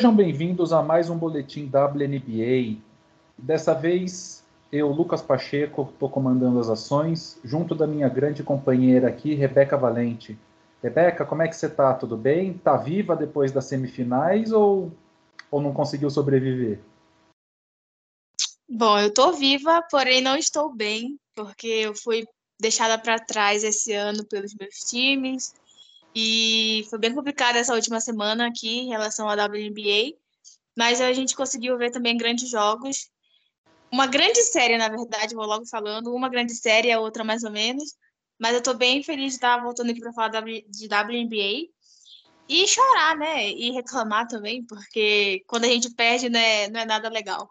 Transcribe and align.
Sejam 0.00 0.16
bem-vindos 0.16 0.72
a 0.72 0.82
mais 0.82 1.10
um 1.10 1.18
boletim 1.18 1.66
WNBA. 1.66 2.80
Dessa 3.36 3.74
vez, 3.74 4.42
eu, 4.72 4.88
Lucas 4.88 5.20
Pacheco, 5.20 5.90
estou 5.92 6.08
comandando 6.08 6.58
as 6.58 6.70
ações, 6.70 7.38
junto 7.44 7.74
da 7.74 7.86
minha 7.86 8.08
grande 8.08 8.42
companheira 8.42 9.08
aqui, 9.08 9.34
Rebeca 9.34 9.76
Valente. 9.76 10.38
Rebeca, 10.82 11.26
como 11.26 11.42
é 11.42 11.48
que 11.48 11.54
você 11.54 11.66
está? 11.66 11.92
Tudo 11.92 12.16
bem? 12.16 12.52
Está 12.52 12.78
viva 12.78 13.14
depois 13.14 13.52
das 13.52 13.66
semifinais 13.66 14.52
ou, 14.52 14.90
ou 15.50 15.60
não 15.60 15.74
conseguiu 15.74 16.08
sobreviver? 16.08 16.80
Bom, 18.66 18.98
eu 18.98 19.08
estou 19.08 19.34
viva, 19.34 19.82
porém 19.90 20.22
não 20.22 20.34
estou 20.34 20.74
bem, 20.74 21.20
porque 21.34 21.66
eu 21.66 21.94
fui 21.94 22.24
deixada 22.58 22.96
para 22.96 23.18
trás 23.18 23.62
esse 23.62 23.92
ano 23.92 24.24
pelos 24.24 24.54
meus 24.54 24.76
times, 24.76 25.52
e 26.14 26.86
foi 26.90 26.98
bem 26.98 27.14
complicado 27.14 27.56
essa 27.56 27.74
última 27.74 28.00
semana 28.00 28.48
aqui 28.48 28.80
em 28.80 28.88
relação 28.88 29.28
à 29.28 29.34
WNBA, 29.34 30.16
mas 30.76 31.00
a 31.00 31.12
gente 31.12 31.36
conseguiu 31.36 31.76
ver 31.78 31.90
também 31.90 32.16
grandes 32.16 32.48
jogos. 32.50 33.10
Uma 33.92 34.06
grande 34.06 34.42
série, 34.42 34.78
na 34.78 34.88
verdade, 34.88 35.34
vou 35.34 35.46
logo 35.46 35.66
falando, 35.66 36.14
uma 36.14 36.28
grande 36.28 36.54
série, 36.54 36.92
a 36.92 37.00
outra 37.00 37.24
mais 37.24 37.42
ou 37.42 37.50
menos. 37.50 37.96
Mas 38.38 38.52
eu 38.52 38.58
estou 38.58 38.74
bem 38.74 39.02
feliz 39.02 39.32
de 39.32 39.34
estar 39.34 39.62
voltando 39.62 39.90
aqui 39.90 40.00
para 40.00 40.12
falar 40.12 40.40
de 40.40 40.86
WNBA. 40.86 41.68
E 42.48 42.66
chorar, 42.66 43.16
né? 43.16 43.48
E 43.48 43.70
reclamar 43.70 44.26
também, 44.26 44.64
porque 44.64 45.44
quando 45.46 45.64
a 45.64 45.68
gente 45.68 45.90
perde, 45.94 46.28
né, 46.28 46.68
não 46.68 46.80
é 46.80 46.84
nada 46.84 47.08
legal. 47.08 47.48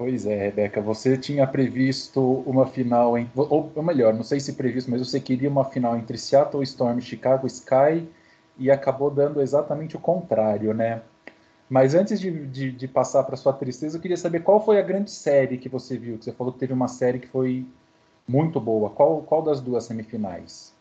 Pois 0.00 0.24
é, 0.24 0.34
Rebeca, 0.34 0.80
você 0.80 1.14
tinha 1.18 1.46
previsto 1.46 2.22
uma 2.46 2.66
final, 2.66 3.18
em, 3.18 3.30
ou, 3.36 3.70
ou 3.74 3.82
melhor, 3.82 4.14
não 4.14 4.22
sei 4.22 4.40
se 4.40 4.54
previsto, 4.54 4.90
mas 4.90 5.06
você 5.06 5.20
queria 5.20 5.50
uma 5.50 5.62
final 5.62 5.94
entre 5.94 6.16
Seattle 6.16 6.62
Storm 6.62 6.98
e 6.98 7.02
Chicago 7.02 7.46
Sky 7.46 8.08
e 8.56 8.70
acabou 8.70 9.10
dando 9.10 9.42
exatamente 9.42 9.96
o 9.96 10.00
contrário, 10.00 10.72
né? 10.72 11.02
Mas 11.68 11.94
antes 11.94 12.18
de, 12.18 12.30
de, 12.46 12.72
de 12.72 12.88
passar 12.88 13.24
para 13.24 13.36
sua 13.36 13.52
tristeza, 13.52 13.98
eu 13.98 14.00
queria 14.00 14.16
saber 14.16 14.40
qual 14.40 14.64
foi 14.64 14.78
a 14.78 14.82
grande 14.82 15.10
série 15.10 15.58
que 15.58 15.68
você 15.68 15.98
viu, 15.98 16.16
que 16.16 16.24
você 16.24 16.32
falou 16.32 16.50
que 16.50 16.58
teve 16.58 16.72
uma 16.72 16.88
série 16.88 17.18
que 17.18 17.28
foi 17.28 17.66
muito 18.26 18.58
boa. 18.58 18.88
Qual, 18.88 19.20
qual 19.20 19.42
das 19.42 19.60
duas 19.60 19.84
semifinais? 19.84 20.74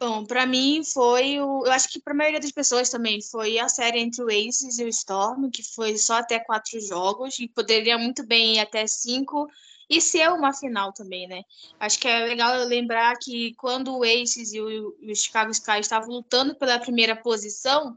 Bom, 0.00 0.24
para 0.24 0.46
mim 0.46 0.84
foi 0.84 1.40
o. 1.40 1.66
Eu 1.66 1.72
acho 1.72 1.88
que 1.88 2.00
para 2.00 2.12
a 2.12 2.16
maioria 2.16 2.38
das 2.38 2.52
pessoas 2.52 2.88
também 2.88 3.20
foi 3.20 3.58
a 3.58 3.68
série 3.68 3.98
entre 3.98 4.22
o 4.22 4.28
Aces 4.28 4.78
e 4.78 4.84
o 4.84 4.88
Storm, 4.88 5.50
que 5.50 5.62
foi 5.74 5.98
só 5.98 6.18
até 6.18 6.38
quatro 6.38 6.80
jogos, 6.80 7.38
e 7.40 7.48
poderia 7.48 7.98
muito 7.98 8.24
bem 8.24 8.56
ir 8.56 8.60
até 8.60 8.86
cinco 8.86 9.48
e 9.90 10.00
ser 10.00 10.30
uma 10.30 10.52
final 10.52 10.92
também, 10.92 11.26
né? 11.26 11.42
Acho 11.80 11.98
que 11.98 12.06
é 12.06 12.26
legal 12.26 12.64
lembrar 12.64 13.16
que 13.18 13.54
quando 13.54 13.96
o 13.96 14.04
Aces 14.04 14.52
e 14.52 14.60
o, 14.60 14.96
e 15.00 15.10
o 15.10 15.16
Chicago 15.16 15.50
Sky 15.50 15.80
estavam 15.80 16.10
lutando 16.10 16.54
pela 16.54 16.78
primeira 16.78 17.16
posição, 17.16 17.96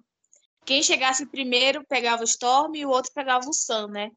quem 0.65 0.81
chegasse 0.81 1.27
primeiro 1.27 1.85
pegava 1.87 2.21
o 2.21 2.25
Storm 2.25 2.75
e 2.75 2.85
o 2.85 2.89
outro 2.89 3.11
pegava 3.13 3.47
o 3.47 3.53
Sun, 3.53 3.87
né? 3.87 4.09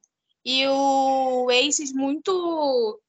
E 0.42 0.66
o 0.68 1.48
Aces 1.50 1.92
muito. 1.92 3.00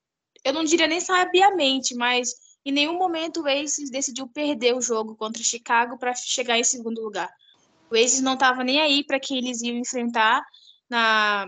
Eu 0.44 0.52
não 0.52 0.66
diria 0.66 0.88
nem 0.88 1.00
sabiamente, 1.00 1.96
mas 1.96 2.34
em 2.66 2.72
nenhum 2.72 2.98
momento 2.98 3.42
o 3.42 3.48
Aces 3.48 3.92
decidiu 3.92 4.28
perder 4.28 4.76
o 4.76 4.82
jogo 4.82 5.16
contra 5.16 5.42
o 5.42 5.46
Chicago 5.46 5.98
para 5.98 6.16
chegar 6.16 6.58
em 6.58 6.64
segundo 6.64 7.02
lugar. 7.02 7.32
O 7.92 7.96
Aces 7.96 8.22
não 8.22 8.34
estava 8.34 8.64
nem 8.64 8.82
aí 8.82 9.04
para 9.04 9.20
quem 9.20 9.38
eles 9.38 9.62
iam 9.62 9.78
enfrentar 9.78 10.44
na, 10.90 11.48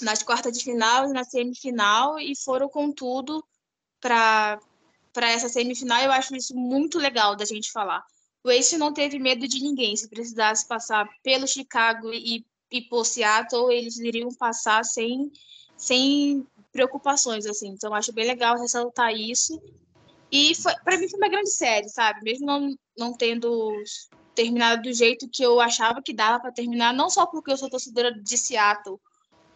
nas 0.00 0.22
quartas 0.22 0.58
de 0.58 0.64
final 0.64 1.08
e 1.08 1.12
na 1.12 1.22
semifinal 1.22 2.18
e 2.18 2.34
foram 2.36 2.68
com 2.68 2.90
tudo 2.92 3.44
para 4.00 4.58
essa 5.16 5.48
semifinal. 5.48 6.02
Eu 6.02 6.10
acho 6.10 6.34
isso 6.34 6.56
muito 6.56 6.98
legal 6.98 7.36
da 7.36 7.44
gente 7.44 7.70
falar. 7.70 8.04
O 8.44 8.50
Ace 8.50 8.76
não 8.76 8.92
teve 8.92 9.20
medo 9.20 9.46
de 9.46 9.62
ninguém. 9.62 9.96
Se 9.96 10.08
precisasse 10.08 10.66
passar 10.66 11.08
pelo 11.22 11.46
Chicago 11.46 12.12
e, 12.12 12.44
e 12.70 12.82
por 12.82 13.04
Seattle, 13.04 13.72
eles 13.72 13.98
iriam 13.98 14.34
passar 14.34 14.84
sem, 14.84 15.30
sem 15.76 16.44
preocupações, 16.72 17.46
assim. 17.46 17.68
Então, 17.68 17.94
acho 17.94 18.12
bem 18.12 18.26
legal 18.26 18.58
ressaltar 18.58 19.14
isso. 19.14 19.62
E 20.32 20.52
para 20.82 20.96
mim 20.96 21.08
foi 21.10 21.20
uma 21.20 21.28
grande 21.28 21.50
série, 21.50 21.90
sabe? 21.90 22.20
Mesmo 22.22 22.46
não, 22.46 22.74
não 22.96 23.12
tendo 23.12 23.70
terminado 24.34 24.82
do 24.82 24.92
jeito 24.92 25.28
que 25.30 25.42
eu 25.42 25.60
achava 25.60 26.00
que 26.02 26.14
dava 26.14 26.40
para 26.40 26.50
terminar, 26.50 26.94
não 26.94 27.10
só 27.10 27.26
porque 27.26 27.52
eu 27.52 27.56
sou 27.58 27.68
torcedora 27.68 28.10
de 28.10 28.38
Seattle, 28.38 28.98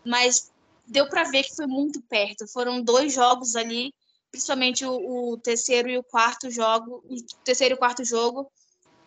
mas 0.05 0.53
deu 0.87 1.09
para 1.09 1.25
ver 1.25 1.45
que 1.45 1.57
foi 1.57 1.67
muito 1.67 2.03
perto. 2.03 2.47
Foram 2.47 2.83
dois 2.83 3.15
jogos 3.15 3.57
ali, 3.57 3.95
principalmente 4.31 4.85
o, 4.85 5.33
o 5.33 5.39
terceiro 5.39 5.89
e 5.89 5.97
o 5.97 6.05
quarto 6.05 6.51
jogo, 6.51 7.03
o 7.09 7.17
terceiro 7.43 7.75
e 7.75 7.77
o 7.77 7.79
quarto 7.79 8.05
jogo, 8.05 8.51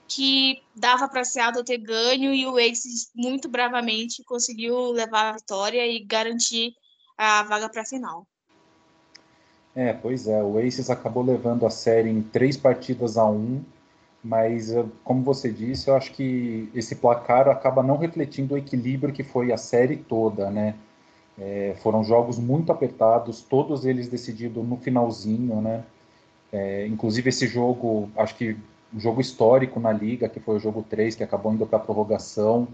que 0.07 0.63
dava 0.75 1.07
para 1.07 1.23
Seattle 1.23 1.63
ter 1.63 1.77
ganho 1.77 2.33
e 2.33 2.47
o 2.47 2.57
Aces 2.57 3.11
muito 3.13 3.47
bravamente 3.47 4.23
conseguiu 4.23 4.91
levar 4.91 5.29
a 5.29 5.37
vitória 5.37 5.85
e 5.85 6.03
garantir 6.03 6.73
a 7.15 7.43
vaga 7.43 7.69
para 7.69 7.83
a 7.83 7.85
final. 7.85 8.27
É, 9.79 9.93
pois 9.93 10.27
é, 10.27 10.43
o 10.43 10.59
Aces 10.59 10.89
acabou 10.89 11.23
levando 11.23 11.65
a 11.65 11.69
série 11.69 12.09
em 12.09 12.21
três 12.21 12.57
partidas 12.57 13.17
a 13.17 13.25
um, 13.25 13.63
mas 14.21 14.73
eh, 14.73 14.85
como 15.05 15.23
você 15.23 15.49
disse, 15.49 15.89
eu 15.89 15.95
acho 15.95 16.11
que 16.11 16.69
esse 16.75 16.97
placar 16.97 17.47
acaba 17.47 17.81
não 17.81 17.95
refletindo 17.95 18.55
o 18.55 18.57
equilíbrio 18.57 19.13
que 19.13 19.23
foi 19.23 19.53
a 19.53 19.57
série 19.57 19.95
toda, 19.95 20.51
né? 20.51 20.75
É, 21.37 21.75
foram 21.81 22.03
jogos 22.03 22.37
muito 22.37 22.73
apertados, 22.73 23.41
todos 23.41 23.85
eles 23.85 24.09
decididos 24.09 24.67
no 24.67 24.75
finalzinho, 24.75 25.61
né? 25.61 25.85
É, 26.51 26.85
inclusive 26.85 27.29
esse 27.29 27.47
jogo, 27.47 28.09
acho 28.17 28.35
que 28.35 28.57
um 28.93 28.99
jogo 28.99 29.21
histórico 29.21 29.79
na 29.79 29.93
liga, 29.93 30.27
que 30.27 30.41
foi 30.41 30.57
o 30.57 30.59
jogo 30.59 30.83
3, 30.89 31.15
que 31.15 31.23
acabou 31.23 31.53
indo 31.53 31.65
para 31.65 31.77
a 31.77 31.81
prorrogação. 31.81 32.67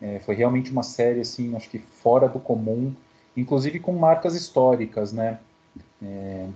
É, 0.00 0.20
foi 0.20 0.36
realmente 0.36 0.70
uma 0.70 0.84
série, 0.84 1.20
assim, 1.20 1.56
acho 1.56 1.68
que 1.68 1.80
fora 1.80 2.28
do 2.28 2.38
comum, 2.38 2.94
inclusive 3.36 3.80
com 3.80 3.92
marcas 3.94 4.36
históricas, 4.36 5.12
né? 5.12 5.40
É, 6.06 6.46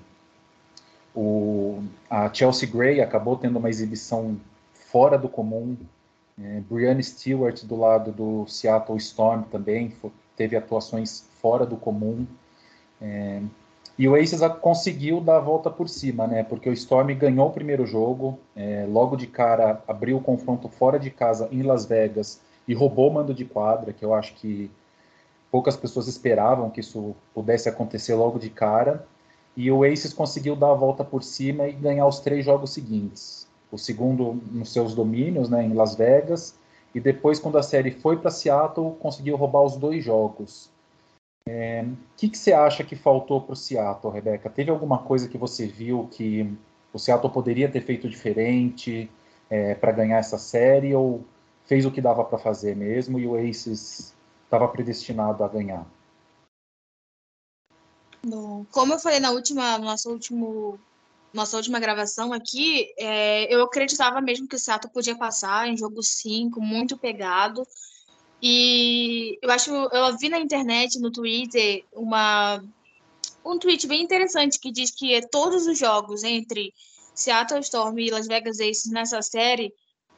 o, 1.15 1.83
a 2.09 2.33
Chelsea 2.33 2.69
Gray 2.71 3.01
acabou 3.01 3.37
tendo 3.37 3.59
uma 3.59 3.69
exibição 3.69 4.37
fora 4.73 5.19
do 5.19 5.29
comum. 5.29 5.77
É, 6.41 6.61
Brianna 6.61 7.03
Stewart 7.03 7.65
do 7.65 7.77
lado 7.77 8.13
do 8.13 8.47
Seattle 8.47 8.97
Storm 8.99 9.43
também 9.43 9.91
foi, 9.91 10.11
teve 10.37 10.57
atuações 10.57 11.27
fora 11.41 11.67
do 11.67 11.77
comum. 11.77 12.27
É, 13.01 13.43
e 13.99 14.09
o 14.09 14.15
Aces 14.15 14.41
conseguiu 14.63 15.21
dar 15.21 15.37
a 15.37 15.41
volta 15.41 15.71
por 15.71 15.89
cima, 15.89 16.27
né? 16.27 16.43
Porque 16.43 16.71
o 16.71 16.73
Storm 16.73 17.15
ganhou 17.15 17.49
o 17.49 17.53
primeiro 17.53 17.85
jogo, 17.85 18.39
é, 18.57 18.87
logo 18.89 19.15
de 19.15 19.27
cara 19.27 19.83
abriu 19.87 20.17
o 20.17 20.23
confronto 20.23 20.69
fora 20.69 20.99
de 20.99 21.11
casa 21.11 21.49
em 21.53 21.63
Las 21.63 21.85
Vegas 21.85 22.41
e 22.67 22.73
roubou 22.73 23.11
o 23.11 23.13
mando 23.13 23.35
de 23.35 23.45
quadra, 23.45 23.93
que 23.93 24.03
eu 24.03 24.15
acho 24.15 24.35
que 24.35 24.71
poucas 25.51 25.77
pessoas 25.77 26.09
esperavam 26.09 26.71
que 26.71 26.81
isso 26.81 27.15
pudesse 27.35 27.69
acontecer 27.69 28.15
logo 28.15 28.39
de 28.39 28.49
cara. 28.49 29.07
E 29.57 29.71
o 29.71 29.85
Aces 29.85 30.13
conseguiu 30.13 30.55
dar 30.57 30.71
a 30.71 30.75
volta 30.75 31.05
por 31.05 31.23
cima 31.23 31.67
e 31.67 31.73
ganhar 31.73 32.07
os 32.07 32.21
três 32.21 32.45
jogos 32.45 32.73
seguintes. 32.73 33.49
O 33.71 33.79
segundo 33.79 34.41
nos 34.51 34.73
seus 34.73 34.95
domínios, 34.95 35.49
né, 35.49 35.65
em 35.65 35.75
Las 35.75 35.95
Vegas, 35.95 36.55
e 36.95 37.01
depois, 37.01 37.39
quando 37.39 37.59
a 37.59 37.63
série 37.63 37.91
foi 37.91 38.17
para 38.17 38.31
Seattle, 38.31 38.95
conseguiu 38.99 39.37
roubar 39.37 39.63
os 39.63 39.77
dois 39.77 40.05
jogos. 40.05 40.71
O 41.47 41.51
é, 41.51 41.87
que, 42.17 42.29
que 42.29 42.37
você 42.37 42.53
acha 42.53 42.83
que 42.85 42.97
faltou 42.97 43.41
para 43.41 43.53
o 43.53 43.57
Seattle, 43.57 44.13
Rebeca? 44.13 44.51
Teve 44.51 44.71
alguma 44.71 44.99
coisa 44.99 45.29
que 45.29 45.39
você 45.39 45.67
viu 45.67 46.09
que 46.11 46.53
o 46.93 46.99
Seattle 46.99 47.33
poderia 47.33 47.69
ter 47.69 47.81
feito 47.83 48.09
diferente 48.09 49.11
é, 49.49 49.75
para 49.75 49.93
ganhar 49.93 50.19
essa 50.19 50.39
série 50.39 50.95
ou 50.95 51.25
fez 51.65 51.87
o 51.87 51.91
que 51.91 52.01
dava 52.01 52.25
para 52.25 52.39
fazer 52.39 52.75
mesmo 52.75 53.19
e 53.19 53.27
o 53.27 53.37
Aces 53.37 54.15
estava 54.45 54.67
predestinado 54.67 55.45
a 55.45 55.49
ganhar? 55.49 55.87
Como 58.71 58.95
eu 58.95 58.99
falei 58.99 59.21
na 59.21 59.31
última, 59.31 59.79
no 59.79 59.85
nosso 59.85 60.11
último, 60.11 60.79
nossa 61.33 61.57
última 61.57 61.81
gravação 61.81 62.33
aqui, 62.33 62.93
é, 62.99 63.53
eu 63.53 63.63
acreditava 63.63 64.21
mesmo 64.21 64.47
que 64.47 64.57
o 64.57 64.59
Seattle 64.59 64.93
podia 64.93 65.17
passar 65.17 65.69
em 65.69 65.77
jogo 65.77 66.03
5, 66.03 66.61
muito 66.61 66.99
pegado. 66.99 67.67
E 68.43 69.39
eu 69.43 69.51
acho, 69.51 69.71
eu 69.71 70.19
vi 70.19 70.29
na 70.29 70.39
internet, 70.39 70.99
no 70.99 71.11
Twitter, 71.11 71.85
uma 71.93 72.63
um 73.45 73.59
tweet 73.59 73.87
bem 73.87 74.03
interessante 74.03 74.59
que 74.59 74.71
diz 74.71 74.91
que 74.91 75.21
todos 75.29 75.67
os 75.67 75.79
jogos 75.79 76.23
entre 76.23 76.75
Seattle 77.15 77.61
Storm 77.61 77.99
e 77.99 78.11
Las 78.11 78.27
Vegas 78.27 78.61
Aces 78.61 78.91
nessa 78.91 79.23
série, 79.23 79.73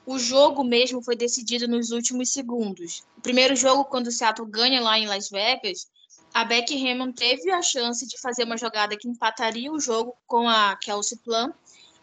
o 0.05 0.19
jogo 0.19 0.65
mesmo 0.65 1.03
foi 1.03 1.15
decidido 1.17 1.69
nos 1.69 1.91
últimos 1.91 2.33
segundos. 2.33 3.05
O 3.17 3.21
primeiro 3.21 3.55
jogo, 3.55 3.85
quando 3.85 4.09
o 4.09 4.13
Seattle 4.13 4.49
ganha 4.49 4.81
lá 4.81 4.99
em 4.99 5.07
Las 5.07 5.29
Vegas, 5.31 5.87
a 6.35 6.45
Becky 6.45 6.77
Hammond 6.77 7.15
teve 7.15 7.51
a 7.51 7.63
chance 7.63 8.07
de 8.07 8.21
fazer 8.21 8.45
uma 8.45 8.57
jogada 8.57 8.97
que 8.97 9.09
empataria 9.09 9.71
o 9.71 9.81
jogo 9.81 10.17
com 10.27 10.49
a 10.49 10.77
Kelsey 10.77 11.19
Plum, 11.19 11.53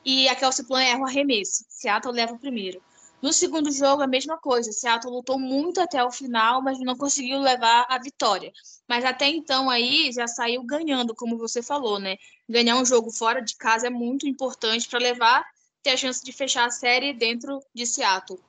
e 0.05 0.27
a 0.29 0.35
Kelsey 0.35 0.65
Plum 0.65 0.77
erra 0.77 0.99
o 0.99 1.05
arremesso. 1.05 1.65
Seattle 1.67 2.13
leva 2.13 2.33
o 2.33 2.39
primeiro. 2.39 2.81
No 3.21 3.33
segundo 3.33 3.69
jogo, 3.69 4.01
a 4.01 4.07
mesma 4.07 4.37
coisa. 4.37 4.71
Seattle 4.71 5.13
lutou 5.13 5.37
muito 5.37 5.81
até 5.81 6.03
o 6.03 6.11
final, 6.11 6.61
mas 6.61 6.79
não 6.79 6.95
conseguiu 6.95 7.39
levar 7.39 7.85
a 7.89 7.97
vitória. 7.97 8.51
Mas 8.87 9.03
até 9.03 9.27
então 9.27 9.69
aí 9.69 10.09
já 10.13 10.25
saiu 10.25 10.63
ganhando, 10.63 11.13
como 11.13 11.37
você 11.37 11.61
falou, 11.61 11.99
né? 11.99 12.15
Ganhar 12.47 12.77
um 12.77 12.85
jogo 12.85 13.11
fora 13.11 13.41
de 13.41 13.57
casa 13.57 13.87
é 13.87 13.89
muito 13.89 14.25
importante 14.25 14.87
para 14.87 14.99
levar 14.99 15.45
ter 15.83 15.91
a 15.91 15.97
chance 15.97 16.23
de 16.23 16.31
fechar 16.31 16.65
a 16.65 16.71
série 16.71 17.13
dentro 17.13 17.59
de 17.73 17.85
Seattle. 17.85 18.39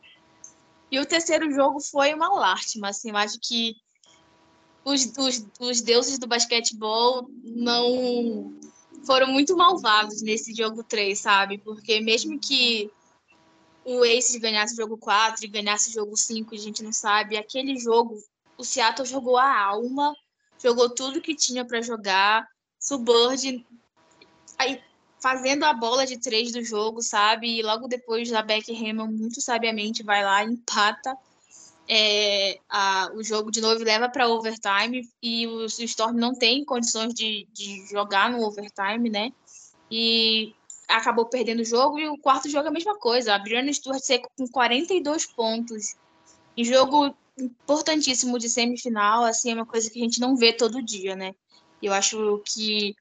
E 0.90 0.98
o 0.98 1.06
terceiro 1.06 1.50
jogo 1.52 1.80
foi 1.80 2.12
uma 2.14 2.28
lástima, 2.28 2.88
assim, 2.88 3.10
acho 3.12 3.38
que 3.40 3.76
os, 4.84 5.12
os, 5.16 5.46
os 5.58 5.80
deuses 5.80 6.18
do 6.18 6.26
basquetebol 6.26 7.28
não 7.44 8.54
foram 9.04 9.28
muito 9.28 9.56
malvados 9.56 10.22
nesse 10.22 10.54
jogo 10.54 10.82
3, 10.84 11.18
sabe? 11.18 11.58
Porque 11.58 12.00
mesmo 12.00 12.38
que 12.38 12.90
o 13.84 14.02
Aces 14.02 14.36
ganhasse 14.36 14.74
o 14.74 14.76
jogo 14.76 14.96
4 14.98 15.44
e 15.44 15.48
ganhasse 15.48 15.90
o 15.90 15.92
jogo 15.92 16.16
5, 16.16 16.54
a 16.54 16.58
gente 16.58 16.82
não 16.82 16.92
sabe, 16.92 17.36
aquele 17.36 17.78
jogo, 17.78 18.18
o 18.58 18.64
Seattle 18.64 19.06
jogou 19.06 19.38
a 19.38 19.58
alma, 19.58 20.14
jogou 20.62 20.90
tudo 20.90 21.20
que 21.20 21.34
tinha 21.34 21.64
para 21.64 21.80
jogar, 21.80 22.46
Suburb 22.78 23.66
aí, 24.58 24.80
fazendo 25.20 25.64
a 25.64 25.72
bola 25.72 26.06
de 26.06 26.18
três 26.18 26.52
do 26.52 26.62
jogo, 26.62 27.02
sabe? 27.02 27.58
E 27.58 27.62
logo 27.62 27.88
depois 27.88 28.32
a 28.32 28.42
Beck 28.42 28.70
Hammond 28.70 29.14
muito 29.14 29.40
sabiamente 29.40 30.02
vai 30.02 30.24
lá, 30.24 30.44
empata 30.44 31.16
é, 31.92 32.60
a, 32.68 33.10
o 33.16 33.24
jogo 33.24 33.50
de 33.50 33.60
novo 33.60 33.82
leva 33.82 34.08
para 34.08 34.28
overtime 34.28 35.10
e 35.20 35.44
o, 35.48 35.62
o, 35.62 35.64
Storm 35.66 36.16
não 36.16 36.32
tem 36.32 36.64
condições 36.64 37.12
de, 37.12 37.48
de 37.52 37.84
jogar 37.88 38.30
no 38.30 38.44
overtime, 38.44 39.10
né? 39.10 39.32
E 39.90 40.54
acabou 40.88 41.26
perdendo 41.26 41.62
o 41.62 41.64
jogo 41.64 41.98
e 41.98 42.08
o 42.08 42.16
quarto 42.16 42.48
jogo 42.48 42.66
é 42.66 42.68
a 42.68 42.72
mesma 42.72 42.96
coisa. 42.96 43.34
A 43.34 43.38
Brianna 43.40 43.72
Stewart 43.72 44.00
seco 44.00 44.30
com 44.38 44.46
42 44.46 45.26
pontos 45.26 45.96
em 46.56 46.62
jogo 46.62 47.12
importantíssimo 47.36 48.38
de 48.38 48.48
semifinal, 48.48 49.24
assim, 49.24 49.50
é 49.50 49.54
uma 49.54 49.66
coisa 49.66 49.90
que 49.90 49.98
a 49.98 50.04
gente 50.04 50.20
não 50.20 50.36
vê 50.36 50.52
todo 50.52 50.80
dia, 50.80 51.16
né? 51.16 51.34
Eu 51.82 51.92
acho 51.92 52.40
que 52.46 52.94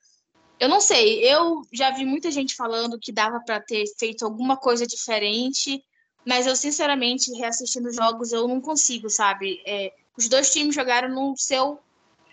eu 0.60 0.68
não 0.68 0.82
sei, 0.82 1.24
eu 1.24 1.62
já 1.72 1.92
vi 1.92 2.06
muita 2.06 2.32
gente 2.32 2.56
falando 2.56 2.98
que 3.00 3.12
dava 3.12 3.40
para 3.40 3.62
ter 3.62 3.86
feito 4.00 4.26
alguma 4.26 4.58
coisa 4.58 4.88
diferente 4.88 5.84
mas 6.26 6.46
eu, 6.46 6.56
sinceramente, 6.56 7.32
reassistindo 7.34 7.92
jogos, 7.92 8.32
eu 8.32 8.48
não 8.48 8.62
consigo, 8.62 9.10
sabe? 9.10 9.62
É, 9.66 9.94
os 10.18 10.28
dois 10.28 10.52
times 10.52 10.76
jogaram 10.76 11.10
no 11.10 11.36
seu, 11.38 11.80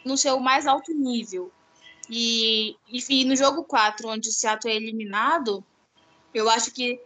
no 0.05 0.17
seu 0.17 0.39
mais 0.41 0.67
alto 0.67 0.93
nível. 0.93 1.51
E, 2.11 2.77
enfim, 2.89 3.25
no 3.25 3.35
jogo 3.35 3.65
4, 3.65 4.09
onde 4.09 4.29
o 4.29 4.33
Seattle 4.33 4.73
é 4.73 4.77
eliminado, 4.77 5.65
eu 6.33 6.49
acho 6.49 6.71
que 6.73 7.01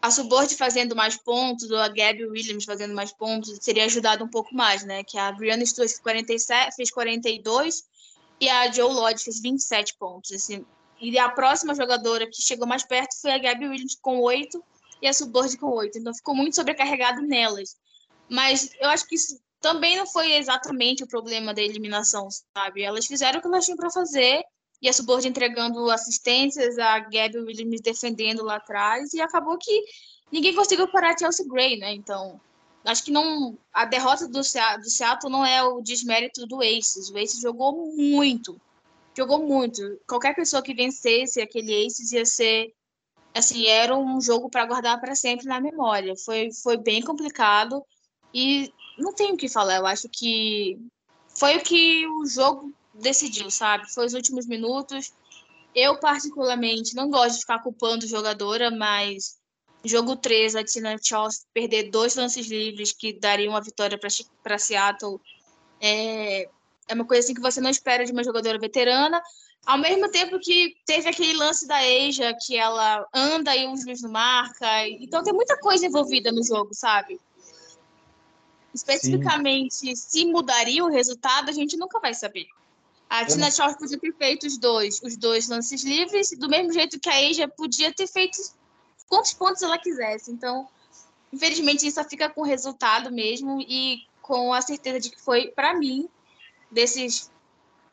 a 0.00 0.10
Subord 0.10 0.54
fazendo 0.54 0.94
mais 0.94 1.16
pontos, 1.16 1.70
ou 1.70 1.78
a 1.78 1.88
Gabby 1.88 2.24
Williams 2.26 2.64
fazendo 2.64 2.94
mais 2.94 3.12
pontos, 3.12 3.58
teria 3.58 3.84
ajudado 3.84 4.24
um 4.24 4.28
pouco 4.28 4.54
mais, 4.54 4.84
né? 4.84 5.02
Que 5.02 5.18
a 5.18 5.32
Brianna 5.32 5.64
Stewart 5.66 5.88
fez, 5.88 6.00
47, 6.00 6.76
fez 6.76 6.90
42 6.90 7.84
e 8.40 8.48
a 8.48 8.70
Joe 8.70 8.92
Lodge 8.92 9.24
fez 9.24 9.40
27 9.40 9.96
pontos. 9.98 10.32
Assim. 10.32 10.64
E 11.00 11.18
a 11.18 11.28
próxima 11.28 11.74
jogadora 11.74 12.26
que 12.26 12.40
chegou 12.40 12.66
mais 12.66 12.84
perto 12.84 13.20
foi 13.20 13.32
a 13.32 13.38
Gabby 13.38 13.66
Williams 13.68 13.96
com 14.00 14.20
8 14.20 14.62
e 15.00 15.06
a 15.06 15.12
Suborg 15.12 15.56
com 15.56 15.70
oito. 15.70 15.98
Então 15.98 16.14
ficou 16.14 16.34
muito 16.34 16.56
sobrecarregado 16.56 17.22
nelas. 17.22 17.76
Mas 18.28 18.70
eu 18.80 18.88
acho 18.90 19.06
que 19.06 19.14
isso 19.14 19.40
também 19.60 19.96
não 19.96 20.06
foi 20.06 20.34
exatamente 20.34 21.02
o 21.02 21.08
problema 21.08 21.52
da 21.52 21.62
eliminação, 21.62 22.28
sabe? 22.56 22.82
Elas 22.82 23.06
fizeram 23.06 23.38
o 23.38 23.42
que 23.42 23.48
elas 23.48 23.64
tinham 23.64 23.76
para 23.76 23.90
fazer 23.90 24.44
e 24.80 24.88
a 24.88 24.92
Suborg 24.92 25.26
entregando 25.26 25.90
assistências, 25.90 26.78
a 26.78 27.00
Gabby 27.00 27.38
Williams 27.38 27.80
defendendo 27.80 28.44
lá 28.44 28.56
atrás 28.56 29.12
e 29.12 29.20
acabou 29.20 29.58
que 29.58 29.84
ninguém 30.30 30.54
conseguiu 30.54 30.86
parar 30.88 31.14
a 31.14 31.18
Chelsea 31.18 31.46
Gray, 31.48 31.76
né? 31.76 31.92
Então, 31.94 32.40
acho 32.84 33.04
que 33.04 33.10
não 33.10 33.58
a 33.72 33.84
derrota 33.84 34.26
do, 34.26 34.40
do 34.40 34.90
Seattle 34.90 35.32
não 35.32 35.44
é 35.44 35.62
o 35.62 35.80
desmérito 35.80 36.46
do 36.46 36.62
Aces. 36.62 37.10
O 37.10 37.18
Aces 37.18 37.40
jogou 37.40 37.92
muito. 37.96 38.60
Jogou 39.16 39.44
muito. 39.44 40.00
Qualquer 40.06 40.34
pessoa 40.34 40.62
que 40.62 40.72
vencesse 40.72 41.40
aquele 41.40 41.86
Aces 41.86 42.12
ia 42.12 42.24
ser 42.24 42.72
assim, 43.38 43.66
era 43.66 43.96
um 43.96 44.20
jogo 44.20 44.50
para 44.50 44.66
guardar 44.66 45.00
para 45.00 45.14
sempre 45.14 45.46
na 45.46 45.60
memória. 45.60 46.14
Foi, 46.16 46.50
foi 46.52 46.76
bem 46.76 47.02
complicado 47.02 47.82
e 48.32 48.72
não 48.98 49.12
tenho 49.12 49.34
o 49.34 49.36
que 49.36 49.48
falar. 49.48 49.76
Eu 49.76 49.86
acho 49.86 50.08
que 50.08 50.78
foi 51.28 51.56
o 51.56 51.62
que 51.62 52.06
o 52.06 52.26
jogo 52.26 52.72
decidiu, 52.92 53.50
sabe? 53.50 53.92
Foi 53.92 54.06
os 54.06 54.14
últimos 54.14 54.46
minutos. 54.46 55.12
Eu, 55.74 55.98
particularmente, 55.98 56.94
não 56.94 57.10
gosto 57.10 57.34
de 57.34 57.40
ficar 57.40 57.62
culpando 57.62 58.06
jogadora, 58.06 58.70
mas 58.70 59.38
jogo 59.84 60.16
3, 60.16 60.56
a 60.56 60.64
Tina 60.64 60.96
Charles 61.00 61.46
perder 61.54 61.90
dois 61.90 62.16
lances 62.16 62.48
livres 62.48 62.92
que 62.92 63.12
dariam 63.12 63.54
a 63.54 63.60
vitória 63.60 63.98
para 64.42 64.58
Seattle 64.58 65.20
é, 65.80 66.48
é 66.88 66.94
uma 66.94 67.04
coisa 67.04 67.24
assim 67.24 67.34
que 67.34 67.40
você 67.40 67.60
não 67.60 67.70
espera 67.70 68.04
de 68.04 68.12
uma 68.12 68.24
jogadora 68.24 68.58
veterana. 68.58 69.22
Ao 69.68 69.76
mesmo 69.76 70.10
tempo 70.10 70.40
que 70.40 70.74
teve 70.86 71.10
aquele 71.10 71.34
lance 71.34 71.68
da 71.68 71.76
Asia, 71.76 72.34
que 72.40 72.56
ela 72.56 73.06
anda 73.12 73.54
e 73.54 73.66
o 73.66 73.76
juiz 73.76 74.00
não 74.00 74.10
marca. 74.10 74.88
Então 74.88 75.22
tem 75.22 75.30
muita 75.30 75.58
coisa 75.58 75.84
envolvida 75.84 76.32
no 76.32 76.42
jogo, 76.42 76.72
sabe? 76.72 77.20
Especificamente, 78.72 79.74
Sim. 79.74 79.94
se 79.94 80.24
mudaria 80.24 80.82
o 80.82 80.88
resultado, 80.88 81.50
a 81.50 81.52
gente 81.52 81.76
nunca 81.76 82.00
vai 82.00 82.14
saber. 82.14 82.46
A 83.10 83.26
Tina 83.26 83.50
Charles 83.50 83.76
podia 83.76 83.98
ter 83.98 84.14
feito 84.14 84.46
os 84.46 84.56
dois, 84.56 85.02
os 85.02 85.18
dois 85.18 85.50
lances 85.50 85.84
livres, 85.84 86.30
do 86.30 86.48
mesmo 86.48 86.72
jeito 86.72 86.98
que 86.98 87.10
a 87.10 87.28
Asia 87.28 87.46
podia 87.46 87.92
ter 87.92 88.06
feito 88.06 88.38
quantos 89.06 89.34
pontos 89.34 89.60
ela 89.60 89.76
quisesse. 89.76 90.32
Então, 90.32 90.66
infelizmente, 91.30 91.86
isso 91.86 92.02
fica 92.04 92.30
com 92.30 92.40
o 92.40 92.44
resultado 92.44 93.12
mesmo 93.12 93.60
e 93.60 93.98
com 94.22 94.50
a 94.50 94.62
certeza 94.62 94.98
de 94.98 95.10
que 95.10 95.20
foi, 95.20 95.48
para 95.48 95.74
mim, 95.74 96.08
desses 96.70 97.30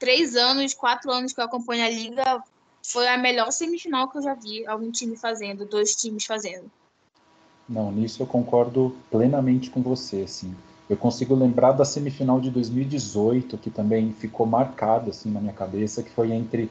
três 0.06 0.36
anos, 0.36 0.76
quatro 0.76 1.12
anos 1.12 1.34
que 1.34 1.40
eu 1.40 1.46
acompanho 1.46 1.84
a 1.84 1.90
liga, 1.90 2.44
foi 2.84 3.08
a 3.08 3.18
melhor 3.18 3.52
semifinal 3.52 4.08
que 4.08 4.20
eu 4.20 4.22
já 4.22 4.36
vi 4.36 4.64
algum 4.68 4.92
time 4.92 5.18
fazendo, 5.18 5.66
dois 5.66 5.96
times 5.96 6.26
fazendo. 6.26 6.70
Não, 7.68 7.92
nisso 7.92 8.22
eu 8.22 8.28
concordo 8.28 8.96
plenamente 9.10 9.72
com 9.72 9.82
você, 9.82 10.22
assim. 10.22 10.56
Eu 10.88 10.96
consigo 10.96 11.34
lembrar 11.34 11.72
da 11.72 11.84
semifinal 11.84 12.40
de 12.40 12.52
2018, 12.52 13.58
que 13.58 13.72
também 13.72 14.14
ficou 14.14 14.46
marcada 14.46 15.10
assim 15.10 15.32
na 15.32 15.40
minha 15.40 15.54
cabeça, 15.54 16.04
que 16.04 16.12
foi 16.12 16.32
entre 16.32 16.70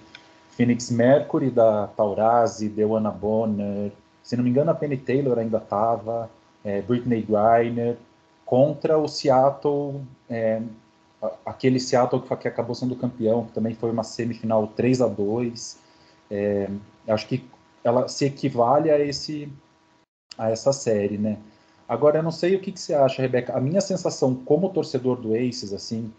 Phoenix 0.50 0.88
Mercury 0.92 1.50
da 1.50 1.88
Taurasi, 1.88 2.68
Dewana 2.68 3.10
Bonner, 3.10 3.90
se 4.22 4.36
não 4.36 4.44
me 4.44 4.50
engano 4.50 4.70
a 4.70 4.74
Penny 4.74 4.96
Taylor 4.96 5.40
ainda 5.40 5.58
estava, 5.58 6.30
é, 6.64 6.80
Britney 6.82 7.22
Griner, 7.22 7.96
contra 8.46 8.96
o 8.96 9.08
Seattle 9.08 10.00
é, 10.30 10.62
aquele 11.44 11.78
Seattle 11.80 12.22
que, 12.22 12.48
acabou 12.48 12.74
sendo 12.74 12.96
campeão, 12.96 13.46
que 13.46 13.52
também 13.52 13.74
foi 13.74 13.90
uma 13.90 14.04
semifinal 14.04 14.66
3 14.68 15.00
a 15.02 15.08
2 15.08 15.78
é, 16.30 16.68
acho 17.08 17.28
que 17.28 17.44
ela 17.82 18.08
se 18.08 18.24
equivale 18.24 18.90
a 18.90 18.98
esse 18.98 19.48
a 20.36 20.50
essa 20.50 20.72
série, 20.72 21.16
né? 21.16 21.38
Agora, 21.88 22.18
eu 22.18 22.22
não 22.22 22.30
sei 22.30 22.56
o 22.56 22.60
que, 22.60 22.72
que 22.72 22.80
você 22.80 22.94
acha, 22.94 23.22
Rebeca. 23.22 23.56
A 23.56 23.60
minha 23.60 23.80
sensação 23.80 24.34
como 24.34 24.70
torcedor 24.70 25.20
do 25.20 25.34
Aces, 25.34 25.72
assim, 25.72 26.12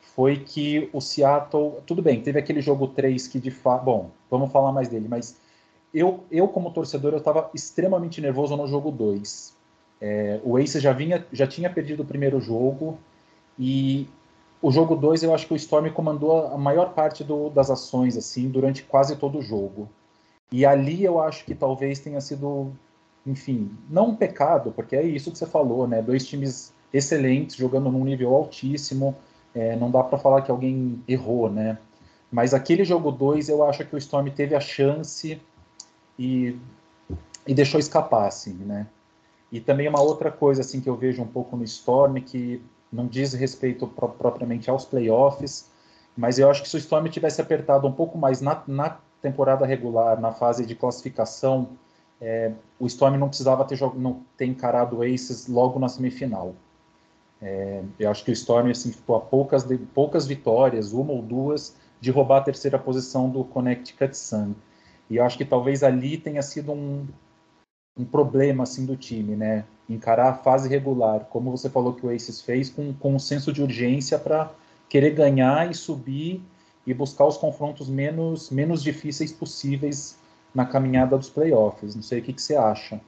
foi 0.00 0.38
que 0.38 0.90
o 0.92 1.00
Seattle... 1.00 1.76
Tudo 1.86 2.02
bem, 2.02 2.20
teve 2.20 2.38
aquele 2.38 2.60
jogo 2.60 2.88
3 2.88 3.28
que 3.28 3.38
de 3.38 3.50
fato... 3.50 3.84
Bom, 3.84 4.10
vamos 4.30 4.52
falar 4.52 4.72
mais 4.72 4.88
dele, 4.88 5.06
mas 5.08 5.38
eu, 5.94 6.24
eu 6.30 6.48
como 6.48 6.72
torcedor, 6.72 7.12
eu 7.12 7.18
estava 7.18 7.50
extremamente 7.54 8.20
nervoso 8.20 8.56
no 8.56 8.66
jogo 8.66 8.90
2. 8.90 9.56
É, 10.00 10.40
o 10.44 10.56
Aces 10.56 10.82
já, 10.82 10.92
vinha, 10.92 11.24
já 11.32 11.46
tinha 11.46 11.70
perdido 11.70 12.02
o 12.02 12.06
primeiro 12.06 12.40
jogo 12.40 12.98
e 13.58 14.08
o 14.62 14.70
jogo 14.70 14.94
2, 14.94 15.24
eu 15.24 15.34
acho 15.34 15.48
que 15.48 15.52
o 15.52 15.56
Storm 15.56 15.90
comandou 15.90 16.46
a 16.46 16.56
maior 16.56 16.94
parte 16.94 17.24
do, 17.24 17.50
das 17.50 17.68
ações, 17.68 18.16
assim, 18.16 18.48
durante 18.48 18.84
quase 18.84 19.16
todo 19.16 19.38
o 19.38 19.42
jogo. 19.42 19.90
E 20.52 20.64
ali 20.64 21.02
eu 21.04 21.20
acho 21.20 21.44
que 21.44 21.54
talvez 21.54 21.98
tenha 21.98 22.20
sido, 22.20 22.72
enfim, 23.26 23.76
não 23.90 24.10
um 24.10 24.14
pecado, 24.14 24.70
porque 24.70 24.94
é 24.94 25.02
isso 25.02 25.32
que 25.32 25.38
você 25.38 25.46
falou, 25.46 25.88
né? 25.88 26.00
Dois 26.00 26.24
times 26.24 26.72
excelentes, 26.94 27.56
jogando 27.56 27.90
num 27.90 28.04
nível 28.04 28.32
altíssimo, 28.34 29.16
é, 29.52 29.74
não 29.74 29.90
dá 29.90 30.04
para 30.04 30.16
falar 30.16 30.42
que 30.42 30.50
alguém 30.50 31.02
errou, 31.08 31.50
né? 31.50 31.76
Mas 32.30 32.54
aquele 32.54 32.84
jogo 32.84 33.10
2, 33.10 33.48
eu 33.48 33.64
acho 33.64 33.84
que 33.84 33.96
o 33.96 33.98
Storm 33.98 34.28
teve 34.28 34.54
a 34.54 34.60
chance 34.60 35.40
e, 36.16 36.56
e 37.46 37.52
deixou 37.52 37.80
escapar, 37.80 38.28
assim, 38.28 38.54
né? 38.54 38.86
E 39.50 39.60
também 39.60 39.88
uma 39.88 40.00
outra 40.00 40.30
coisa, 40.30 40.60
assim, 40.60 40.80
que 40.80 40.88
eu 40.88 40.96
vejo 40.96 41.20
um 41.20 41.26
pouco 41.26 41.56
no 41.56 41.64
Storm, 41.64 42.14
que 42.20 42.62
não 42.92 43.06
diz 43.06 43.32
respeito 43.32 43.86
pro, 43.86 44.08
propriamente 44.08 44.68
aos 44.68 44.84
playoffs, 44.84 45.70
mas 46.16 46.38
eu 46.38 46.50
acho 46.50 46.62
que 46.62 46.68
se 46.68 46.76
o 46.76 46.78
Storm 46.78 47.06
tivesse 47.08 47.40
apertado 47.40 47.86
um 47.86 47.92
pouco 47.92 48.18
mais 48.18 48.40
na, 48.40 48.62
na 48.66 48.98
temporada 49.22 49.64
regular, 49.64 50.20
na 50.20 50.32
fase 50.32 50.66
de 50.66 50.74
classificação, 50.74 51.70
é, 52.20 52.52
o 52.78 52.86
Storm 52.86 53.16
não 53.16 53.28
precisava 53.28 53.64
ter, 53.64 53.80
não 53.96 54.22
ter 54.36 54.46
encarado 54.46 54.98
o 54.98 55.02
Aces 55.02 55.48
logo 55.48 55.78
na 55.78 55.88
semifinal. 55.88 56.54
É, 57.40 57.82
eu 57.98 58.10
acho 58.10 58.24
que 58.24 58.30
o 58.30 58.32
Storm 58.32 58.70
assim, 58.70 58.92
ficou 58.92 59.16
a 59.16 59.20
poucas, 59.20 59.66
poucas 59.94 60.26
vitórias, 60.26 60.92
uma 60.92 61.12
ou 61.12 61.22
duas, 61.22 61.74
de 62.00 62.10
roubar 62.10 62.38
a 62.38 62.42
terceira 62.42 62.78
posição 62.78 63.28
do 63.28 63.42
Connecticut 63.44 64.16
Sun. 64.16 64.54
E 65.08 65.16
eu 65.16 65.24
acho 65.24 65.36
que 65.36 65.44
talvez 65.44 65.82
ali 65.82 66.16
tenha 66.16 66.42
sido 66.42 66.72
um, 66.72 67.06
um 67.96 68.04
problema 68.04 68.62
assim 68.62 68.86
do 68.86 68.96
time, 68.96 69.36
né? 69.36 69.64
Encarar 69.88 70.30
a 70.30 70.34
fase 70.34 70.68
regular, 70.68 71.26
como 71.30 71.50
você 71.50 71.68
falou 71.68 71.94
que 71.94 72.06
o 72.06 72.10
Aces 72.10 72.40
fez, 72.40 72.70
com, 72.70 72.92
com 72.94 73.14
um 73.14 73.18
senso 73.18 73.52
de 73.52 73.62
urgência 73.62 74.18
para 74.18 74.52
querer 74.88 75.10
ganhar 75.10 75.70
e 75.70 75.74
subir 75.74 76.42
e 76.86 76.92
buscar 76.92 77.26
os 77.26 77.36
confrontos 77.36 77.88
menos, 77.88 78.50
menos 78.50 78.82
difíceis 78.82 79.32
possíveis 79.32 80.18
na 80.54 80.66
caminhada 80.66 81.16
dos 81.16 81.30
playoffs. 81.30 81.94
Não 81.94 82.02
sei 82.02 82.20
o 82.20 82.22
que, 82.22 82.32
que 82.32 82.42
você 82.42 82.56
acha. 82.56 83.00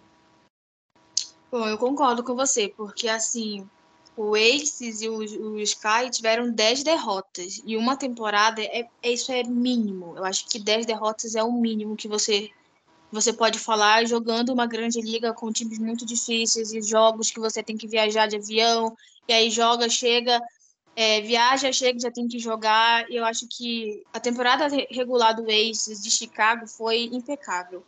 Bom, 1.51 1.67
eu 1.67 1.79
concordo 1.79 2.23
com 2.23 2.35
você, 2.35 2.69
porque 2.69 3.09
assim, 3.09 3.69
o 4.17 4.35
Aces 4.35 5.03
e 5.03 5.09
o, 5.09 5.19
o 5.19 5.61
Sky 5.61 6.11
tiveram 6.11 6.51
10 6.51 6.83
derrotas. 6.83 7.63
E 7.65 7.77
uma 7.77 7.97
temporada, 7.97 8.63
é, 8.63 8.87
é, 9.03 9.11
isso 9.11 9.33
é 9.33 9.43
mínimo. 9.43 10.15
Eu 10.17 10.25
acho 10.25 10.49
que 10.49 10.59
10 10.59 10.87
derrotas 10.87 11.35
é 11.35 11.43
o 11.43 11.53
mínimo 11.53 11.97
que 11.97 12.09
você, 12.09 12.51
você 13.15 13.33
pode 13.33 13.61
falar 13.61 14.05
jogando 14.07 14.53
uma 14.53 14.67
grande 14.67 15.01
liga 15.01 15.33
com 15.33 15.53
times 15.53 15.79
muito 15.79 16.05
difíceis 16.05 16.73
e 16.73 16.83
jogos 16.83 17.31
que 17.31 17.39
você 17.39 17.63
tem 17.63 17.77
que 17.77 17.87
viajar 17.87 18.27
de 18.27 18.37
avião. 18.37 18.97
E 19.29 19.33
aí 19.33 19.51
joga, 19.51 19.89
chega, 19.89 20.41
é, 20.97 21.21
viaja, 21.21 21.73
chega, 21.73 22.01
já 22.01 22.11
tem 22.11 22.27
que 22.27 22.41
jogar. 22.41 23.09
Eu 23.09 23.25
acho 23.25 23.47
que 23.49 24.03
a 24.13 24.19
temporada 24.19 24.67
regular 24.91 25.33
do 25.33 25.45
Aces 25.45 26.03
de 26.03 26.11
Chicago 26.11 26.67
foi 26.67 27.05
impecável. 27.05 27.85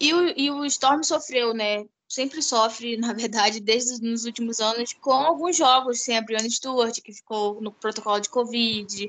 E 0.00 0.14
o, 0.14 0.28
e 0.34 0.50
o 0.50 0.64
Storm 0.64 1.02
sofreu, 1.02 1.52
né? 1.52 1.84
Sempre 2.08 2.42
sofre, 2.42 2.96
na 2.98 3.12
verdade, 3.12 3.60
desde 3.60 4.02
nos 4.02 4.24
últimos 4.24 4.58
anos, 4.58 4.94
com 4.94 5.12
alguns 5.12 5.54
jogos, 5.54 6.00
sem 6.00 6.16
a 6.16 6.22
Brianna 6.22 6.48
Stewart, 6.48 6.98
que 7.02 7.12
ficou 7.12 7.60
no 7.60 7.70
protocolo 7.70 8.18
de 8.18 8.30
Covid, 8.30 9.06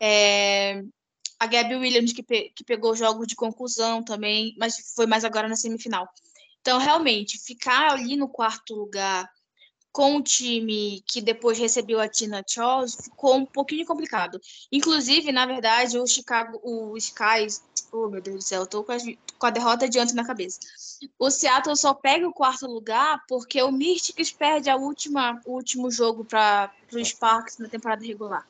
é, 0.00 0.82
a 1.40 1.46
Gabby 1.46 1.76
Williams, 1.76 2.12
que, 2.12 2.22
pe 2.22 2.52
que 2.54 2.62
pegou 2.62 2.94
jogos 2.94 3.26
de 3.26 3.34
conclusão 3.34 4.02
também, 4.02 4.54
mas 4.58 4.92
foi 4.94 5.06
mais 5.06 5.24
agora 5.24 5.48
na 5.48 5.56
semifinal. 5.56 6.06
Então, 6.60 6.78
realmente, 6.78 7.38
ficar 7.38 7.92
ali 7.92 8.14
no 8.14 8.28
quarto 8.28 8.74
lugar 8.74 9.26
com 9.90 10.16
o 10.16 10.22
time 10.22 11.02
que 11.06 11.20
depois 11.20 11.58
recebeu 11.58 11.98
a 11.98 12.08
Tina 12.08 12.44
Charles 12.46 12.94
ficou 12.94 13.36
um 13.36 13.46
pouquinho 13.46 13.86
complicado. 13.86 14.38
Inclusive, 14.70 15.32
na 15.32 15.46
verdade, 15.46 15.98
o 15.98 16.06
Chicago, 16.06 16.60
o 16.62 16.96
Skies, 16.96 17.64
oh 17.90 18.08
meu 18.08 18.20
Deus 18.20 18.36
do 18.36 18.42
céu, 18.42 18.60
eu 18.60 18.66
tô 18.66 18.84
com 18.84 18.92
a, 18.92 18.98
com 19.38 19.46
a 19.46 19.50
derrota 19.50 19.86
adiante 19.86 20.14
na 20.14 20.24
cabeça. 20.24 20.60
O 21.18 21.30
Seattle 21.30 21.74
só 21.74 21.94
pega 21.94 22.28
o 22.28 22.32
quarto 22.32 22.66
lugar 22.66 23.24
porque 23.26 23.60
o 23.62 23.72
Mystics 23.72 24.30
perde 24.30 24.68
a 24.68 24.76
última, 24.76 25.40
o 25.46 25.54
último 25.54 25.90
jogo 25.90 26.24
para 26.24 26.70
o 26.92 27.04
Sparks 27.04 27.58
na 27.58 27.68
temporada 27.68 28.04
regular. 28.04 28.46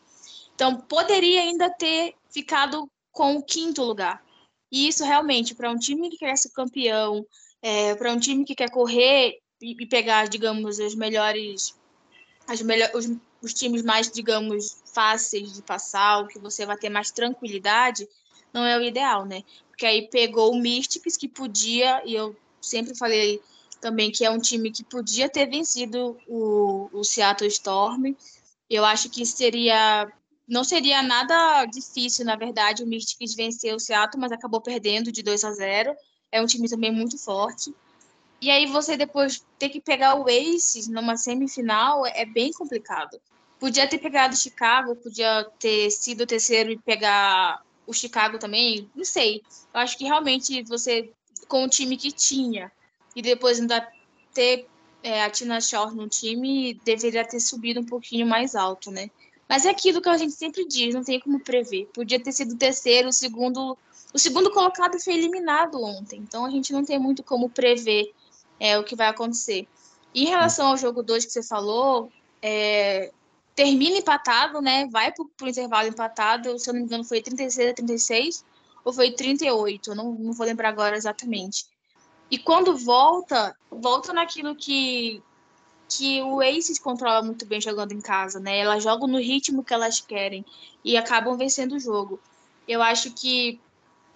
Então, 0.61 0.77
poderia 0.77 1.41
ainda 1.41 1.71
ter 1.71 2.15
ficado 2.31 2.87
com 3.11 3.37
o 3.37 3.43
quinto 3.43 3.83
lugar. 3.83 4.23
E 4.71 4.89
isso 4.89 5.03
realmente, 5.03 5.55
para 5.55 5.71
um 5.71 5.79
time 5.79 6.11
que 6.11 6.19
quer 6.19 6.37
ser 6.37 6.51
campeão, 6.51 7.25
é, 7.63 7.95
para 7.95 8.13
um 8.13 8.21
time 8.21 8.45
que 8.45 8.55
quer 8.55 8.71
correr 8.71 9.39
e, 9.59 9.87
pegar, 9.87 10.29
digamos, 10.29 10.79
os 10.79 10.95
melhores, 10.95 11.75
as 12.47 12.61
melhor, 12.61 12.91
os, 12.93 13.11
os 13.43 13.55
times 13.55 13.83
mais, 13.83 14.11
digamos, 14.11 14.83
fáceis 14.93 15.55
de 15.55 15.63
passar, 15.63 16.21
o 16.21 16.27
que 16.27 16.39
você 16.39 16.67
vai 16.67 16.77
ter 16.77 16.91
mais 16.91 17.11
tranquilidade, 17.11 18.07
não 18.53 18.67
é 18.67 18.77
o 18.77 18.83
ideal, 18.83 19.25
né? 19.25 19.43
Porque 19.71 19.87
aí 19.87 20.11
pegou 20.11 20.53
o 20.53 20.61
Mystics, 20.61 21.17
que 21.17 21.27
podia, 21.27 22.03
e 22.05 22.15
eu 22.15 22.37
sempre 22.61 22.95
falei 22.95 23.41
também 23.81 24.13
que 24.13 24.27
é 24.27 24.31
um 24.31 24.39
time 24.39 24.71
que 24.71 24.85
podia 24.85 25.27
ter 25.27 25.49
vencido 25.49 26.19
o, 26.29 26.91
o 26.93 27.03
Seattle 27.03 27.49
Storm. 27.49 28.15
Eu 28.69 28.85
acho 28.85 29.09
que 29.09 29.25
seria. 29.25 30.13
Não 30.51 30.65
seria 30.65 31.01
nada 31.01 31.65
difícil, 31.67 32.25
na 32.25 32.35
verdade, 32.35 32.83
o 32.83 32.87
Mystics 32.87 33.37
vencer 33.37 33.73
o 33.73 33.79
Seattle, 33.79 34.21
mas 34.21 34.33
acabou 34.33 34.61
perdendo 34.61 35.13
de 35.13 35.23
2 35.23 35.45
a 35.45 35.53
0. 35.53 35.95
É 36.33 36.43
um 36.43 36.47
time 36.47 36.69
também 36.69 36.91
muito 36.91 37.17
forte. 37.17 37.73
E 38.43 38.51
aí 38.51 38.67
você 38.67 38.97
depois 38.97 39.47
ter 39.61 39.69
que 39.69 39.81
pegar 39.81 40.17
o 40.17 40.25
Aces 40.25 40.89
numa 40.89 41.17
semifinal 41.17 42.05
é 42.05 42.25
bem 42.25 42.51
complicado. 42.53 43.21
Podia 43.61 43.87
ter 43.87 43.99
pegado 43.99 44.37
Chicago, 44.37 44.97
podia 44.97 45.45
ter 45.61 45.89
sido 45.91 46.23
o 46.23 46.27
terceiro 46.27 46.73
e 46.73 46.79
pegar 46.79 47.63
o 47.87 47.93
Chicago 47.93 48.37
também, 48.37 48.91
não 48.93 49.05
sei. 49.05 49.43
Eu 49.73 49.81
acho 49.81 49.97
que 49.97 50.05
realmente 50.05 50.65
você, 50.65 51.13
com 51.47 51.65
o 51.65 51.69
time 51.69 51.97
que 51.97 52.11
tinha, 52.11 52.73
e 53.15 53.23
depois 53.23 53.61
ainda 53.61 53.87
ter 54.35 54.67
é, 55.01 55.23
a 55.23 55.31
Tina 55.31 55.61
Shaw 55.61 55.93
no 55.93 56.09
time, 56.09 56.75
deveria 56.85 57.25
ter 57.25 57.39
subido 57.39 57.81
um 57.81 57.87
pouquinho 57.87 58.27
mais 58.27 58.57
alto, 58.57 58.91
né? 58.91 59.11
Mas 59.51 59.67
é 59.67 59.71
aquilo 59.71 60.01
que 60.01 60.09
a 60.09 60.17
gente 60.17 60.33
sempre 60.33 60.65
diz, 60.65 60.95
não 60.95 61.03
tem 61.03 61.19
como 61.19 61.41
prever. 61.41 61.91
Podia 61.93 62.23
ter 62.23 62.31
sido 62.31 62.55
o 62.55 62.57
terceiro, 62.57 63.09
o 63.09 63.13
segundo. 63.13 63.77
O 64.15 64.19
segundo 64.19 64.49
colocado 64.53 64.97
foi 65.01 65.15
eliminado 65.15 65.83
ontem, 65.83 66.21
então 66.21 66.45
a 66.45 66.51
gente 66.51 66.73
não 66.73 66.85
tem 66.85 67.01
muito 67.01 67.25
como 67.25 67.51
prever 67.51 68.13
é, 68.61 68.79
o 68.79 68.85
que 68.85 68.95
vai 68.95 69.09
acontecer. 69.09 69.67
Em 70.15 70.27
relação 70.27 70.69
ao 70.69 70.77
jogo 70.77 71.03
2 71.03 71.25
que 71.25 71.33
você 71.33 71.43
falou, 71.43 72.13
é, 72.41 73.11
termina 73.57 73.99
empatado, 73.99 74.61
né? 74.61 74.87
Vai 74.87 75.13
para 75.13 75.25
o 75.25 75.49
intervalo 75.49 75.89
empatado, 75.89 76.57
se 76.57 76.71
eu 76.71 76.75
não 76.75 76.81
me 76.83 76.87
engano, 76.87 77.03
foi 77.03 77.21
36 77.21 77.71
a 77.71 77.75
36 77.75 78.45
ou 78.85 78.93
foi 78.93 79.11
38, 79.11 79.97
não, 79.97 80.13
não 80.13 80.33
vou 80.33 80.47
lembrar 80.47 80.69
agora 80.69 80.97
exatamente. 80.97 81.67
E 82.31 82.39
quando 82.39 82.77
volta, 82.77 83.57
volta 83.69 84.13
naquilo 84.13 84.55
que, 84.55 85.21
que 85.91 86.23
o 86.23 86.41
Aces 86.41 86.79
controla 86.79 87.23
muito 87.23 87.45
bem 87.45 87.61
jogando 87.61 87.93
em 87.93 88.01
casa, 88.01 88.39
né? 88.39 88.59
Elas 88.59 88.83
jogam 88.83 89.09
no 89.09 89.19
ritmo 89.19 89.65
que 89.65 89.75
elas 89.75 90.01
querem 90.01 90.45
e 90.85 90.97
acabam 90.97 91.37
vencendo 91.37 91.73
o 91.73 91.81
jogo. 91.81 92.21
Eu 92.67 92.81
acho 92.81 93.13
que 93.13 93.61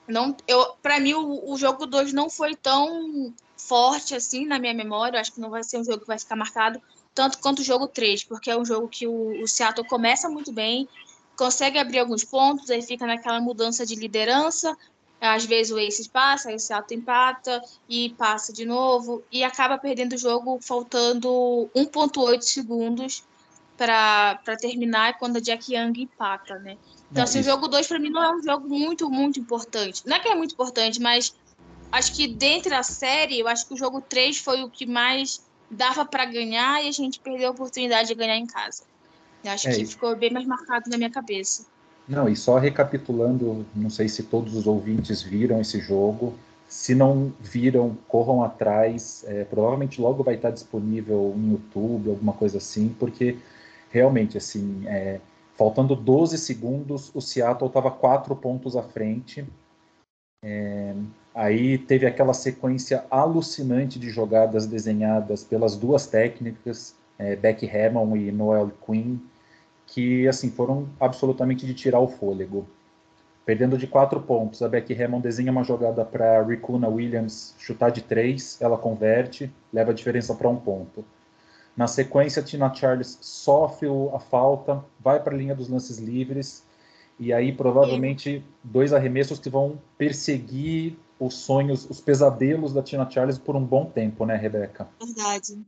não, 0.07 0.37
eu, 0.47 0.75
para 0.81 1.01
mim 1.01 1.15
o, 1.15 1.51
o 1.51 1.57
jogo 1.57 1.87
2 1.87 2.13
não 2.13 2.31
foi 2.31 2.55
tão 2.55 3.35
forte 3.57 4.15
assim 4.15 4.47
na 4.47 4.59
minha 4.59 4.73
memória. 4.73 5.17
Eu 5.17 5.21
acho 5.21 5.33
que 5.33 5.41
não 5.41 5.51
vai 5.51 5.65
ser 5.65 5.79
um 5.79 5.85
jogo 5.85 6.01
que 6.01 6.07
vai 6.07 6.19
ficar 6.19 6.37
marcado 6.37 6.81
tanto 7.15 7.39
quanto 7.39 7.61
o 7.61 7.65
jogo 7.65 7.89
3, 7.89 8.25
porque 8.25 8.51
é 8.51 8.57
um 8.57 8.65
jogo 8.65 8.89
que 8.89 9.07
o, 9.07 9.43
o 9.43 9.49
Seattle 9.49 9.87
começa 9.87 10.29
muito 10.29 10.53
bem, 10.53 10.89
consegue 11.37 11.79
abrir 11.79 12.01
alguns 12.01 12.25
pontos, 12.25 12.71
aí 12.71 12.83
fica 12.83 13.07
naquela 13.07 13.41
mudança 13.41 13.87
de 13.87 13.95
liderança. 13.95 14.77
Às 15.21 15.47
vezes 15.47 15.73
o 15.73 15.79
Aces 15.79 16.07
passa, 16.07 16.51
aí 16.51 16.57
o 16.57 16.61
Seattle 16.61 17.01
empata 17.01 17.63
e 17.89 18.11
passa 18.11 18.53
de 18.53 18.65
novo 18.65 19.23
e 19.33 19.43
acaba 19.43 19.79
perdendo 19.79 20.15
o 20.15 20.19
jogo 20.19 20.59
faltando 20.61 21.71
1.8 21.75 22.43
segundos 22.43 23.25
para 23.77 24.39
terminar 24.61 25.19
quando 25.19 25.39
a 25.39 25.41
Jack 25.41 25.75
Young 25.75 26.03
empata, 26.03 26.59
né? 26.59 26.77
Então, 27.11 27.25
assim, 27.25 27.41
isso... 27.41 27.49
o 27.49 27.53
jogo 27.53 27.69
2 27.69 27.87
para 27.87 27.99
mim 27.99 28.11
não 28.11 28.23
é 28.23 28.37
um 28.37 28.43
jogo 28.43 28.69
muito, 28.69 29.09
muito 29.11 29.41
importante. 29.41 30.03
Não 30.07 30.17
é 30.17 30.21
que 30.21 30.29
é 30.29 30.35
muito 30.35 30.53
importante, 30.53 31.01
mas 31.01 31.35
acho 31.91 32.13
que 32.15 32.29
dentro 32.29 32.71
da 32.71 32.83
série, 32.83 33.41
eu 33.41 33.49
acho 33.49 33.67
que 33.67 33.75
o 33.75 33.77
jogo 33.77 34.01
3 34.01 34.39
foi 34.39 34.63
o 34.63 34.71
que 34.71 34.87
mais 34.87 35.43
dava 35.71 36.05
para 36.05 36.25
ganhar 36.25 36.85
e 36.85 36.89
a 36.89 36.93
gente 36.93 37.19
perdeu 37.19 37.49
a 37.49 37.51
oportunidade 37.53 38.09
de 38.09 38.15
ganhar 38.15 38.37
em 38.37 38.47
casa. 38.47 38.85
Eu 39.43 39.53
acho 39.53 39.69
é, 39.69 39.75
que 39.75 39.87
ficou 39.87 40.15
bem 40.17 40.33
mais 40.33 40.47
marcado 40.47 40.89
na 40.89 40.97
minha 40.97 41.11
cabeça. 41.11 41.67
Não, 42.07 42.29
e 42.29 42.37
só 42.37 42.59
recapitulando, 42.59 43.65
não 43.75 43.89
sei 43.89 44.09
se 44.09 44.25
todos 44.25 44.55
os 44.55 44.67
ouvintes 44.67 45.23
viram 45.23 45.61
esse 45.61 45.81
jogo. 45.81 46.35
Se 46.69 46.95
não 46.95 47.33
viram, 47.41 47.97
corram 48.09 48.43
atrás. 48.43 49.25
É, 49.27 49.45
provavelmente 49.45 50.01
logo 50.01 50.23
vai 50.23 50.35
estar 50.35 50.51
disponível 50.51 51.35
no 51.37 51.53
YouTube, 51.53 52.11
alguma 52.11 52.33
coisa 52.33 52.59
assim, 52.59 52.95
porque 52.99 53.39
realmente, 53.91 54.37
assim, 54.37 54.83
é, 54.87 55.21
faltando 55.57 55.97
12 55.97 56.37
segundos, 56.39 57.11
o 57.15 57.21
Seattle 57.21 57.69
estava 57.69 57.91
quatro 57.91 58.37
pontos 58.37 58.77
à 58.77 58.83
frente. 58.83 59.47
É, 60.43 60.95
aí 61.35 61.79
teve 61.79 62.07
aquela 62.07 62.35
sequência 62.35 63.05
alucinante 63.11 63.99
de 63.99 64.11
jogadas 64.11 64.67
desenhadas 64.67 65.43
pelas 65.43 65.77
duas 65.77 66.07
técnicas, 66.07 66.95
é, 67.19 67.35
Becky 67.35 67.67
Hammond 67.67 68.19
e 68.19 68.31
Noel 68.31 68.71
Quinn, 68.85 69.19
que 69.95 70.27
assim 70.27 70.51
foram 70.51 70.89
absolutamente 70.99 71.65
de 71.65 71.73
tirar 71.73 72.01
o 72.01 72.09
fôlego. 72.09 72.67
Perdendo 73.47 73.79
de 73.79 73.87
quatro 73.87 74.21
pontos, 74.21 74.61
a 74.61 74.69
Becky 74.69 74.93
Hammond 75.01 75.23
desenha 75.23 75.53
uma 75.53 75.63
jogada 75.63 76.05
para 76.05 76.43
Ricuna 76.43 76.89
Williams 76.89 77.55
chutar 77.59 77.93
de 77.93 78.03
três, 78.03 78.61
ela 78.61 78.77
converte, 78.77 79.53
leva 79.73 79.93
a 79.93 79.95
diferença 79.95 80.35
para 80.35 80.49
um 80.49 80.57
ponto. 80.57 81.05
Na 81.77 81.87
sequência, 81.87 82.43
Tina 82.43 82.75
Charles 82.75 83.19
sofre 83.21 83.87
a 84.13 84.19
falta, 84.19 84.85
vai 84.99 85.23
para 85.23 85.33
a 85.33 85.39
linha 85.39 85.55
dos 85.55 85.69
lances 85.69 85.99
livres, 85.99 86.65
e 87.17 87.33
aí, 87.33 87.53
provavelmente, 87.53 88.45
dois 88.65 88.93
arremessos 88.93 89.39
que 89.39 89.49
vão 89.49 89.81
perseguir 89.97 90.99
os 91.21 91.35
sonhos, 91.35 91.89
os 91.89 92.01
pesadelos 92.01 92.73
da 92.73 92.83
Tina 92.83 93.09
Charles 93.09 93.39
por 93.39 93.55
um 93.55 93.65
bom 93.65 93.85
tempo, 93.85 94.27
né, 94.27 94.35
Rebeca? 94.35 94.89
Verdade. 95.01 95.65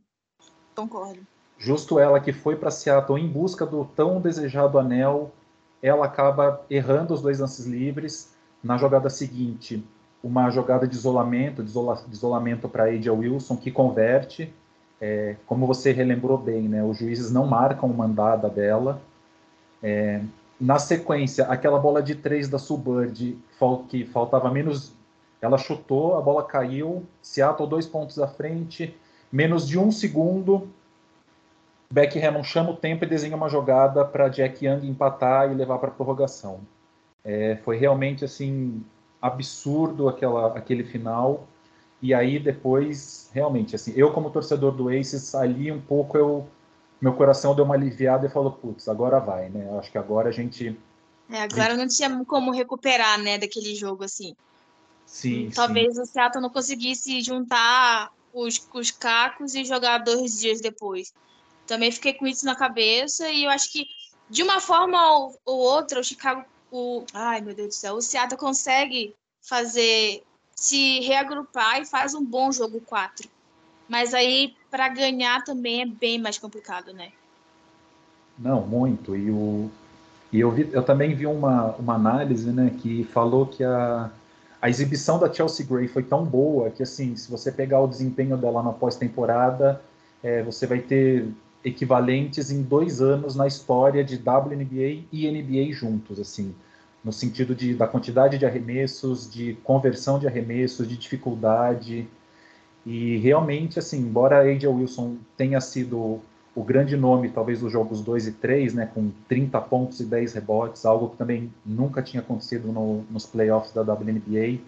Concordo. 0.75 1.25
Justo 1.57 1.99
ela 1.99 2.19
que 2.19 2.31
foi 2.31 2.55
para 2.55 2.69
Seattle 2.69 3.19
em 3.19 3.27
busca 3.27 3.65
do 3.65 3.85
tão 3.85 4.21
desejado 4.21 4.77
anel, 4.77 5.31
ela 5.81 6.05
acaba 6.05 6.61
errando 6.69 7.13
os 7.13 7.21
dois 7.21 7.39
lances 7.39 7.65
livres. 7.65 8.35
Na 8.63 8.77
jogada 8.77 9.09
seguinte, 9.09 9.83
uma 10.23 10.49
jogada 10.49 10.87
de 10.87 10.95
isolamento, 10.95 11.63
de, 11.63 11.69
isola, 11.69 11.95
de 12.07 12.13
isolamento 12.13 12.67
para 12.67 12.85
Adia 12.85 13.13
Wilson, 13.13 13.55
que 13.55 13.71
converte. 13.71 14.53
É, 14.99 15.35
como 15.45 15.67
você 15.67 15.91
relembrou 15.91 16.37
bem, 16.37 16.67
né, 16.67 16.83
os 16.83 16.97
juízes 16.97 17.31
não 17.31 17.45
marcam 17.45 17.87
mandada 17.89 18.49
dela. 18.49 18.99
É, 19.81 20.21
na 20.59 20.79
sequência, 20.79 21.45
aquela 21.45 21.79
bola 21.79 22.01
de 22.01 22.15
três 22.15 22.49
da 22.49 22.57
Subbird, 22.57 23.37
que 23.89 24.05
faltava 24.05 24.49
menos. 24.51 24.91
Ela 25.39 25.57
chutou, 25.59 26.17
a 26.17 26.21
bola 26.21 26.43
caiu, 26.43 27.05
Seattle 27.21 27.69
dois 27.69 27.85
pontos 27.85 28.17
à 28.17 28.27
frente, 28.27 28.97
menos 29.31 29.67
de 29.67 29.77
um 29.77 29.91
segundo. 29.91 30.67
Beck 31.89 32.17
Hammond 32.19 32.47
chama 32.47 32.71
o 32.71 32.75
tempo 32.75 33.05
e 33.05 33.07
desenha 33.07 33.35
uma 33.35 33.49
jogada 33.49 34.03
para 34.03 34.27
Jack 34.27 34.65
Young 34.65 34.87
empatar 34.87 35.51
e 35.51 35.55
levar 35.55 35.77
para 35.79 35.89
a 35.89 35.91
prorrogação. 35.91 36.59
É, 37.23 37.57
foi 37.63 37.77
realmente 37.77 38.25
assim 38.25 38.83
absurdo 39.21 40.07
aquela, 40.09 40.57
aquele 40.57 40.83
final. 40.83 41.47
E 42.01 42.13
aí 42.13 42.39
depois, 42.39 43.29
realmente, 43.33 43.75
assim, 43.75 43.93
eu 43.95 44.11
como 44.11 44.29
torcedor 44.29 44.71
do 44.71 44.89
Aces, 44.89 45.33
ali 45.33 45.71
um 45.71 45.81
pouco 45.81 46.17
eu 46.17 46.47
meu 46.99 47.13
coração 47.13 47.53
deu 47.53 47.63
uma 47.63 47.75
aliviada 47.75 48.25
e 48.25 48.29
falou, 48.29 48.51
putz, 48.51 48.89
agora 48.89 49.19
vai, 49.19 49.49
né? 49.49 49.77
Acho 49.77 49.91
que 49.91 49.99
agora 49.99 50.29
a 50.29 50.31
gente 50.31 50.75
é, 51.29 51.41
agora 51.41 51.75
não 51.75 51.87
tinha 51.87 52.23
como 52.25 52.51
recuperar, 52.51 53.19
né, 53.19 53.37
daquele 53.37 53.75
jogo 53.75 54.03
assim. 54.03 54.35
Sim. 55.05 55.49
Talvez 55.53 55.95
sim. 55.95 56.01
o 56.01 56.05
Seattle 56.05 56.41
não 56.41 56.49
conseguisse 56.49 57.21
juntar 57.21 58.11
os, 58.33 58.67
os 58.73 58.91
cacos 58.91 59.53
e 59.55 59.63
jogar 59.63 59.99
dois 59.99 60.39
dias 60.39 60.61
depois. 60.61 61.13
Também 61.67 61.91
fiquei 61.91 62.13
com 62.13 62.25
isso 62.25 62.45
na 62.45 62.55
cabeça 62.55 63.29
e 63.29 63.43
eu 63.43 63.49
acho 63.49 63.71
que 63.71 63.85
de 64.29 64.41
uma 64.43 64.59
forma 64.59 65.17
ou, 65.17 65.39
ou 65.45 65.59
outra 65.59 65.99
o 65.99 66.03
Chicago, 66.03 66.45
o, 66.71 67.03
ai 67.13 67.41
meu 67.41 67.53
Deus 67.53 67.69
do 67.69 67.73
céu, 67.73 67.95
o 67.95 68.01
Seattle 68.01 68.39
consegue 68.39 69.13
fazer 69.41 70.23
se 70.55 70.99
reagrupar 71.01 71.81
e 71.81 71.85
faz 71.85 72.13
um 72.15 72.23
bom 72.23 72.51
jogo 72.51 72.81
4. 72.81 73.29
Mas 73.87 74.13
aí 74.13 74.55
para 74.71 74.89
ganhar 74.89 75.43
também 75.43 75.81
é 75.81 75.85
bem 75.85 76.19
mais 76.19 76.37
complicado, 76.37 76.93
né? 76.93 77.11
Não, 78.37 78.65
muito. 78.65 79.15
E 79.15 79.29
o 79.29 79.69
e 80.31 80.39
eu, 80.39 80.51
vi, 80.51 80.69
eu 80.71 80.83
também 80.83 81.15
vi 81.15 81.25
uma, 81.25 81.73
uma 81.75 81.95
análise 81.95 82.51
né, 82.51 82.71
que 82.77 83.05
falou 83.05 83.45
que 83.45 83.63
a, 83.63 84.09
a 84.61 84.69
exibição 84.69 85.17
da 85.17 85.31
Chelsea 85.31 85.65
Gray 85.65 85.87
foi 85.87 86.03
tão 86.03 86.25
boa 86.25 86.69
que, 86.69 86.83
assim, 86.83 87.15
se 87.15 87.31
você 87.31 87.51
pegar 87.51 87.79
o 87.79 87.87
desempenho 87.87 88.35
dela 88.35 88.61
na 88.61 88.73
pós-temporada, 88.73 89.81
é, 90.21 90.43
você 90.43 90.67
vai 90.67 90.79
ter 90.79 91.27
equivalentes 91.63 92.51
em 92.51 92.61
dois 92.61 93.01
anos 93.01 93.35
na 93.35 93.47
história 93.47 94.03
de 94.03 94.15
WNBA 94.15 95.05
e 95.11 95.29
NBA 95.29 95.73
juntos, 95.73 96.19
assim, 96.19 96.53
no 97.03 97.11
sentido 97.11 97.55
de, 97.55 97.73
da 97.73 97.87
quantidade 97.87 98.37
de 98.37 98.45
arremessos, 98.45 99.31
de 99.31 99.53
conversão 99.63 100.19
de 100.19 100.27
arremessos, 100.27 100.87
de 100.87 100.97
dificuldade. 100.97 102.07
E 102.85 103.17
realmente, 103.17 103.79
assim, 103.79 103.99
embora 103.99 104.39
AJ 104.39 104.65
Wilson 104.65 105.17
tenha 105.35 105.59
sido 105.59 106.21
o 106.55 106.63
grande 106.63 106.97
nome, 106.97 107.29
talvez, 107.29 107.59
dos 107.59 107.71
jogos 107.71 108.01
2 108.01 108.27
e 108.27 108.31
3, 108.31 108.73
né, 108.73 108.89
com 108.91 109.11
30 109.27 109.61
pontos 109.61 109.99
e 109.99 110.05
10 110.05 110.33
rebotes, 110.33 110.85
algo 110.85 111.09
que 111.09 111.17
também 111.17 111.53
nunca 111.63 112.01
tinha 112.01 112.19
acontecido 112.19 112.71
no, 112.71 113.03
nos 113.11 113.27
playoffs 113.27 113.71
da 113.73 113.81
WNBA. 113.81 114.59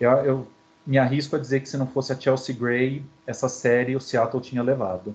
Eu, 0.00 0.10
eu, 0.10 0.46
me 0.84 0.98
arrisco 0.98 1.36
a 1.36 1.38
dizer 1.38 1.60
que 1.60 1.68
se 1.68 1.76
não 1.76 1.86
fosse 1.86 2.12
a 2.12 2.18
Chelsea 2.18 2.56
Gray, 2.56 3.04
essa 3.26 3.48
série 3.48 3.94
o 3.94 4.00
Seattle 4.00 4.42
tinha 4.42 4.60
levado. 4.60 5.14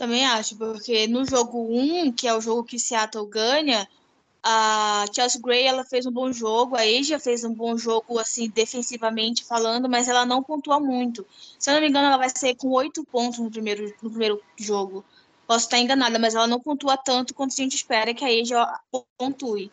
Também 0.00 0.24
acho, 0.24 0.56
porque 0.56 1.06
no 1.06 1.26
jogo 1.26 1.58
1, 1.60 2.04
um, 2.06 2.10
que 2.10 2.26
é 2.26 2.34
o 2.34 2.40
jogo 2.40 2.64
que 2.64 2.78
Seattle 2.78 3.26
ganha, 3.26 3.86
a 4.42 5.04
Chelsea 5.14 5.38
Gray 5.38 5.66
ela 5.66 5.84
fez 5.84 6.06
um 6.06 6.10
bom 6.10 6.32
jogo, 6.32 6.74
a 6.74 6.80
Asia 6.80 7.20
fez 7.20 7.44
um 7.44 7.52
bom 7.52 7.76
jogo 7.76 8.18
assim 8.18 8.48
defensivamente 8.48 9.44
falando, 9.44 9.90
mas 9.90 10.08
ela 10.08 10.24
não 10.24 10.42
pontua 10.42 10.80
muito. 10.80 11.26
Se 11.58 11.68
eu 11.68 11.74
não 11.74 11.82
me 11.82 11.88
engano, 11.90 12.06
ela 12.06 12.16
vai 12.16 12.30
sair 12.30 12.54
com 12.54 12.68
oito 12.70 13.04
pontos 13.04 13.40
no 13.40 13.50
primeiro, 13.50 13.94
no 14.02 14.08
primeiro 14.08 14.42
jogo. 14.56 15.04
Posso 15.46 15.66
estar 15.66 15.78
enganada, 15.78 16.18
mas 16.18 16.34
ela 16.34 16.46
não 16.46 16.60
pontua 16.60 16.96
tanto 16.96 17.34
quanto 17.34 17.52
a 17.52 17.56
gente 17.56 17.76
espera 17.76 18.14
que 18.14 18.24
a 18.24 18.28
Asia 18.28 18.66
pontue. 19.18 19.70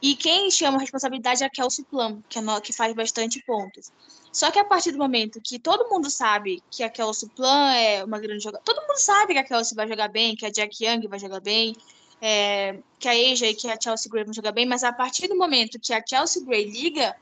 E 0.00 0.14
quem 0.14 0.52
chama 0.52 0.76
a 0.76 0.80
responsabilidade 0.82 1.42
é 1.42 1.46
a 1.46 1.50
Kelsey 1.50 1.84
Plum, 1.84 2.22
que, 2.28 2.38
é 2.38 2.60
que 2.60 2.72
faz 2.72 2.94
bastante 2.94 3.42
pontos. 3.44 3.90
Só 4.34 4.50
que 4.50 4.58
a 4.58 4.64
partir 4.64 4.90
do 4.90 4.98
momento 4.98 5.40
que 5.40 5.60
todo 5.60 5.88
mundo 5.88 6.10
sabe 6.10 6.60
que 6.68 6.82
a 6.82 6.90
Kelsey 6.90 7.28
Plum 7.36 7.68
é 7.68 8.02
uma 8.02 8.18
grande 8.18 8.42
jogadora, 8.42 8.64
todo 8.64 8.84
mundo 8.84 8.98
sabe 8.98 9.32
que 9.32 9.38
a 9.38 9.44
Kelsey 9.44 9.76
vai 9.76 9.86
jogar 9.86 10.08
bem, 10.08 10.34
que 10.34 10.44
a 10.44 10.50
Jack 10.50 10.84
Young 10.84 11.06
vai 11.06 11.20
jogar 11.20 11.38
bem, 11.38 11.76
é, 12.20 12.80
que 12.98 13.06
a 13.06 13.12
Asia 13.12 13.48
e 13.48 13.54
que 13.54 13.70
a 13.70 13.78
Chelsea 13.80 14.10
Gray 14.10 14.24
vão 14.24 14.34
jogar 14.34 14.50
bem, 14.50 14.66
mas 14.66 14.82
a 14.82 14.92
partir 14.92 15.28
do 15.28 15.36
momento 15.36 15.78
que 15.78 15.94
a 15.94 16.02
Chelsea 16.04 16.44
Gray 16.44 16.68
liga, 16.68 17.14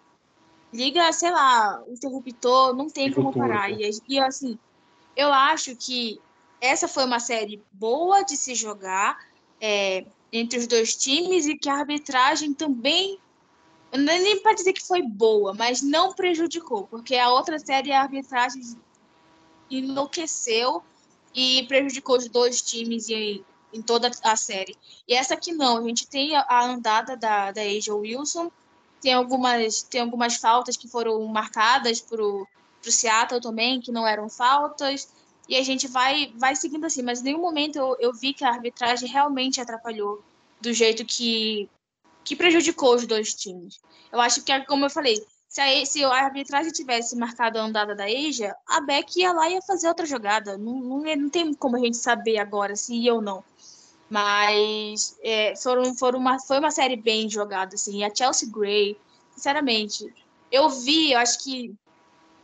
liga, 0.73 1.13
sei 1.13 1.31
lá, 1.31 1.83
interruptor, 1.87 2.75
não 2.75 2.89
tem 2.89 3.13
como 3.13 3.31
parar. 3.31 3.71
E, 3.71 3.91
e 4.09 4.19
assim, 4.19 4.59
eu 5.15 5.31
acho 5.31 5.77
que 5.77 6.19
essa 6.63 6.89
foi 6.89 7.05
uma 7.05 7.21
série 7.21 7.63
boa 7.73 8.23
de 8.23 8.39
se 8.39 8.55
jogar 8.55 9.19
é, 9.61 10.07
entre 10.33 10.59
os 10.59 10.67
dois 10.67 10.97
times 10.97 11.45
e 11.45 11.59
que 11.59 11.69
a 11.69 11.75
arbitragem 11.75 12.55
também 12.55 13.19
nem 13.99 14.41
para 14.41 14.55
dizer 14.55 14.73
que 14.73 14.87
foi 14.87 15.03
boa, 15.03 15.53
mas 15.55 15.83
não 15.83 16.13
prejudicou, 16.13 16.87
porque 16.87 17.17
a 17.17 17.31
outra 17.31 17.59
série 17.59 17.93
a 17.93 18.03
arbitragem 18.03 18.63
enlouqueceu 19.71 20.83
e 21.35 21.65
prejudicou 21.67 22.17
os 22.17 22.29
dois 22.29 22.63
times 22.63 23.09
e 23.09 23.45
em 23.73 23.81
toda 23.81 24.11
a 24.23 24.37
série. 24.37 24.77
E 25.09 25.15
essa 25.15 25.35
aqui 25.35 25.53
não, 25.53 25.79
a 25.79 25.83
gente 25.83 26.07
tem 26.07 26.37
a 26.37 26.65
andada 26.65 27.17
da, 27.17 27.51
da 27.51 27.63
Asia 27.63 27.95
Wilson, 27.95 28.51
tem 29.01 29.15
algumas, 29.15 29.83
tem 29.83 30.01
algumas 30.01 30.37
faltas 30.37 30.77
que 30.77 30.89
foram 30.89 31.25
marcadas 31.27 32.01
para 32.01 32.23
o 32.23 32.47
Seattle 32.83 33.41
também, 33.41 33.81
que 33.81 33.91
não 33.91 34.07
eram 34.07 34.29
faltas, 34.29 35.09
e 35.49 35.57
a 35.57 35.63
gente 35.63 35.89
vai, 35.89 36.33
vai 36.37 36.55
seguindo 36.55 36.85
assim, 36.85 37.03
mas 37.03 37.21
em 37.21 37.25
nenhum 37.25 37.41
momento 37.41 37.77
eu, 37.77 37.97
eu 37.99 38.13
vi 38.13 38.33
que 38.33 38.45
a 38.45 38.51
arbitragem 38.51 39.09
realmente 39.09 39.61
atrapalhou 39.61 40.23
do 40.61 40.73
jeito 40.73 41.05
que, 41.05 41.69
que 42.25 42.37
prejudicou 42.37 42.95
os 42.95 43.07
dois 43.07 43.35
times. 43.35 43.81
Eu 44.11 44.21
acho 44.21 44.43
que, 44.43 44.61
como 44.67 44.85
eu 44.85 44.91
falei, 44.91 45.25
se 45.49 45.61
a, 45.61 45.87
se 45.87 46.05
a 46.05 46.09
arbitragem 46.09 46.73
tivesse 46.73 47.17
marcado 47.17 47.59
a 47.59 47.63
andada 47.63 47.95
da 47.95 48.05
Asia, 48.05 48.55
a 48.67 48.81
Beck 48.81 49.19
ia 49.19 49.33
lá 49.33 49.49
e 49.49 49.55
ia 49.55 49.63
fazer 49.63 49.89
outra 49.89 50.07
jogada. 50.07 50.57
Não, 50.57 50.81
não, 50.81 51.03
não 51.03 51.29
tem 51.29 51.53
como 51.55 51.77
a 51.77 51.81
gente 51.81 51.97
saber 51.97 52.39
agora 52.39 52.75
se 52.75 52.95
ia 52.95 53.15
ou 53.15 53.21
não. 53.21 53.45
Mas 54.09 55.17
é, 55.23 55.55
foram, 55.57 55.95
foram 55.95 56.19
uma, 56.19 56.39
foi 56.39 56.59
uma 56.59 56.71
série 56.71 56.97
bem 56.97 57.29
jogada, 57.29 57.75
assim. 57.75 58.05
A 58.05 58.15
Chelsea 58.15 58.49
Gray, 58.51 58.97
sinceramente, 59.35 60.13
eu 60.51 60.69
vi, 60.69 61.13
eu 61.13 61.19
acho 61.19 61.43
que 61.43 61.75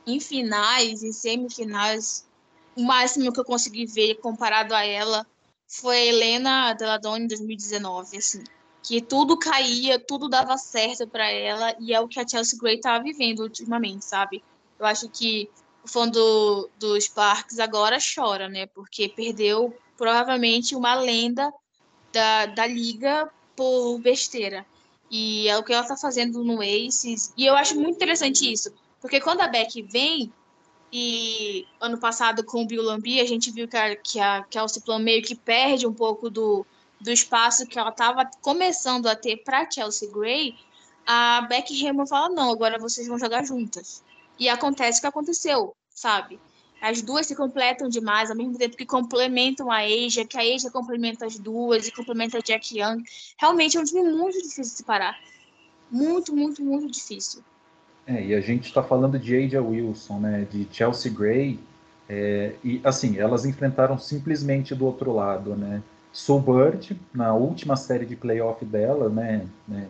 em 0.06 0.18
finais, 0.18 1.02
em 1.02 1.12
semifinais, 1.12 2.26
o 2.74 2.82
máximo 2.82 3.32
que 3.32 3.40
eu 3.40 3.44
consegui 3.44 3.84
ver 3.84 4.14
comparado 4.16 4.74
a 4.74 4.84
ela 4.84 5.26
foi 5.66 5.96
a 5.96 6.04
Helena 6.06 6.72
Deladone 6.72 7.24
em 7.24 7.28
2019, 7.28 8.16
assim. 8.16 8.42
Que 8.82 9.00
tudo 9.02 9.36
caía, 9.36 9.98
tudo 9.98 10.28
dava 10.28 10.56
certo 10.56 11.06
para 11.06 11.30
ela, 11.30 11.74
e 11.80 11.92
é 11.92 12.00
o 12.00 12.08
que 12.08 12.20
a 12.20 12.26
Chelsea 12.26 12.58
Gray 12.58 12.76
estava 12.76 13.02
vivendo 13.02 13.40
ultimamente, 13.40 14.04
sabe? 14.04 14.42
Eu 14.78 14.86
acho 14.86 15.08
que 15.08 15.50
o 15.84 15.88
fã 15.88 16.08
do, 16.08 16.70
dos 16.78 17.04
Sparks 17.04 17.58
agora 17.58 17.98
chora, 17.98 18.48
né? 18.48 18.66
Porque 18.66 19.08
perdeu 19.08 19.76
provavelmente 19.96 20.76
uma 20.76 20.94
lenda 20.94 21.52
da, 22.12 22.46
da 22.46 22.66
liga 22.66 23.28
por 23.56 23.98
besteira. 23.98 24.64
E 25.10 25.48
é 25.48 25.56
o 25.56 25.62
que 25.62 25.72
ela 25.72 25.82
está 25.82 25.96
fazendo 25.96 26.44
no 26.44 26.60
Aces. 26.60 27.32
E 27.36 27.46
eu 27.46 27.56
acho 27.56 27.74
muito 27.74 27.96
interessante 27.96 28.50
isso. 28.50 28.72
Porque 29.00 29.20
quando 29.20 29.40
a 29.40 29.48
Beck 29.48 29.82
vem, 29.82 30.32
e 30.92 31.66
ano 31.80 31.98
passado 31.98 32.42
com 32.44 32.62
o 32.62 32.66
Bill 32.66 32.82
Lambi, 32.82 33.20
a 33.20 33.24
gente 33.24 33.50
viu 33.50 33.68
que 33.68 33.76
a, 33.76 33.96
que 33.96 34.20
a 34.20 34.42
Kelsey 34.44 34.82
Plum 34.82 34.98
meio 34.98 35.22
que 35.22 35.34
perde 35.34 35.86
um 35.86 35.92
pouco 35.92 36.30
do, 36.30 36.66
do 37.00 37.10
espaço 37.10 37.66
que 37.66 37.78
ela 37.78 37.90
estava 37.90 38.28
começando 38.40 39.06
a 39.06 39.14
ter 39.14 39.38
para 39.38 39.70
Chelsea 39.70 40.10
Gray. 40.10 40.54
A 41.06 41.42
Beck 41.42 41.86
Hammond 41.86 42.08
fala: 42.08 42.28
não, 42.28 42.50
agora 42.50 42.78
vocês 42.78 43.06
vão 43.06 43.18
jogar 43.18 43.44
juntas. 43.44 44.02
E 44.38 44.48
acontece 44.48 44.98
o 44.98 45.00
que 45.02 45.06
aconteceu, 45.06 45.74
sabe? 45.90 46.38
As 46.80 47.02
duas 47.02 47.26
se 47.26 47.34
completam 47.34 47.88
demais, 47.88 48.30
ao 48.30 48.36
mesmo 48.36 48.56
tempo 48.56 48.76
que 48.76 48.86
complementam 48.86 49.70
a 49.70 49.78
Asia, 49.78 50.24
que 50.24 50.38
a 50.38 50.54
Asia 50.54 50.70
complementa 50.70 51.26
as 51.26 51.36
duas 51.36 51.88
e 51.88 51.92
complementa 51.92 52.38
a 52.38 52.40
Jack 52.40 52.78
Young. 52.78 53.02
Realmente 53.36 53.76
é 53.76 53.80
um 53.80 53.84
time 53.84 54.04
muito 54.04 54.38
difícil 54.38 54.62
de 54.62 54.70
separar. 54.70 55.18
Muito, 55.90 56.34
muito, 56.34 56.62
muito 56.62 56.88
difícil. 56.88 57.42
É, 58.06 58.24
e 58.24 58.34
a 58.34 58.40
gente 58.40 58.66
está 58.66 58.82
falando 58.82 59.18
de 59.18 59.36
Aja 59.36 59.60
Wilson, 59.60 60.20
né, 60.20 60.46
de 60.50 60.68
Chelsea 60.70 61.12
Gray, 61.12 61.58
é, 62.08 62.54
e 62.64 62.80
assim, 62.84 63.18
elas 63.18 63.44
enfrentaram 63.44 63.98
simplesmente 63.98 64.74
do 64.74 64.86
outro 64.86 65.12
lado, 65.12 65.54
né, 65.54 65.82
Sue 66.18 66.40
Bird, 66.40 67.00
na 67.14 67.32
última 67.32 67.76
série 67.76 68.04
de 68.04 68.16
playoff 68.16 68.64
dela, 68.64 69.08
né, 69.08 69.46
né, 69.68 69.86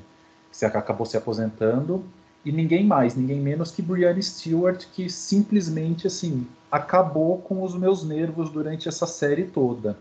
que 0.53 0.65
acabou 0.67 1.07
se 1.07 1.17
aposentando, 1.17 2.05
e 2.45 2.53
ninguém 2.53 2.85
mais, 2.85 3.17
ninguém 3.17 3.41
menos 3.41 3.71
que 3.71 3.81
Brianna 3.81 4.21
Stewart, 4.21 4.85
que 4.93 5.09
simplesmente 5.09 6.07
assim 6.07 6.47
acabou 6.71 7.39
com 7.39 7.63
os 7.63 7.75
meus 7.75 8.05
nervos 8.05 8.51
durante 8.51 8.91
essa 8.91 9.07
série 9.07 9.45
toda. 9.45 9.97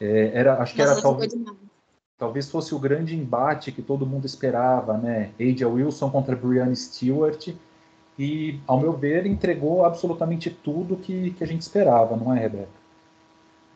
É, 0.00 0.32
era, 0.34 0.60
acho 0.60 0.74
que 0.74 0.82
era 0.82 1.00
talvez, 1.00 1.32
talvez 2.18 2.50
fosse 2.50 2.74
o 2.74 2.78
grande 2.80 3.16
embate 3.16 3.70
que 3.70 3.82
todo 3.82 4.04
mundo 4.04 4.26
esperava, 4.26 4.98
né? 4.98 5.30
Aja 5.40 5.68
Wilson 5.68 6.10
contra 6.10 6.34
Brianna 6.34 6.74
Stewart 6.74 7.54
e, 8.18 8.58
ao 8.66 8.80
meu 8.80 8.94
ver, 8.94 9.26
entregou 9.26 9.84
absolutamente 9.84 10.50
tudo 10.50 10.96
que, 10.96 11.30
que 11.30 11.44
a 11.44 11.46
gente 11.46 11.62
esperava, 11.62 12.16
não 12.16 12.34
é, 12.34 12.40
Rebeca? 12.40 12.81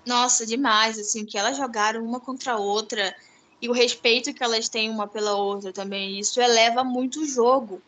Nossa, 0.07 0.47
demais, 0.47 0.99
assim, 0.99 1.25
que 1.25 1.37
elas 1.37 1.57
jogaram 1.57 2.05
uma 2.05 2.21
contra 2.21 2.53
a 2.53 2.57
outra 2.57 3.14
e 3.61 3.69
o 3.69 3.73
respeito 3.73 4.33
que 4.33 4.45
elas 4.45 4.69
têm 4.69 4.88
uma 4.88 5.09
pela 5.09 5.35
outra 5.35 5.73
também, 5.73 6.21
isso 6.21 6.40
eleva 6.40 6.85
muito 6.85 7.23
o 7.23 7.27
jogo. 7.27 7.83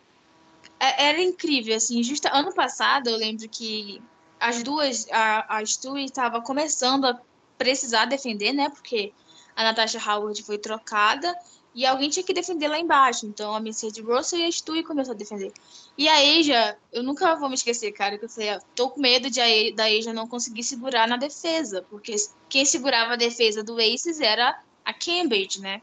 É, 0.81 1.11
era 1.11 1.23
incrível, 1.23 1.77
assim, 1.77 2.03
justo 2.03 2.27
ano 2.33 2.53
passado 2.53 3.09
eu 3.09 3.17
lembro 3.17 3.49
que 3.49 4.03
as 4.41 4.63
duas, 4.65 5.07
a, 5.11 5.59
a 5.59 5.65
Stu 5.65 5.97
estava 5.99 6.41
começando 6.41 7.05
a 7.05 7.21
precisar 7.57 8.07
defender, 8.07 8.53
né, 8.53 8.69
porque 8.69 9.13
a 9.55 9.63
Natasha 9.63 10.01
Howard 10.05 10.43
foi 10.43 10.59
trocada 10.59 11.37
E 11.79 11.87
alguém 11.87 12.11
tinha 12.11 12.25
que 12.25 12.35
defender 12.35 12.67
lá 12.67 12.77
embaixo. 12.77 13.25
Então 13.25 13.55
a 13.55 13.61
Mercedes 13.61 14.05
Russell 14.05 14.41
e 14.41 14.45
a 14.47 14.51
Stu 14.51 14.83
começou 14.83 15.14
a 15.14 15.17
defender. 15.17 15.53
E 15.97 16.09
a 16.09 16.17
Asia, 16.17 16.77
eu 16.93 17.05
nunca 17.05 17.37
vou 17.37 17.49
me 17.49 17.55
esquecer, 17.55 17.93
cara, 17.93 18.19
que 18.19 18.25
eu 18.25 18.29
falei, 18.29 18.59
tô 18.75 18.91
com 18.91 19.01
medo 19.01 19.31
de 19.31 19.41
a, 19.41 19.47
da 19.77 19.85
Asia 19.85 20.12
não 20.12 20.27
conseguir 20.27 20.64
segurar 20.64 21.07
na 21.07 21.17
defesa, 21.17 21.87
porque 21.88 22.17
quem 22.49 22.64
segurava 22.64 23.12
a 23.12 23.17
defesa 23.17 23.62
do 23.62 23.79
Aces 23.79 24.21
era 24.21 24.61
a 24.85 24.93
Cambridge, 24.93 25.61
né? 25.61 25.81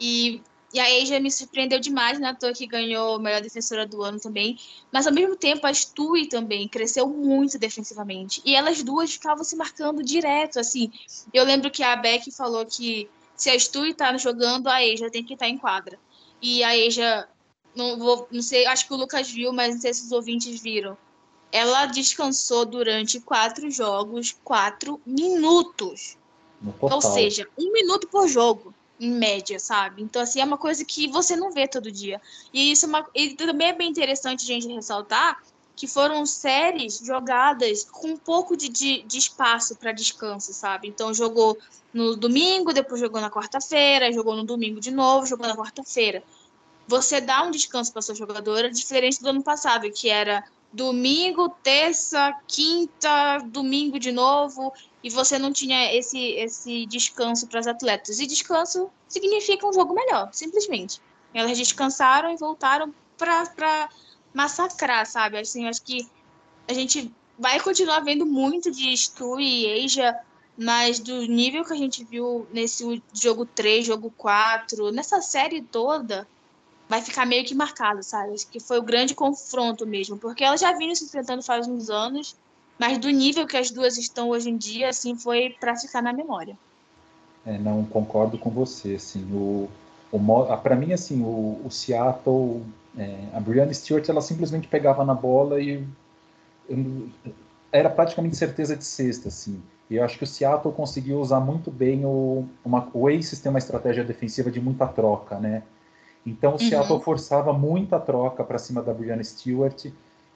E, 0.00 0.40
e 0.72 0.80
a 0.80 1.02
Asia 1.02 1.20
me 1.20 1.30
surpreendeu 1.30 1.80
demais, 1.80 2.18
na 2.18 2.32
né? 2.32 2.38
toa 2.40 2.54
que 2.54 2.66
ganhou 2.66 3.16
a 3.16 3.18
melhor 3.18 3.42
defensora 3.42 3.86
do 3.86 4.02
ano 4.02 4.18
também. 4.18 4.58
Mas 4.90 5.06
ao 5.06 5.12
mesmo 5.12 5.36
tempo 5.36 5.66
a 5.66 5.74
Stui 5.74 6.28
também 6.28 6.66
cresceu 6.66 7.06
muito 7.06 7.58
defensivamente. 7.58 8.40
E 8.42 8.54
elas 8.54 8.82
duas 8.82 9.12
ficavam 9.12 9.44
se 9.44 9.54
marcando 9.54 10.02
direto, 10.02 10.58
assim. 10.58 10.90
Eu 11.30 11.44
lembro 11.44 11.70
que 11.70 11.82
a 11.82 11.94
Beck 11.94 12.32
falou 12.32 12.64
que 12.64 13.06
se 13.36 13.50
a 13.50 13.58
Stu 13.58 13.92
tá 13.94 14.16
jogando, 14.16 14.68
a 14.68 14.82
Eja 14.82 15.10
tem 15.10 15.24
que 15.24 15.34
estar 15.34 15.46
tá 15.46 15.50
em 15.50 15.58
quadra. 15.58 15.98
E 16.40 16.64
a 16.64 16.76
Eja, 16.76 17.28
não, 17.74 17.98
vou, 17.98 18.26
não 18.30 18.42
sei, 18.42 18.66
acho 18.66 18.86
que 18.86 18.94
o 18.94 18.96
Lucas 18.96 19.30
viu, 19.30 19.52
mas 19.52 19.74
não 19.74 19.80
sei 19.80 19.94
se 19.94 20.04
os 20.04 20.12
ouvintes 20.12 20.60
viram. 20.60 20.96
Ela 21.52 21.86
descansou 21.86 22.64
durante 22.64 23.20
quatro 23.20 23.70
jogos, 23.70 24.36
quatro 24.42 25.00
minutos. 25.06 26.16
Ou 26.80 27.00
seja, 27.00 27.46
um 27.58 27.72
minuto 27.72 28.08
por 28.08 28.26
jogo, 28.26 28.74
em 28.98 29.10
média, 29.10 29.58
sabe? 29.58 30.02
Então, 30.02 30.22
assim, 30.22 30.40
é 30.40 30.44
uma 30.44 30.58
coisa 30.58 30.84
que 30.84 31.06
você 31.08 31.36
não 31.36 31.52
vê 31.52 31.68
todo 31.68 31.92
dia. 31.92 32.20
E 32.52 32.72
isso 32.72 32.86
é 32.86 32.88
uma, 32.88 33.06
e 33.14 33.34
também 33.34 33.68
é 33.68 33.72
bem 33.72 33.90
interessante 33.90 34.42
a 34.42 34.46
gente 34.46 34.68
ressaltar 34.68 35.42
que 35.76 35.86
foram 35.86 36.24
séries 36.24 36.98
jogadas 37.04 37.84
com 37.84 38.08
um 38.08 38.16
pouco 38.16 38.56
de, 38.56 38.70
de, 38.70 39.02
de 39.02 39.18
espaço 39.18 39.76
para 39.76 39.92
descanso, 39.92 40.54
sabe? 40.54 40.88
Então 40.88 41.12
jogou 41.12 41.58
no 41.92 42.16
domingo, 42.16 42.72
depois 42.72 42.98
jogou 42.98 43.20
na 43.20 43.30
quarta-feira, 43.30 44.10
jogou 44.10 44.34
no 44.34 44.42
domingo 44.42 44.80
de 44.80 44.90
novo, 44.90 45.26
jogou 45.26 45.46
na 45.46 45.54
quarta-feira. 45.54 46.22
Você 46.88 47.20
dá 47.20 47.42
um 47.42 47.50
descanso 47.50 47.92
para 47.92 48.00
sua 48.00 48.14
jogadora, 48.14 48.70
diferente 48.70 49.20
do 49.20 49.28
ano 49.28 49.42
passado, 49.42 49.90
que 49.90 50.08
era 50.08 50.42
domingo, 50.72 51.48
terça, 51.62 52.34
quinta, 52.46 53.38
domingo 53.46 53.98
de 53.98 54.12
novo, 54.12 54.72
e 55.02 55.10
você 55.10 55.38
não 55.38 55.52
tinha 55.52 55.94
esse, 55.94 56.18
esse 56.18 56.86
descanso 56.86 57.46
para 57.46 57.60
as 57.60 57.66
atletas. 57.66 58.18
E 58.18 58.26
descanso 58.26 58.90
significa 59.08 59.66
um 59.66 59.72
jogo 59.72 59.94
melhor, 59.94 60.30
simplesmente. 60.32 61.00
Elas 61.34 61.58
descansaram 61.58 62.32
e 62.32 62.36
voltaram 62.36 62.94
para 63.16 63.88
massacrar, 64.36 65.06
sabe? 65.06 65.38
Assim, 65.38 65.66
acho 65.66 65.82
que 65.82 66.06
a 66.68 66.74
gente 66.74 67.10
vai 67.38 67.58
continuar 67.58 68.00
vendo 68.00 68.26
muito 68.26 68.70
de 68.70 68.94
Stu 68.94 69.40
e 69.40 69.82
Asia, 69.82 70.14
mas 70.58 70.98
do 70.98 71.22
nível 71.22 71.64
que 71.64 71.72
a 71.72 71.76
gente 71.76 72.04
viu 72.04 72.46
nesse 72.52 73.02
jogo 73.14 73.46
3, 73.46 73.86
jogo 73.86 74.12
4, 74.14 74.92
nessa 74.92 75.22
série 75.22 75.62
toda, 75.62 76.28
vai 76.86 77.00
ficar 77.00 77.24
meio 77.24 77.46
que 77.46 77.54
marcado, 77.54 78.02
sabe? 78.02 78.34
Acho 78.34 78.46
que 78.48 78.60
foi 78.60 78.78
o 78.78 78.82
grande 78.82 79.14
confronto 79.14 79.86
mesmo, 79.86 80.18
porque 80.18 80.44
elas 80.44 80.60
já 80.60 80.70
vinham 80.76 80.94
se 80.94 81.04
enfrentando 81.04 81.42
faz 81.42 81.66
uns 81.66 81.88
anos, 81.88 82.36
mas 82.78 82.98
do 82.98 83.08
nível 83.08 83.46
que 83.46 83.56
as 83.56 83.70
duas 83.70 83.96
estão 83.96 84.28
hoje 84.28 84.50
em 84.50 84.56
dia, 84.58 84.90
assim, 84.90 85.16
foi 85.16 85.56
para 85.58 85.76
ficar 85.76 86.02
na 86.02 86.12
memória. 86.12 86.58
É, 87.46 87.56
não 87.56 87.86
concordo 87.86 88.36
com 88.36 88.50
você, 88.50 88.96
assim, 88.96 89.24
o, 89.32 89.70
o 90.12 90.56
para 90.58 90.76
mim, 90.76 90.92
assim, 90.92 91.22
o, 91.22 91.62
o 91.64 91.70
Seattle 91.70 92.62
é, 92.96 93.28
a 93.34 93.40
Brianna 93.40 93.72
Stewart, 93.72 94.08
ela 94.08 94.20
simplesmente 94.20 94.68
pegava 94.68 95.04
na 95.04 95.14
bola 95.14 95.60
e 95.60 95.84
eu, 96.68 97.08
era 97.70 97.90
praticamente 97.90 98.36
certeza 98.36 98.76
de 98.76 98.84
sexta, 98.84 99.28
assim. 99.28 99.62
E 99.88 99.96
eu 99.96 100.04
acho 100.04 100.18
que 100.18 100.24
o 100.24 100.26
Seattle 100.26 100.74
conseguiu 100.74 101.20
usar 101.20 101.40
muito 101.40 101.70
bem 101.70 102.04
o, 102.04 102.44
uma, 102.64 102.88
o 102.92 103.04
uma 103.04 103.58
estratégia 103.58 104.02
defensiva 104.02 104.50
de 104.50 104.60
muita 104.60 104.86
troca, 104.86 105.38
né? 105.38 105.62
Então 106.24 106.52
o 106.52 106.54
uhum. 106.54 106.58
Seattle 106.58 107.00
forçava 107.00 107.52
muita 107.52 108.00
troca 108.00 108.42
para 108.42 108.58
cima 108.58 108.82
da 108.82 108.92
Brianna 108.92 109.22
Stewart, 109.22 109.86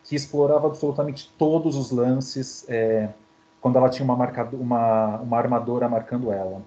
que 0.05 0.15
explorava 0.15 0.69
absolutamente 0.69 1.33
todos 1.37 1.77
os 1.77 1.91
lances 1.91 2.65
é, 2.69 3.09
quando 3.61 3.77
ela 3.77 3.89
tinha 3.89 4.05
uma, 4.05 4.17
marcado, 4.17 4.57
uma, 4.57 5.19
uma 5.19 5.37
armadora 5.37 5.89
marcando 5.89 6.31
ela. 6.31 6.63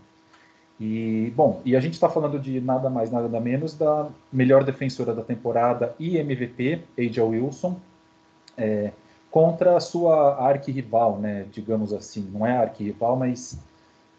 E, 0.79 1.31
bom, 1.35 1.61
e 1.63 1.75
a 1.75 1.79
gente 1.79 1.93
está 1.93 2.09
falando 2.09 2.39
de 2.39 2.59
nada 2.59 2.89
mais, 2.89 3.11
nada 3.11 3.39
menos 3.39 3.73
da 3.73 4.09
melhor 4.31 4.63
defensora 4.63 5.13
da 5.13 5.21
temporada 5.21 5.95
e 5.99 6.17
MVP, 6.17 6.81
Aja 6.97 7.23
Wilson, 7.23 7.79
é, 8.57 8.91
contra 9.29 9.77
a 9.77 9.79
sua 9.79 10.35
arquirrival, 10.47 11.19
né, 11.19 11.45
digamos 11.51 11.93
assim. 11.93 12.27
Não 12.31 12.45
é 12.45 12.57
arquirrival, 12.57 13.15
mas 13.15 13.59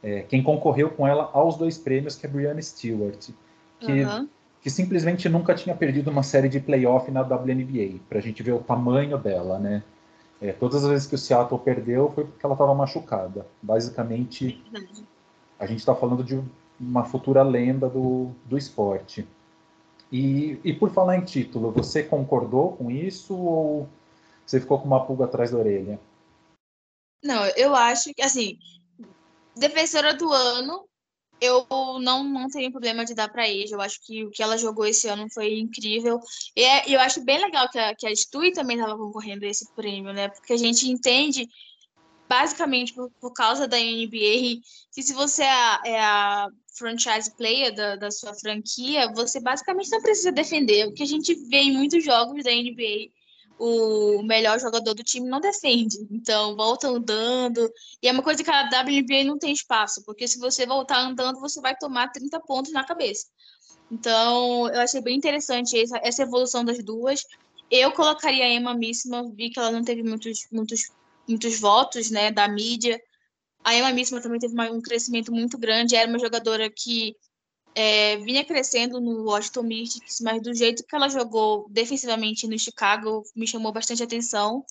é, 0.02 0.22
quem 0.22 0.42
concorreu 0.42 0.90
com 0.90 1.06
ela 1.06 1.30
aos 1.32 1.56
dois 1.56 1.76
prêmios, 1.76 2.16
que 2.16 2.26
é 2.26 2.28
Brianna 2.28 2.62
Stewart, 2.62 3.30
que, 3.80 4.02
uhum. 4.02 4.28
que 4.60 4.70
simplesmente 4.70 5.28
nunca 5.28 5.54
tinha 5.54 5.74
perdido 5.74 6.10
uma 6.10 6.22
série 6.22 6.48
de 6.48 6.60
playoff 6.60 7.10
na 7.10 7.22
WNBA, 7.22 8.00
para 8.08 8.18
a 8.18 8.22
gente 8.22 8.42
ver 8.42 8.52
o 8.52 8.60
tamanho 8.60 9.18
dela, 9.18 9.58
né. 9.58 9.82
É, 10.40 10.52
todas 10.52 10.84
as 10.84 10.90
vezes 10.90 11.06
que 11.06 11.14
o 11.14 11.18
Seattle 11.18 11.60
perdeu 11.60 12.10
foi 12.10 12.24
porque 12.24 12.44
ela 12.44 12.54
estava 12.54 12.74
machucada. 12.74 13.46
Basicamente, 13.62 14.62
a 15.58 15.66
gente 15.66 15.78
está 15.78 15.94
falando 15.94 16.22
de 16.22 16.42
uma 16.78 17.04
futura 17.04 17.42
lenda 17.42 17.88
do, 17.88 18.30
do 18.44 18.58
esporte. 18.58 19.26
E, 20.10 20.60
e 20.64 20.72
por 20.72 20.90
falar 20.90 21.16
em 21.16 21.24
título, 21.24 21.72
você 21.72 22.02
concordou 22.02 22.76
com 22.76 22.90
isso 22.90 23.36
ou 23.36 23.88
você 24.44 24.60
ficou 24.60 24.78
com 24.78 24.86
uma 24.86 25.04
pulga 25.04 25.24
atrás 25.24 25.50
da 25.50 25.58
orelha? 25.58 25.98
Não, 27.22 27.44
eu 27.56 27.74
acho 27.74 28.12
que, 28.14 28.22
assim, 28.22 28.58
defensora 29.56 30.12
do 30.14 30.30
ano, 30.30 30.86
eu 31.40 31.66
não, 32.00 32.22
não 32.22 32.48
tenho 32.48 32.70
problema 32.70 33.04
de 33.04 33.14
dar 33.14 33.28
para 33.28 33.48
ele. 33.48 33.72
Eu 33.72 33.80
acho 33.80 33.98
que 34.04 34.24
o 34.24 34.30
que 34.30 34.42
ela 34.42 34.58
jogou 34.58 34.86
esse 34.86 35.08
ano 35.08 35.26
foi 35.32 35.58
incrível. 35.58 36.20
E 36.54 36.62
é, 36.62 36.94
eu 36.94 37.00
acho 37.00 37.24
bem 37.24 37.40
legal 37.40 37.68
que 37.70 37.78
a, 37.78 37.94
que 37.94 38.06
a 38.06 38.14
Stui 38.14 38.52
também 38.52 38.76
estava 38.76 38.96
concorrendo 38.96 39.44
a 39.44 39.48
esse 39.48 39.72
prêmio, 39.74 40.12
né? 40.12 40.28
Porque 40.28 40.52
a 40.52 40.56
gente 40.56 40.88
entende 40.88 41.48
basicamente 42.34 42.92
por, 42.92 43.08
por 43.20 43.32
causa 43.32 43.68
da 43.68 43.76
NBA, 43.76 44.60
que 44.92 45.02
se 45.02 45.12
você 45.12 45.44
é 45.44 45.52
a, 45.52 45.82
é 45.84 46.00
a 46.00 46.48
franchise 46.76 47.30
player 47.36 47.72
da, 47.72 47.94
da 47.94 48.10
sua 48.10 48.34
franquia, 48.34 49.12
você 49.12 49.38
basicamente 49.38 49.88
não 49.88 50.02
precisa 50.02 50.32
defender. 50.32 50.88
O 50.88 50.92
que 50.92 51.04
a 51.04 51.06
gente 51.06 51.32
vê 51.48 51.58
em 51.58 51.72
muitos 51.72 52.04
jogos 52.04 52.42
da 52.42 52.50
NBA, 52.50 53.12
o 53.56 54.20
melhor 54.24 54.58
jogador 54.58 54.94
do 54.94 55.04
time 55.04 55.28
não 55.28 55.40
defende. 55.40 55.96
Então, 56.10 56.56
volta 56.56 56.88
andando. 56.88 57.72
E 58.02 58.08
é 58.08 58.12
uma 58.12 58.22
coisa 58.22 58.42
que 58.42 58.50
a 58.50 58.64
WNBA 58.64 59.22
não 59.24 59.38
tem 59.38 59.52
espaço, 59.52 60.04
porque 60.04 60.26
se 60.26 60.40
você 60.40 60.66
voltar 60.66 60.98
andando, 60.98 61.38
você 61.38 61.60
vai 61.60 61.76
tomar 61.76 62.10
30 62.10 62.40
pontos 62.40 62.72
na 62.72 62.82
cabeça. 62.82 63.26
Então, 63.92 64.68
eu 64.70 64.80
achei 64.80 65.00
bem 65.00 65.16
interessante 65.16 65.80
essa, 65.80 66.00
essa 66.02 66.22
evolução 66.22 66.64
das 66.64 66.82
duas. 66.82 67.22
Eu 67.70 67.92
colocaria 67.92 68.44
a 68.44 68.48
Emma 68.48 68.74
Missima, 68.74 69.22
vi 69.32 69.50
que 69.50 69.60
ela 69.60 69.70
não 69.70 69.84
teve 69.84 70.02
muitos, 70.02 70.48
muitos 70.50 70.90
muitos 71.28 71.58
votos 71.58 72.10
né, 72.10 72.30
da 72.30 72.46
mídia. 72.48 73.00
A 73.62 73.74
Emma 73.74 73.92
Missima 73.92 74.20
também 74.20 74.38
teve 74.38 74.54
um 74.70 74.80
crescimento 74.80 75.32
muito 75.32 75.56
grande, 75.56 75.96
era 75.96 76.08
uma 76.08 76.18
jogadora 76.18 76.70
que 76.70 77.16
é, 77.74 78.16
vinha 78.18 78.44
crescendo 78.44 79.00
no 79.00 79.24
Washington 79.24 79.62
Mystics, 79.62 80.20
mas 80.20 80.42
do 80.42 80.54
jeito 80.54 80.84
que 80.84 80.94
ela 80.94 81.08
jogou 81.08 81.66
defensivamente 81.70 82.46
no 82.46 82.58
Chicago 82.58 83.24
me 83.34 83.46
chamou 83.46 83.72
bastante 83.72 84.02
atenção. 84.02 84.64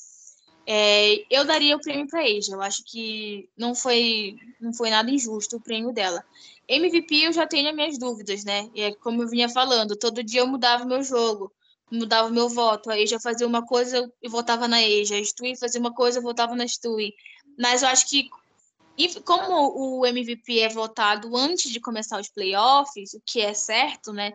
É, 0.66 1.26
eu 1.30 1.44
daria 1.44 1.76
o 1.76 1.82
prêmio 1.82 2.08
para 2.08 2.22
Asia. 2.22 2.54
Eu 2.54 2.62
acho 2.62 2.84
que 2.86 3.50
não 3.58 3.76
foi, 3.76 4.38
não 4.62 4.74
foi 4.74 4.90
nada 4.90 5.12
injusto 5.12 5.58
o 5.58 5.62
prêmio 5.62 5.92
dela. 5.92 6.24
MVP 6.68 7.16
eu 7.26 7.34
já 7.34 7.46
tenho 7.46 7.68
as 7.68 7.76
minhas 7.76 7.98
dúvidas, 7.98 8.46
né? 8.46 8.70
E 8.74 8.82
é 8.82 8.96
como 8.96 9.24
eu 9.24 9.28
vinha 9.28 9.50
falando, 9.50 9.98
todo 9.98 10.24
dia 10.24 10.42
eu 10.42 10.48
mudava 10.48 10.86
o 10.86 10.88
meu 10.88 11.04
jogo 11.04 11.52
mudava 11.94 12.28
o 12.28 12.32
meu 12.32 12.50
voto. 12.50 12.90
A 12.90 13.00
Eja 13.00 13.20
fazia 13.20 13.48
uma 13.48 13.66
coisa, 13.66 14.12
eu 14.22 14.30
votava 14.30 14.68
na 14.68 14.82
Eja. 14.82 15.16
A 15.16 15.24
Stui 15.24 15.56
fazia 15.56 15.80
uma 15.80 15.94
coisa, 15.94 16.18
eu 16.18 16.24
votava 16.24 16.56
na 16.56 16.68
Stui. 16.68 17.14
Mas 17.58 17.84
eu 17.84 17.88
acho 17.90 18.10
que, 18.10 18.30
como 19.24 20.00
o 20.00 20.06
MVP 20.06 20.60
é 20.60 20.70
votado 20.70 21.36
antes 21.38 21.72
de 21.72 21.80
começar 21.80 22.20
os 22.20 22.30
playoffs, 22.30 23.14
o 23.14 23.22
que 23.26 23.42
é 23.42 23.54
certo, 23.54 24.12
né? 24.12 24.34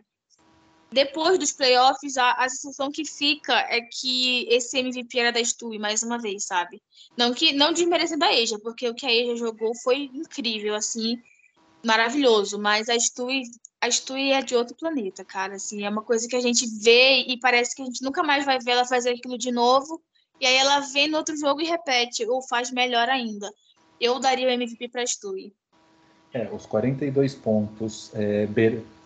Depois 0.91 1.39
dos 1.39 1.53
playoffs, 1.53 2.17
a, 2.17 2.33
a 2.33 2.49
sensação 2.49 2.91
que 2.91 3.05
fica 3.05 3.55
é 3.69 3.83
que 3.83 4.47
esse 4.49 4.79
MVP 4.79 5.19
era 5.19 5.33
da 5.33 5.45
Stui, 5.45 5.79
mais 5.79 6.03
uma 6.03 6.19
vez, 6.19 6.47
sabe? 6.47 6.81
Não 7.17 7.35
que 7.35 7.53
não 7.53 7.73
desmerecendo 7.73 8.25
a 8.25 8.33
Eja, 8.33 8.59
porque 8.61 8.89
o 8.89 8.95
que 8.95 9.05
a 9.05 9.13
Eja 9.13 9.37
jogou 9.37 9.75
foi 9.83 10.11
incrível, 10.15 10.75
assim, 10.75 11.21
maravilhoso. 11.85 12.59
Mas 12.59 12.89
a 12.89 12.99
Stui 12.99 13.43
a 13.81 13.91
Stui 13.91 14.33
é 14.33 14.43
de 14.43 14.55
outro 14.57 14.75
planeta, 14.75 15.25
cara. 15.25 15.55
Assim, 15.55 15.85
é 15.85 15.89
uma 15.89 16.03
coisa 16.03 16.27
que 16.29 16.37
a 16.37 16.41
gente 16.41 16.67
vê 16.83 17.23
e 17.27 17.39
parece 17.39 17.75
que 17.75 17.83
a 17.83 17.85
gente 17.85 18.03
nunca 18.03 18.23
mais 18.23 18.45
vai 18.45 18.59
ver 18.59 18.73
ela 18.73 18.85
fazer 18.85 19.11
aquilo 19.11 19.39
de 19.39 19.53
novo. 19.53 20.01
E 20.41 20.47
aí 20.47 20.57
ela 20.57 20.81
vem 20.81 21.09
no 21.09 21.19
outro 21.19 21.37
jogo 21.37 21.61
e 21.61 21.65
repete, 21.65 22.25
ou 22.27 22.43
faz 22.43 22.71
melhor 22.71 23.09
ainda. 23.09 23.51
Eu 24.01 24.19
daria 24.21 24.47
o 24.47 24.51
MVP 24.51 24.89
para 24.89 25.07
Stui. 25.07 25.53
É, 26.33 26.49
os 26.53 26.67
42 26.67 27.35
pontos 27.35 28.11
é, 28.15 28.47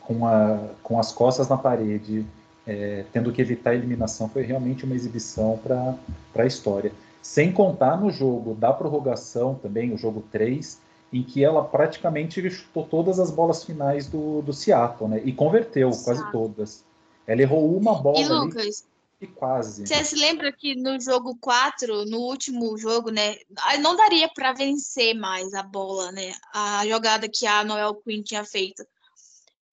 com, 0.01 0.27
a, 0.27 0.71
com 0.83 0.99
as 0.99 1.13
costas 1.13 1.49
na 1.49 1.57
parede, 1.57 2.27
é, 2.67 3.05
tendo 3.13 3.33
que 3.33 3.41
evitar 3.41 3.71
a 3.71 3.75
eliminação, 3.75 4.29
foi 4.29 4.43
realmente 4.43 4.85
uma 4.85 4.95
exibição 4.95 5.59
para 5.59 5.97
a 6.35 6.47
história. 6.47 6.93
Sem 7.23 7.53
contar 7.53 8.01
no 8.01 8.11
jogo 8.11 8.55
da 8.55 8.73
prorrogação 8.73 9.55
também, 9.55 9.93
o 9.93 9.99
jogo 9.99 10.25
3, 10.33 10.81
em 11.13 11.23
que 11.23 11.45
ela 11.45 11.63
praticamente 11.63 12.49
chutou 12.51 12.85
todas 12.87 13.21
as 13.21 13.31
bolas 13.31 13.65
finais 13.65 14.09
do, 14.09 14.41
do 14.43 14.53
Seattle, 14.53 15.11
né? 15.11 15.21
E 15.25 15.33
converteu 15.33 15.91
quase 15.91 16.31
todas. 16.33 16.85
Ela 17.27 17.43
errou 17.43 17.77
uma 17.77 17.95
bola 17.95 18.19
e, 18.19 18.27
Lucas, 18.27 18.87
e 19.21 19.27
quase. 19.27 19.87
Você 19.87 20.05
se 20.05 20.17
lembra 20.17 20.51
que 20.51 20.75
no 20.75 20.99
jogo 20.99 21.37
4, 21.41 22.07
no 22.07 22.19
último 22.19 22.77
jogo, 22.79 23.11
né? 23.11 23.37
Não 23.81 23.95
daria 23.95 24.29
para 24.35 24.53
vencer 24.53 25.15
mais 25.15 25.53
a 25.53 25.63
bola, 25.63 26.11
né? 26.11 26.33
A 26.53 26.87
jogada 26.87 27.29
que 27.29 27.47
a 27.47 27.63
Noel 27.63 27.95
Quinn 27.97 28.23
tinha 28.23 28.45
feito. 28.45 28.83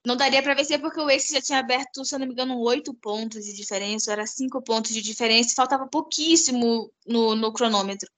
Não 0.05 0.15
daria 0.15 0.41
para 0.41 0.53
vencer 0.53 0.79
porque 0.79 0.99
o 0.99 1.09
Ace 1.09 1.33
já 1.33 1.41
tinha 1.41 1.59
aberto, 1.59 2.05
se 2.05 2.15
eu 2.15 2.19
não 2.19 2.27
me 2.27 2.33
engano, 2.33 2.59
oito 2.59 2.93
pontos 2.93 3.43
de 3.43 3.53
diferença, 3.53 4.11
era 4.11 4.25
cinco 4.25 4.61
pontos 4.61 4.91
de 4.91 5.01
diferença, 5.01 5.55
faltava 5.55 5.87
pouquíssimo 5.87 6.89
no, 7.05 7.35
no 7.35 7.51
cronômetro. 7.51 8.09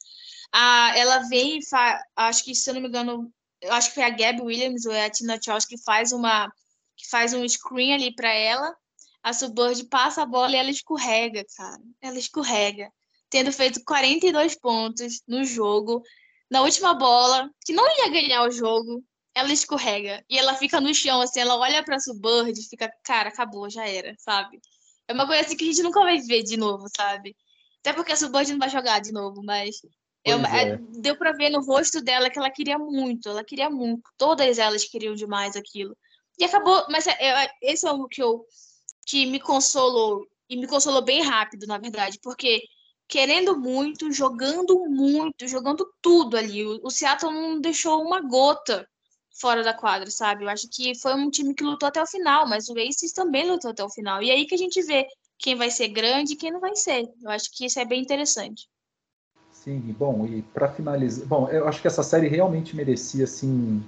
Ah, 0.53 0.93
ela 0.95 1.19
vem 1.29 1.59
e 1.59 1.65
faz, 1.65 2.01
acho 2.15 2.43
que, 2.43 2.53
se 2.53 2.69
eu 2.69 2.73
não 2.73 2.81
me 2.81 2.87
engano, 2.87 3.31
acho 3.69 3.89
que 3.89 3.95
foi 3.95 4.03
a 4.03 4.09
Gab 4.09 4.41
Williams 4.41 4.85
ou 4.85 4.91
é 4.91 5.05
a 5.05 5.09
Tina 5.09 5.39
Charles 5.41 5.65
que 5.65 5.77
faz 5.83 6.11
uma 6.11 6.51
que 6.95 7.09
faz 7.09 7.33
um 7.33 7.47
screen 7.47 7.93
ali 7.93 8.13
para 8.13 8.31
ela. 8.31 8.75
A 9.23 9.33
Subbird 9.33 9.85
passa 9.87 10.23
a 10.23 10.25
bola 10.25 10.51
e 10.51 10.55
ela 10.55 10.69
escorrega, 10.69 11.45
cara. 11.57 11.81
Ela 12.01 12.17
escorrega. 12.19 12.91
Tendo 13.29 13.51
feito 13.51 13.83
42 13.85 14.55
pontos 14.55 15.21
no 15.27 15.43
jogo, 15.43 16.03
na 16.49 16.61
última 16.61 16.93
bola, 16.93 17.49
que 17.65 17.73
não 17.73 17.85
ia 17.87 18.09
ganhar 18.09 18.43
o 18.43 18.51
jogo, 18.51 19.03
ela 19.33 19.51
escorrega. 19.51 20.23
E 20.29 20.37
ela 20.37 20.55
fica 20.55 20.81
no 20.81 20.93
chão, 20.93 21.21
assim, 21.21 21.39
ela 21.39 21.57
olha 21.57 21.83
pra 21.83 21.99
Subbird 21.99 22.59
e 22.59 22.69
fica, 22.69 22.91
cara, 23.03 23.29
acabou, 23.29 23.69
já 23.69 23.87
era, 23.87 24.13
sabe? 24.17 24.59
É 25.07 25.13
uma 25.13 25.25
coisa 25.25 25.43
assim 25.43 25.55
que 25.55 25.63
a 25.63 25.67
gente 25.67 25.83
nunca 25.83 26.01
vai 26.01 26.19
ver 26.19 26.43
de 26.43 26.57
novo, 26.57 26.85
sabe? 26.95 27.35
Até 27.79 27.93
porque 27.93 28.11
a 28.11 28.15
Subbird 28.15 28.51
não 28.51 28.59
vai 28.59 28.69
jogar 28.69 28.99
de 28.99 29.11
novo, 29.11 29.41
mas 29.43 29.77
é 30.23 30.35
uma, 30.35 30.47
é. 30.47 30.77
deu 30.99 31.17
para 31.17 31.31
ver 31.31 31.49
no 31.49 31.61
rosto 31.61 32.01
dela 32.01 32.29
que 32.29 32.37
ela 32.37 32.49
queria 32.49 32.77
muito, 32.77 33.29
ela 33.29 33.43
queria 33.43 33.69
muito. 33.69 34.03
Todas 34.17 34.59
elas 34.59 34.83
queriam 34.85 35.15
demais 35.15 35.55
aquilo. 35.55 35.97
E 36.37 36.43
acabou, 36.43 36.85
mas 36.89 37.07
é, 37.07 37.15
é, 37.19 37.51
esse 37.61 37.87
é 37.87 37.91
o 37.91 38.07
que 38.07 38.21
eu 38.21 38.45
que 39.05 39.25
me 39.25 39.39
consolou 39.39 40.27
e 40.49 40.55
me 40.55 40.67
consolou 40.67 41.01
bem 41.01 41.21
rápido, 41.21 41.65
na 41.65 41.77
verdade, 41.77 42.19
porque 42.21 42.61
querendo 43.07 43.59
muito, 43.59 44.11
jogando 44.11 44.85
muito, 44.89 45.47
jogando 45.47 45.85
tudo 46.01 46.37
ali. 46.37 46.65
O, 46.65 46.79
o 46.83 46.89
Seattle 46.89 47.31
não 47.33 47.59
deixou 47.59 48.01
uma 48.01 48.21
gota 48.21 48.87
fora 49.39 49.63
da 49.63 49.73
quadra, 49.73 50.09
sabe? 50.11 50.43
Eu 50.43 50.49
acho 50.49 50.69
que 50.69 50.95
foi 50.95 51.13
um 51.15 51.29
time 51.29 51.53
que 51.53 51.63
lutou 51.63 51.87
até 51.87 52.01
o 52.01 52.07
final, 52.07 52.47
mas 52.47 52.69
o 52.69 52.79
Aces 52.79 53.11
também 53.11 53.49
lutou 53.49 53.71
até 53.71 53.83
o 53.83 53.89
final. 53.89 54.21
E 54.21 54.31
aí 54.31 54.45
que 54.45 54.55
a 54.55 54.57
gente 54.57 54.81
vê 54.83 55.07
quem 55.37 55.55
vai 55.55 55.71
ser 55.71 55.87
grande 55.89 56.33
e 56.33 56.35
quem 56.37 56.51
não 56.51 56.59
vai 56.59 56.75
ser. 56.75 57.09
Eu 57.21 57.29
acho 57.31 57.49
que 57.51 57.65
isso 57.65 57.79
é 57.79 57.85
bem 57.85 58.01
interessante. 58.01 58.69
Sim, 59.63 59.95
bom, 59.97 60.25
e 60.25 60.41
para 60.41 60.67
finalizar, 60.69 61.27
bom, 61.27 61.47
eu 61.49 61.67
acho 61.67 61.79
que 61.83 61.87
essa 61.87 62.01
série 62.01 62.27
realmente 62.27 62.75
merecia 62.75 63.25
assim 63.25 63.79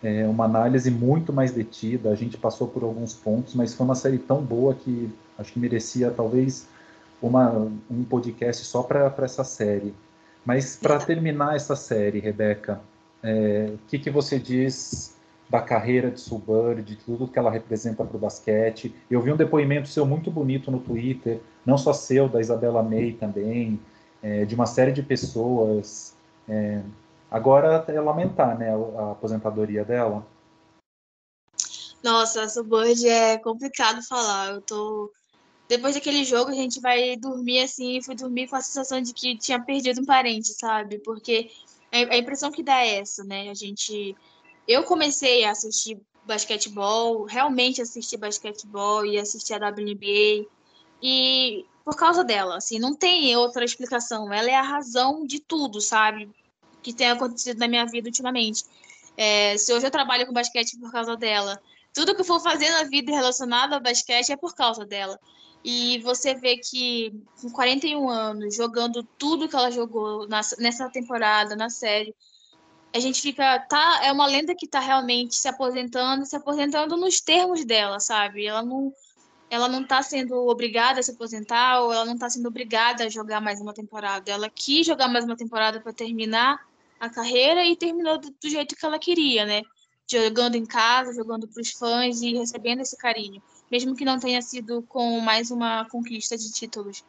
é, 0.00 0.24
uma 0.24 0.44
análise 0.44 0.88
muito 0.88 1.32
mais 1.32 1.50
detida. 1.50 2.10
A 2.10 2.14
gente 2.14 2.36
passou 2.36 2.68
por 2.68 2.84
alguns 2.84 3.12
pontos, 3.12 3.54
mas 3.56 3.74
foi 3.74 3.84
uma 3.84 3.96
série 3.96 4.18
tão 4.18 4.40
boa 4.40 4.72
que 4.72 5.10
acho 5.36 5.52
que 5.52 5.58
merecia 5.58 6.12
talvez 6.12 6.68
uma, 7.20 7.50
um 7.90 8.04
podcast 8.04 8.64
só 8.64 8.84
para 8.84 9.12
essa 9.18 9.42
série. 9.42 9.92
Mas 10.46 10.76
para 10.76 10.96
terminar 11.00 11.56
essa 11.56 11.74
série, 11.74 12.20
Rebeca, 12.20 12.80
é, 13.20 13.72
o 13.74 13.78
que, 13.88 13.98
que 13.98 14.10
você 14.10 14.38
diz 14.38 15.16
da 15.48 15.60
carreira 15.60 16.08
de 16.08 16.20
Suburb, 16.20 16.82
de 16.82 16.94
tudo 16.94 17.26
que 17.26 17.36
ela 17.36 17.50
representa 17.50 18.04
para 18.04 18.16
o 18.16 18.20
basquete? 18.20 18.94
Eu 19.10 19.20
vi 19.20 19.32
um 19.32 19.36
depoimento 19.36 19.88
seu 19.88 20.06
muito 20.06 20.30
bonito 20.30 20.70
no 20.70 20.78
Twitter, 20.78 21.40
não 21.66 21.76
só 21.76 21.92
seu, 21.92 22.28
da 22.28 22.40
Isabela 22.40 22.80
May 22.80 23.10
também, 23.10 23.80
é, 24.22 24.44
de 24.44 24.54
uma 24.54 24.66
série 24.66 24.92
de 24.92 25.02
pessoas. 25.02 26.16
É, 26.48 26.82
agora 27.30 27.84
é 27.88 28.00
lamentar 28.00 28.58
né, 28.58 28.70
a 28.98 29.12
aposentadoria 29.12 29.84
dela. 29.84 30.26
Nossa, 32.02 32.42
essa 32.42 32.64
é 33.06 33.38
complicado 33.38 34.02
falar. 34.06 34.54
Eu 34.54 34.60
tô. 34.60 35.12
Depois 35.68 35.94
daquele 35.94 36.24
jogo, 36.24 36.50
a 36.50 36.54
gente 36.54 36.80
vai 36.80 37.16
dormir 37.16 37.60
assim, 37.60 38.02
fui 38.02 38.16
dormir 38.16 38.48
com 38.48 38.56
a 38.56 38.60
sensação 38.60 39.00
de 39.00 39.12
que 39.12 39.36
tinha 39.36 39.62
perdido 39.62 40.00
um 40.00 40.04
parente, 40.04 40.48
sabe? 40.48 40.98
Porque 40.98 41.48
a 41.92 42.16
impressão 42.16 42.50
que 42.50 42.62
dá 42.62 42.80
é 42.80 42.98
essa, 42.98 43.22
né? 43.24 43.50
A 43.50 43.54
gente. 43.54 44.16
Eu 44.66 44.84
comecei 44.84 45.44
a 45.44 45.50
assistir 45.50 46.00
basquetebol, 46.24 47.24
realmente 47.24 47.82
assistir 47.82 48.16
basquetebol 48.16 49.04
e 49.04 49.18
assistir 49.18 49.54
a 49.54 49.68
WNBA. 49.68 50.46
E 51.02 51.64
por 51.84 51.96
causa 51.96 52.22
dela, 52.22 52.56
assim, 52.56 52.78
não 52.78 52.94
tem 52.94 53.34
outra 53.36 53.64
explicação. 53.64 54.32
Ela 54.32 54.50
é 54.50 54.54
a 54.54 54.62
razão 54.62 55.24
de 55.26 55.40
tudo, 55.40 55.80
sabe? 55.80 56.30
Que 56.82 56.92
tem 56.92 57.10
acontecido 57.10 57.58
na 57.58 57.68
minha 57.68 57.86
vida 57.86 58.08
ultimamente. 58.08 58.64
É, 59.16 59.56
se 59.56 59.72
hoje 59.72 59.86
eu 59.86 59.90
trabalho 59.90 60.26
com 60.26 60.32
basquete 60.32 60.78
por 60.78 60.90
causa 60.92 61.16
dela, 61.16 61.60
tudo 61.92 62.14
que 62.14 62.20
eu 62.20 62.24
for 62.24 62.40
fazer 62.40 62.70
na 62.70 62.84
vida 62.84 63.12
relacionado 63.12 63.72
ao 63.72 63.80
basquete 63.80 64.32
é 64.32 64.36
por 64.36 64.54
causa 64.54 64.84
dela. 64.84 65.18
E 65.64 65.98
você 65.98 66.34
vê 66.34 66.56
que 66.56 67.12
com 67.40 67.50
41 67.50 68.08
anos, 68.08 68.56
jogando 68.56 69.02
tudo 69.18 69.48
que 69.48 69.54
ela 69.54 69.70
jogou 69.70 70.26
nessa 70.28 70.88
temporada, 70.88 71.54
na 71.54 71.68
série, 71.68 72.14
a 72.94 72.98
gente 72.98 73.20
fica. 73.20 73.58
Tá, 73.68 74.00
é 74.02 74.10
uma 74.10 74.26
lenda 74.26 74.54
que 74.54 74.66
está 74.66 74.80
realmente 74.80 75.36
se 75.36 75.48
aposentando, 75.48 76.24
se 76.24 76.34
aposentando 76.34 76.96
nos 76.96 77.20
termos 77.20 77.64
dela, 77.64 78.00
sabe? 78.00 78.46
Ela 78.46 78.62
não 78.62 78.92
ela 79.50 79.68
não 79.68 79.82
está 79.82 80.00
sendo 80.00 80.34
obrigada 80.46 81.00
a 81.00 81.02
se 81.02 81.10
aposentar 81.10 81.80
ou 81.80 81.92
ela 81.92 82.04
não 82.04 82.14
está 82.14 82.30
sendo 82.30 82.46
obrigada 82.46 83.04
a 83.04 83.08
jogar 83.08 83.40
mais 83.40 83.60
uma 83.60 83.74
temporada. 83.74 84.30
Ela 84.30 84.48
quis 84.48 84.86
jogar 84.86 85.08
mais 85.08 85.24
uma 85.24 85.36
temporada 85.36 85.80
para 85.80 85.92
terminar 85.92 86.64
a 87.00 87.10
carreira 87.10 87.64
e 87.64 87.74
terminou 87.74 88.16
do, 88.16 88.30
do, 88.30 88.48
jeito 88.48 88.76
que 88.76 88.86
ela 88.86 88.98
queria, 88.98 89.44
né? 89.44 89.62
Jogando 90.08 90.54
em 90.54 90.64
casa, 90.64 91.12
jogando 91.12 91.48
para 91.48 91.60
os 91.60 91.72
fãs 91.72 92.22
e 92.22 92.34
recebendo 92.34 92.80
esse 92.80 92.96
carinho, 92.96 93.42
mesmo 93.70 93.96
que 93.96 94.04
não 94.04 94.20
tenha 94.20 94.40
sido 94.40 94.82
com 94.82 95.18
mais 95.20 95.50
uma 95.50 95.84
conquista 95.90 96.36
de 96.38 96.52
títulos, 96.52 97.04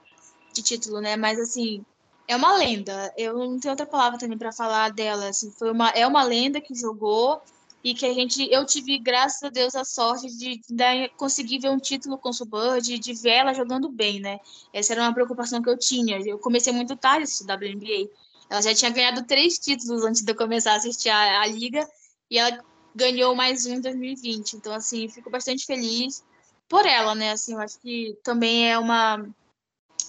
de 0.53 0.63
título, 0.63 0.99
né? 0.99 1.15
Mas 1.15 1.39
assim, 1.39 1.85
é 2.27 2.35
uma 2.35 2.55
lenda. 2.57 3.13
Eu 3.15 3.37
não 3.37 3.59
tenho 3.59 3.73
outra 3.73 3.85
palavra 3.85 4.17
também 4.17 4.37
para 4.37 4.51
falar 4.51 4.89
dela. 4.91 5.29
Assim, 5.29 5.51
foi 5.51 5.71
uma, 5.71 5.89
é 5.89 6.07
uma 6.07 6.23
lenda 6.23 6.59
que 6.59 6.73
jogou 6.73 7.41
e 7.83 7.93
que 7.93 8.05
a 8.05 8.13
gente 8.13 8.47
eu 8.51 8.65
tive 8.65 8.97
graças 8.99 9.41
a 9.43 9.49
Deus 9.49 9.75
a 9.75 9.83
sorte 9.83 10.27
de, 10.27 10.61
de 10.69 11.09
conseguir 11.17 11.59
ver 11.59 11.69
um 11.69 11.79
título 11.79 12.17
com 12.17 12.29
o 12.29 12.81
de, 12.81 12.99
de 12.99 13.13
ver 13.13 13.31
ela 13.31 13.53
jogando 13.53 13.89
bem, 13.89 14.19
né? 14.19 14.39
Essa 14.71 14.93
era 14.93 15.01
uma 15.01 15.13
preocupação 15.13 15.61
que 15.61 15.69
eu 15.69 15.77
tinha. 15.77 16.19
Eu 16.19 16.37
comecei 16.37 16.71
muito 16.71 16.95
tarde 16.95 17.31
a 17.47 17.53
WNBA. 17.53 18.09
Ela 18.49 18.61
já 18.61 18.75
tinha 18.75 18.91
ganhado 18.91 19.23
três 19.23 19.57
títulos 19.57 20.03
antes 20.03 20.21
de 20.21 20.31
eu 20.31 20.35
começar 20.35 20.73
a 20.73 20.75
assistir 20.75 21.09
a, 21.09 21.41
a 21.41 21.47
liga 21.47 21.87
e 22.29 22.37
ela 22.37 22.63
ganhou 22.95 23.33
mais 23.35 23.65
um 23.65 23.73
em 23.75 23.81
2020. 23.81 24.53
Então 24.53 24.73
assim, 24.73 25.07
fico 25.09 25.29
bastante 25.29 25.65
feliz 25.65 26.23
por 26.69 26.85
ela, 26.85 27.15
né? 27.15 27.31
Assim, 27.31 27.53
eu 27.53 27.59
acho 27.59 27.79
que 27.79 28.17
também 28.23 28.71
é 28.71 28.77
uma 28.77 29.25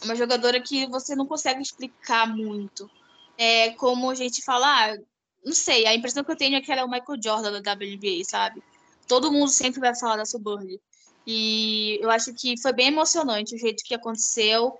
uma 0.04 0.16
jogadora 0.16 0.60
que 0.60 0.86
você 0.88 1.14
não 1.14 1.26
consegue 1.26 1.62
explicar 1.62 2.26
muito. 2.26 2.90
É 3.38 3.70
como 3.70 4.10
a 4.10 4.14
gente 4.14 4.42
fala, 4.42 4.66
ah, 4.66 4.98
não 5.44 5.52
sei, 5.52 5.86
a 5.86 5.94
impressão 5.94 6.22
que 6.22 6.30
eu 6.30 6.36
tenho 6.36 6.56
é 6.56 6.60
que 6.60 6.70
ela 6.70 6.82
é 6.82 6.84
o 6.84 6.90
Michael 6.90 7.20
Jordan 7.22 7.60
da 7.60 7.72
WNBA, 7.72 8.24
sabe? 8.24 8.62
Todo 9.06 9.32
mundo 9.32 9.48
sempre 9.48 9.80
vai 9.80 9.94
falar 9.94 10.16
da 10.16 10.24
Suburb. 10.24 10.80
E 11.26 11.98
eu 12.00 12.10
acho 12.10 12.32
que 12.34 12.60
foi 12.60 12.72
bem 12.72 12.88
emocionante 12.88 13.54
o 13.54 13.58
jeito 13.58 13.84
que 13.84 13.94
aconteceu. 13.94 14.78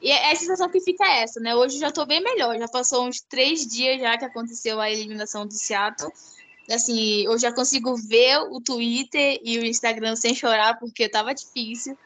E 0.00 0.10
é, 0.10 0.28
é 0.28 0.32
a 0.32 0.36
sensação 0.36 0.68
que 0.68 0.80
fica 0.80 1.06
essa, 1.06 1.40
né? 1.40 1.54
Hoje 1.54 1.78
já 1.78 1.90
tô 1.90 2.06
bem 2.06 2.22
melhor. 2.22 2.58
Já 2.58 2.68
passou 2.68 3.06
uns 3.06 3.20
três 3.20 3.66
dias 3.66 4.00
já 4.00 4.16
que 4.16 4.24
aconteceu 4.24 4.80
a 4.80 4.90
eliminação 4.90 5.46
do 5.46 5.52
Seattle. 5.52 6.10
Assim, 6.70 7.24
eu 7.24 7.38
já 7.38 7.52
consigo 7.52 7.96
ver 7.96 8.38
o 8.50 8.60
Twitter 8.60 9.40
e 9.42 9.58
o 9.58 9.64
Instagram 9.64 10.14
sem 10.14 10.34
chorar, 10.34 10.78
porque 10.78 11.08
tava 11.08 11.34
difícil. 11.34 11.98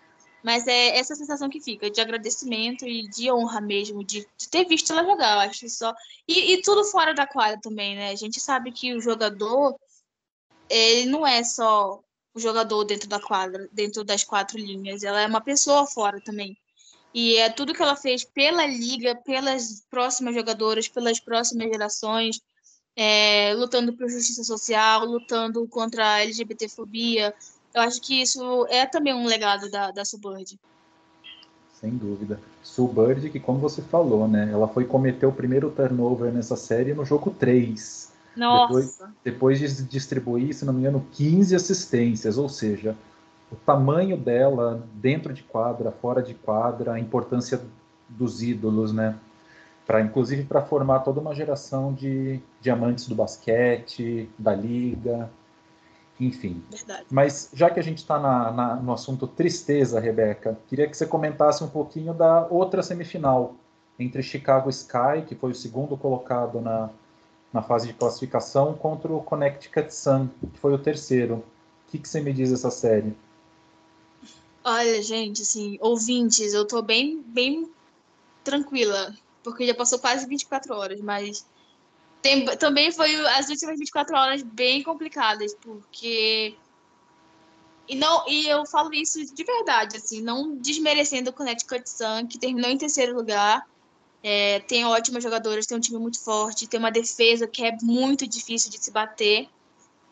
Mas 0.45 0.67
é 0.67 0.99
essa 0.99 1.15
sensação 1.15 1.49
que 1.49 1.59
fica, 1.59 1.91
de 1.91 2.03
agradecimento 2.03 2.87
e 2.87 3.09
de 3.09 3.33
honra 3.33 3.63
mesmo, 3.63 4.05
de, 4.05 4.29
de 4.37 4.49
ter 4.51 4.67
visto 4.67 4.93
ela 4.93 5.03
jogar, 5.03 5.37
eu 5.37 5.51
acho 5.51 5.67
só. 5.71 5.95
E, 6.29 6.53
e, 6.53 6.61
tudo 6.61 6.85
fora 6.85 7.15
da 7.15 7.27
quadra 7.27 7.59
também, 7.63 7.97
né? 7.97 8.11
A 8.11 8.15
gente 8.15 8.39
sabe 8.39 8.71
que 8.71 8.93
o 8.93 9.01
jogador, 9.01 9.75
ele 10.69 11.09
não 11.09 11.27
é 11.27 11.43
só 11.43 11.99
o 12.35 12.39
jogador 12.39 12.85
dentro 12.85 13.09
da 13.09 13.19
quadra, 13.19 13.67
dentro 13.73 14.05
das 14.05 14.23
quatro 14.23 14.59
linhas, 14.59 15.03
ela 15.03 15.23
é 15.23 15.27
uma 15.27 15.41
pessoa 15.41 15.87
fora 15.87 16.21
também. 16.21 16.55
E 17.15 17.37
é 17.37 17.49
tudo 17.49 17.73
que 17.73 17.81
ela 17.81 17.97
fez 17.97 18.23
pela 18.23 18.67
liga, 18.67 19.15
pelas 19.15 19.83
próximas 19.89 20.35
jogadoras, 20.35 20.89
pelas 20.89 21.19
próximas 21.19 21.69
gerações, 21.71 22.39
é, 22.95 23.55
lutando 23.55 23.97
por 23.97 24.11
justiça 24.11 24.45
social, 24.45 25.07
lutando 25.07 25.67
contra 25.69 26.17
a 26.17 26.21
LGBTfobia, 26.23 27.35
eu 27.75 27.83
acho 27.83 28.01
que 28.01 28.23
isso 28.23 28.67
é 28.71 28.87
também 28.87 29.13
um 29.15 29.27
legado 29.27 29.71
da, 29.71 29.91
da 29.91 30.05
Subbird. 30.05 30.59
Sem 31.73 31.91
dúvida. 31.91 32.41
Subbird, 32.63 33.29
que 33.31 33.41
como 33.41 33.59
você 33.59 33.83
falou, 33.83 34.27
né? 34.29 34.49
Ela 34.53 34.69
foi 34.69 34.85
cometer 34.85 35.27
o 35.27 35.33
primeiro 35.33 35.71
turnover 35.71 36.33
nessa 36.33 36.57
série 36.57 36.95
no 36.95 37.05
jogo 37.05 37.31
3. 37.31 38.13
Nossa! 38.37 38.67
Depois, 38.67 38.99
depois 39.25 39.59
de 39.59 39.83
distribuir, 39.85 40.55
se 40.55 40.65
não 40.65 40.73
me 40.73 40.81
engano, 40.81 41.07
15 41.13 41.55
assistências, 41.55 42.39
ou 42.39 42.49
seja, 42.49 42.97
o 43.53 43.57
tamanho 43.57 44.17
dela 44.17 44.87
dentro 44.95 45.33
de 45.33 45.43
quadra, 45.43 45.91
fora 45.91 46.23
de 46.23 46.35
quadra, 46.35 46.95
a 46.95 47.01
importância 47.01 47.61
dos 48.09 48.43
ídolos, 48.43 48.93
né? 48.93 49.19
para 49.87 50.01
inclusive 50.01 50.45
para 50.45 50.63
formar 50.63 51.01
toda 51.01 51.21
uma 51.21 51.35
geração 51.35 51.93
de 51.93 52.41
diamantes 52.61 53.07
do 53.07 53.15
basquete, 53.15 54.29
da 54.39 54.55
liga, 54.55 55.31
enfim. 56.19 56.63
Verdade. 56.71 57.07
Mas 57.11 57.51
já 57.53 57.71
que 57.71 57.81
a 57.81 57.83
gente 57.83 57.99
está 57.99 58.19
no 58.83 58.93
assunto 58.93 59.27
tristeza, 59.27 60.01
Rebeca, 60.01 60.59
queria 60.69 60.89
que 60.89 60.97
você 60.97 61.07
comentasse 61.07 61.63
um 61.65 61.69
pouquinho 61.69 62.15
da 62.15 62.47
outra 62.47 62.83
semifinal 62.83 63.57
entre 63.99 64.23
Chicago 64.23 64.71
Sky, 64.71 65.25
que 65.27 65.35
foi 65.35 65.51
o 65.51 65.55
segundo 65.55 65.97
colocado 65.97 66.61
na, 66.61 66.91
na 67.53 67.63
fase 67.63 67.87
de 67.87 67.93
classificação, 67.93 68.75
contra 68.75 69.13
o 69.13 69.23
Connecticut 69.23 69.95
Sun, 69.95 70.29
que 70.53 70.59
foi 70.59 70.73
o 70.73 70.79
terceiro. 70.79 71.37
O 71.37 71.91
que, 71.91 71.99
que 71.99 72.09
você 72.09 72.21
me 72.21 72.33
diz 72.33 72.51
dessa 72.51 72.71
série? 72.71 73.15
Olha, 74.65 75.03
gente, 75.03 75.43
assim, 75.43 75.79
ouvintes, 75.81 76.55
eu 76.55 76.67
tô 76.67 76.81
bem, 76.81 77.23
bem 77.27 77.71
tranquila, 78.43 79.15
porque 79.43 79.67
já 79.67 79.75
passou 79.75 79.99
quase 79.99 80.27
24 80.27 80.75
horas, 80.75 81.01
mas 81.01 81.47
tem, 82.25 82.43
também 82.57 82.91
foi 82.91 83.15
as 83.37 83.51
últimas 83.51 83.79
24 83.79 84.17
horas 84.17 84.43
bem 84.43 84.83
complicadas, 84.83 85.55
porque. 85.61 86.57
E, 87.87 87.95
não, 87.95 88.27
e 88.27 88.47
eu 88.47 88.65
falo 88.65 88.95
isso 88.95 89.23
de 89.35 89.45
verdade, 89.45 89.99
assim, 89.99 90.23
não 90.23 90.57
desmerecendo 90.57 91.29
o 91.29 91.33
Connecticut 91.35 91.87
Sun, 91.87 92.27
que 92.27 92.39
terminou 92.39 92.71
em 92.71 92.79
terceiro 92.79 93.15
lugar. 93.15 93.67
É, 94.23 94.61
tem 94.61 94.87
ótimas 94.87 95.23
jogadoras, 95.23 95.67
tem 95.67 95.77
um 95.77 95.81
time 95.81 95.99
muito 95.99 96.19
forte, 96.19 96.67
tem 96.67 96.81
uma 96.81 96.91
defesa 96.91 97.47
que 97.47 97.63
é 97.63 97.77
muito 97.83 98.27
difícil 98.27 98.71
de 98.71 98.83
se 98.83 98.91
bater. 98.91 99.47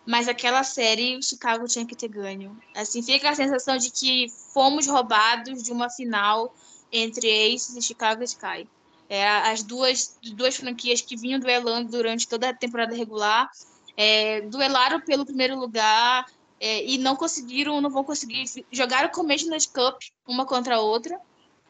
Mas 0.04 0.28
aquela 0.28 0.62
série, 0.64 1.16
o 1.16 1.22
Chicago 1.22 1.66
tinha 1.66 1.86
que 1.86 1.96
ter 1.96 2.08
ganho. 2.08 2.60
Assim, 2.76 3.02
fica 3.02 3.30
a 3.30 3.34
sensação 3.34 3.78
de 3.78 3.90
que 3.90 4.26
fomos 4.52 4.86
roubados 4.86 5.62
de 5.62 5.72
uma 5.72 5.88
final 5.88 6.54
entre 6.92 7.54
Aces 7.54 7.74
e 7.74 7.80
Chicago 7.80 8.22
Sky. 8.22 8.68
É, 9.12 9.28
as 9.28 9.62
duas, 9.62 10.16
duas 10.32 10.56
franquias 10.56 11.02
que 11.02 11.18
vinham 11.18 11.38
duelando 11.38 11.90
durante 11.90 12.26
toda 12.26 12.48
a 12.48 12.54
temporada 12.54 12.96
regular 12.96 13.50
é, 13.94 14.40
duelaram 14.40 15.02
pelo 15.02 15.26
primeiro 15.26 15.54
lugar 15.54 16.24
é, 16.58 16.82
e 16.82 16.96
não 16.96 17.14
conseguiram, 17.14 17.78
não 17.82 17.90
vão 17.90 18.04
conseguir. 18.04 18.44
Jogaram 18.72 19.08
o 19.08 19.12
Commissioner's 19.12 19.66
Cup 19.66 20.00
uma 20.26 20.46
contra 20.46 20.76
a 20.76 20.80
outra 20.80 21.20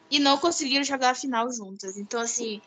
e 0.09 0.19
não 0.19 0.37
conseguiram 0.37 0.85
jogar 0.85 1.09
a 1.09 1.15
final 1.15 1.51
juntas. 1.51 1.97
Então, 1.97 2.21
assim, 2.21 2.61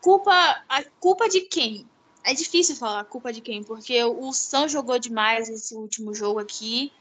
culpa, 0.00 0.32
a 0.68 0.84
culpa 1.00 1.28
de 1.28 1.40
quem? 1.40 1.84
É 2.22 2.32
difícil 2.32 2.76
falar 2.76 3.02
culpa 3.06 3.32
de 3.32 3.40
quem, 3.40 3.64
porque 3.64 4.00
o 4.04 4.32
Sam 4.32 4.68
jogou 4.68 4.96
demais 5.00 5.48
esse 5.48 5.74
último 5.74 6.14
jogo 6.14 6.38
aqui. 6.38 6.92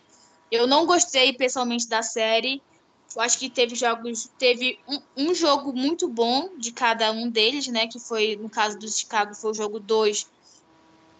Eu 0.49 0.65
não 0.65 0.87
gostei 0.87 1.31
pessoalmente 1.33 1.87
da 1.87 2.01
série. 2.01 2.59
Eu 3.15 3.21
acho 3.21 3.39
que 3.39 3.49
teve 3.49 3.75
jogos, 3.75 4.29
teve 4.37 4.79
um, 4.87 5.01
um, 5.17 5.33
jogo 5.33 5.73
muito 5.73 6.07
bom 6.07 6.51
de 6.57 6.71
cada 6.71 7.11
um 7.11 7.29
deles, 7.29 7.67
né? 7.67 7.87
Que 7.87 7.99
foi, 7.99 8.35
no 8.35 8.49
caso 8.49 8.77
do 8.77 8.87
Chicago, 8.87 9.33
foi 9.33 9.51
o 9.51 9.53
jogo 9.53 9.79
2 9.79 10.27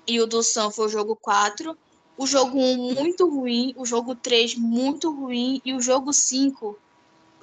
e 0.08 0.20
o 0.22 0.28
do 0.28 0.44
Sam 0.44 0.70
foi 0.72 0.86
o 0.86 0.90
jogo 0.90 1.16
4. 1.16 1.78
O 2.18 2.28
jogo 2.28 2.60
1 2.60 2.62
um, 2.62 2.94
muito 2.94 3.28
ruim, 3.28 3.74
o 3.78 3.86
jogo 3.86 4.14
3 4.14 4.56
muito 4.56 5.12
ruim 5.12 5.62
e 5.66 5.74
o 5.74 5.82
jogo 5.82 6.14
5 6.14 6.78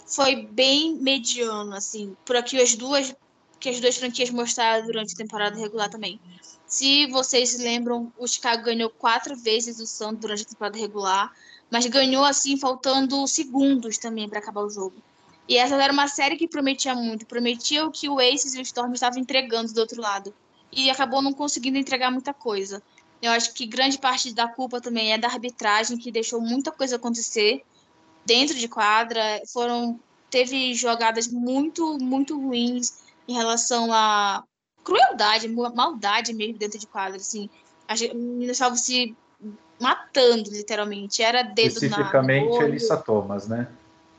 foi 0.07 0.37
bem 0.37 0.95
mediano, 0.95 1.75
assim, 1.75 2.17
por 2.25 2.37
aqui 2.37 2.61
as 2.61 2.77
duas 2.77 3.15
que 3.59 3.71
as 3.71 3.81
duas 3.81 3.97
franquias 3.97 4.31
mostraram 4.31 4.87
durante 4.87 5.15
a 5.15 5.17
temporada 5.17 5.57
regular 5.57 5.89
também. 5.89 6.21
Se 6.67 7.07
vocês 7.07 7.59
lembram, 7.59 8.13
o 8.19 8.29
Chicago 8.29 8.65
ganhou 8.65 8.91
quatro 8.91 9.35
vezes 9.35 9.81
o 9.81 9.87
Santos 9.87 10.21
durante 10.21 10.43
a 10.43 10.47
temporada 10.47 10.79
regular 10.79 11.33
mas 11.71 11.87
ganhou 11.87 12.25
assim 12.25 12.57
faltando 12.57 13.27
segundos 13.27 13.99
também 13.99 14.29
para 14.29 14.39
acabar 14.39 14.63
o 14.63 14.71
jogo. 14.71 14.97
E 15.49 15.57
essa 15.57 15.81
era 15.81 15.93
uma 15.93 16.09
série 16.09 16.37
que 16.37 16.49
prometia 16.49 16.95
muito, 16.95 17.27
prometia 17.27 17.87
o 17.87 17.91
que 17.91 18.09
o 18.09 18.19
Aces 18.19 18.55
e 18.55 18.59
o 18.59 18.63
Storm 18.63 18.93
estavam 18.93 19.21
entregando 19.21 19.73
do 19.73 19.81
outro 19.81 20.01
lado. 20.01 20.35
E 20.73 20.91
acabou 20.91 21.23
não 21.23 21.33
conseguindo 21.33 21.79
entregar 21.79 22.11
muita 22.11 22.35
coisa. 22.35 22.83
Eu 23.23 23.31
acho 23.31 23.53
que 23.55 23.65
grande 23.65 23.99
parte 23.99 24.35
da 24.35 24.49
culpa 24.49 24.81
também 24.81 25.13
é 25.13 25.19
da 25.19 25.29
arbitragem, 25.29 25.97
que 25.97 26.11
deixou 26.11 26.41
muita 26.41 26.73
coisa 26.73 26.97
acontecer 26.97 27.65
dentro 28.25 28.57
de 28.57 28.69
quadra. 28.69 29.41
Foram 29.53 29.99
teve 30.29 30.75
jogadas 30.75 31.29
muito, 31.29 31.97
muito 31.99 32.39
ruins 32.39 32.99
em 33.29 33.35
relação 33.35 33.93
a 33.93 34.45
crueldade, 34.85 35.49
maldade 35.49 36.33
mesmo 36.33 36.59
dentro 36.59 36.79
de 36.79 36.87
quadra, 36.87 37.17
assim. 37.17 37.49
As 37.89 38.01
meninas 38.01 38.57
estavam 38.57 38.77
se 38.77 39.17
matando, 39.81 40.51
literalmente. 40.51 41.23
Era 41.23 41.43
dedo 41.43 41.75
Especificamente 41.75 42.59
na, 42.59 42.65
a 42.65 42.69
Elissa 42.69 42.97
Thomas, 42.97 43.49
né? 43.49 43.69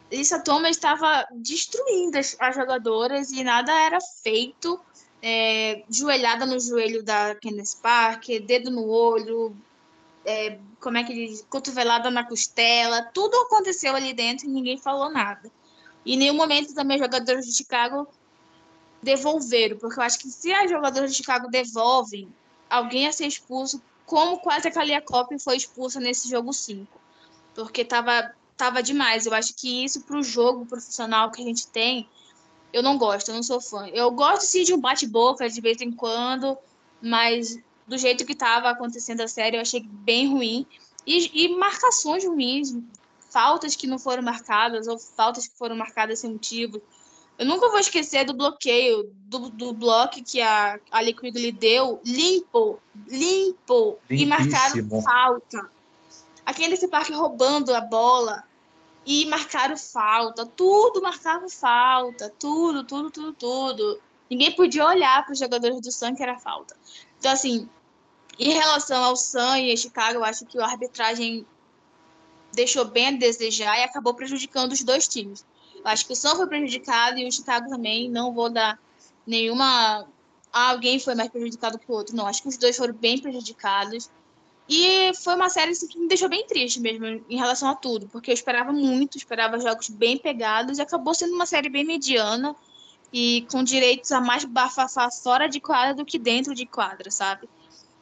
Elissa 0.10 0.40
Thomas 0.40 0.72
estava 0.72 1.28
destruindo 1.32 2.18
as, 2.18 2.36
as, 2.40 2.56
jogadoras 2.56 3.32
e 3.32 3.44
nada 3.44 3.72
era 3.72 4.00
feito. 4.24 4.80
É, 5.22 5.84
joelhada 5.90 6.46
no 6.46 6.60
joelho 6.60 7.04
da 7.04 7.36
Candice 7.36 7.78
Parker, 7.78 8.46
dedo 8.46 8.70
no 8.70 8.88
olho, 8.88 9.56
é, 10.24 10.60
como 10.80 10.98
é 10.98 11.04
que 11.04 11.14
diz? 11.14 11.46
Cotovelada 11.50 12.12
na 12.12 12.24
costela, 12.24 13.02
tudo 13.02 13.36
aconteceu 13.38 13.96
ali 13.96 14.14
dentro 14.14 14.46
e 14.46 14.50
ninguém 14.50 14.78
falou 14.78 15.10
nada. 15.10 15.50
E 16.06 16.14
em 16.14 16.18
nenhum 16.18 16.36
momento 16.36 16.76
também 16.76 16.98
os 16.98 17.04
jogadores 17.04 17.46
de 17.46 17.54
Chicago 17.54 18.08
devolveram, 19.02 19.78
porque 19.78 20.00
eu 20.00 20.04
acho 20.04 20.20
que 20.20 20.30
se 20.30 20.52
as 20.54 20.70
jogadoras 20.70 21.12
de 21.12 21.18
Chicago 21.18 21.48
devolvem, 21.50 22.28
alguém 22.70 23.04
ia 23.04 23.12
ser 23.14 23.26
expulso 23.26 23.82
como 24.08 24.40
quase 24.40 24.70
a 24.70 24.72
Kaliakop 24.72 25.38
foi 25.38 25.58
expulsa 25.58 26.00
nesse 26.00 26.30
jogo 26.30 26.54
5. 26.54 27.00
Porque 27.54 27.84
tava, 27.84 28.34
tava 28.56 28.82
demais. 28.82 29.26
Eu 29.26 29.34
acho 29.34 29.54
que 29.54 29.84
isso 29.84 30.02
para 30.02 30.18
o 30.18 30.24
jogo 30.24 30.66
profissional 30.66 31.30
que 31.30 31.42
a 31.42 31.46
gente 31.46 31.68
tem, 31.68 32.08
eu 32.72 32.82
não 32.82 32.98
gosto, 32.98 33.30
eu 33.30 33.36
não 33.36 33.44
sou 33.44 33.60
fã. 33.60 33.86
Eu 33.90 34.10
gosto 34.12 34.44
sim 34.44 34.64
de 34.64 34.74
um 34.74 34.80
bate-boca 34.80 35.50
de 35.50 35.60
vez 35.60 35.82
em 35.82 35.92
quando, 35.92 36.58
mas 37.02 37.60
do 37.86 37.98
jeito 37.98 38.26
que 38.26 38.32
estava 38.32 38.70
acontecendo 38.70 39.22
a 39.22 39.28
série, 39.28 39.58
eu 39.58 39.62
achei 39.62 39.82
bem 39.82 40.32
ruim. 40.32 40.66
E, 41.06 41.46
e, 41.46 41.58
marcações 41.58 42.26
ruins, 42.26 42.78
faltas 43.30 43.76
que 43.76 43.88
não 43.88 44.00
foram 44.00 44.24
marcadas, 44.24 44.88
ou 44.88 44.98
faltas 44.98 45.48
que 45.48 45.58
foram 45.58 45.76
marcadas 45.76 46.20
sem 46.20 46.32
motivo. 46.32 46.82
Eu 47.38 47.46
nunca 47.46 47.70
vou 47.70 47.80
esquecer 47.80 48.26
do 48.26 48.34
bloqueio, 48.34 49.12
do, 49.14 49.50
do 49.50 49.74
bloco 49.74 50.24
que 50.24 50.42
a, 50.42 50.80
a 50.90 51.02
Liquid 51.02 51.36
lhe 51.36 51.52
deu, 51.52 52.02
limpo, 52.04 52.80
limpo, 53.08 54.00
Limpíssimo. 54.10 54.22
e 54.22 54.26
marcaram 54.26 55.02
falta. 55.02 55.72
Aquele 56.44 56.76
parque 56.88 57.14
roubando 57.14 57.74
a 57.76 57.82
bola 57.82 58.44
e 59.06 59.26
marcaram 59.26 59.78
falta, 59.78 60.46
tudo 60.46 61.02
marcava 61.02 61.48
falta, 61.48 62.34
tudo, 62.40 62.84
tudo, 62.84 63.12
tudo, 63.12 63.34
tudo. 63.34 64.02
Ninguém 64.30 64.52
podia 64.54 64.86
olhar 64.86 65.24
para 65.24 65.34
os 65.34 65.40
jogadores 65.40 65.80
do 65.80 65.92
Sun 65.92 66.16
que 66.16 66.24
era 66.24 66.40
falta. 66.40 66.76
Então, 67.20 67.32
assim, 67.32 67.70
em 68.40 68.52
relação 68.52 69.04
ao 69.04 69.16
Sun 69.16 69.58
e 69.58 69.72
a 69.72 69.78
Chicago, 69.78 70.20
eu 70.20 70.24
acho 70.24 70.46
que 70.46 70.60
a 70.60 70.66
arbitragem 70.66 71.46
deixou 72.52 72.86
bem 72.86 73.08
a 73.08 73.12
desejar 73.12 73.80
e 73.80 73.84
acabou 73.84 74.14
prejudicando 74.14 74.72
os 74.72 74.84
dois 74.84 75.08
times. 75.08 75.46
Acho 75.88 76.06
que 76.06 76.14
o 76.14 76.16
São 76.16 76.36
foi 76.36 76.48
prejudicado 76.48 77.18
e 77.20 77.28
o 77.28 77.32
Chicago 77.32 77.70
também. 77.70 78.10
Não 78.10 78.34
vou 78.34 78.50
dar 78.50 78.80
nenhuma. 79.26 80.08
Ah, 80.52 80.72
alguém 80.72 81.00
foi 81.00 81.16
mais 81.16 81.30
prejudicado 81.30 81.80
que 81.80 81.92
o 81.92 81.94
outro. 81.94 82.16
Não, 82.16 82.28
acho 82.28 82.42
que 82.42 82.50
os 82.50 82.58
dois 82.58 82.76
foram 82.78 82.94
bem 82.94 83.20
prejudicados. 83.20 84.10
E 84.70 85.14
foi 85.24 85.36
uma 85.36 85.50
série 85.50 85.72
assim, 85.72 85.88
que 85.88 85.98
me 85.98 86.08
deixou 86.10 86.28
bem 86.28 86.46
triste 86.46 86.82
mesmo 86.82 87.06
em 87.06 87.38
relação 87.38 87.70
a 87.70 87.76
tudo, 87.76 88.08
porque 88.10 88.30
eu 88.30 88.34
esperava 88.34 88.74
muito, 88.74 89.18
esperava 89.18 89.58
jogos 89.60 89.88
bem 89.90 90.18
pegados 90.18 90.78
e 90.78 90.82
acabou 90.82 91.14
sendo 91.14 91.34
uma 91.34 91.46
série 91.46 91.70
bem 91.70 91.86
mediana 91.86 92.54
e 93.14 93.48
com 93.50 93.64
direitos 93.64 94.12
a 94.12 94.20
mais 94.20 94.44
bafafá 94.44 95.10
fora 95.10 95.48
de 95.48 95.62
quadra 95.62 95.94
do 95.94 96.06
que 96.06 96.20
dentro 96.20 96.54
de 96.54 96.66
quadra, 96.66 97.10
sabe? 97.10 97.48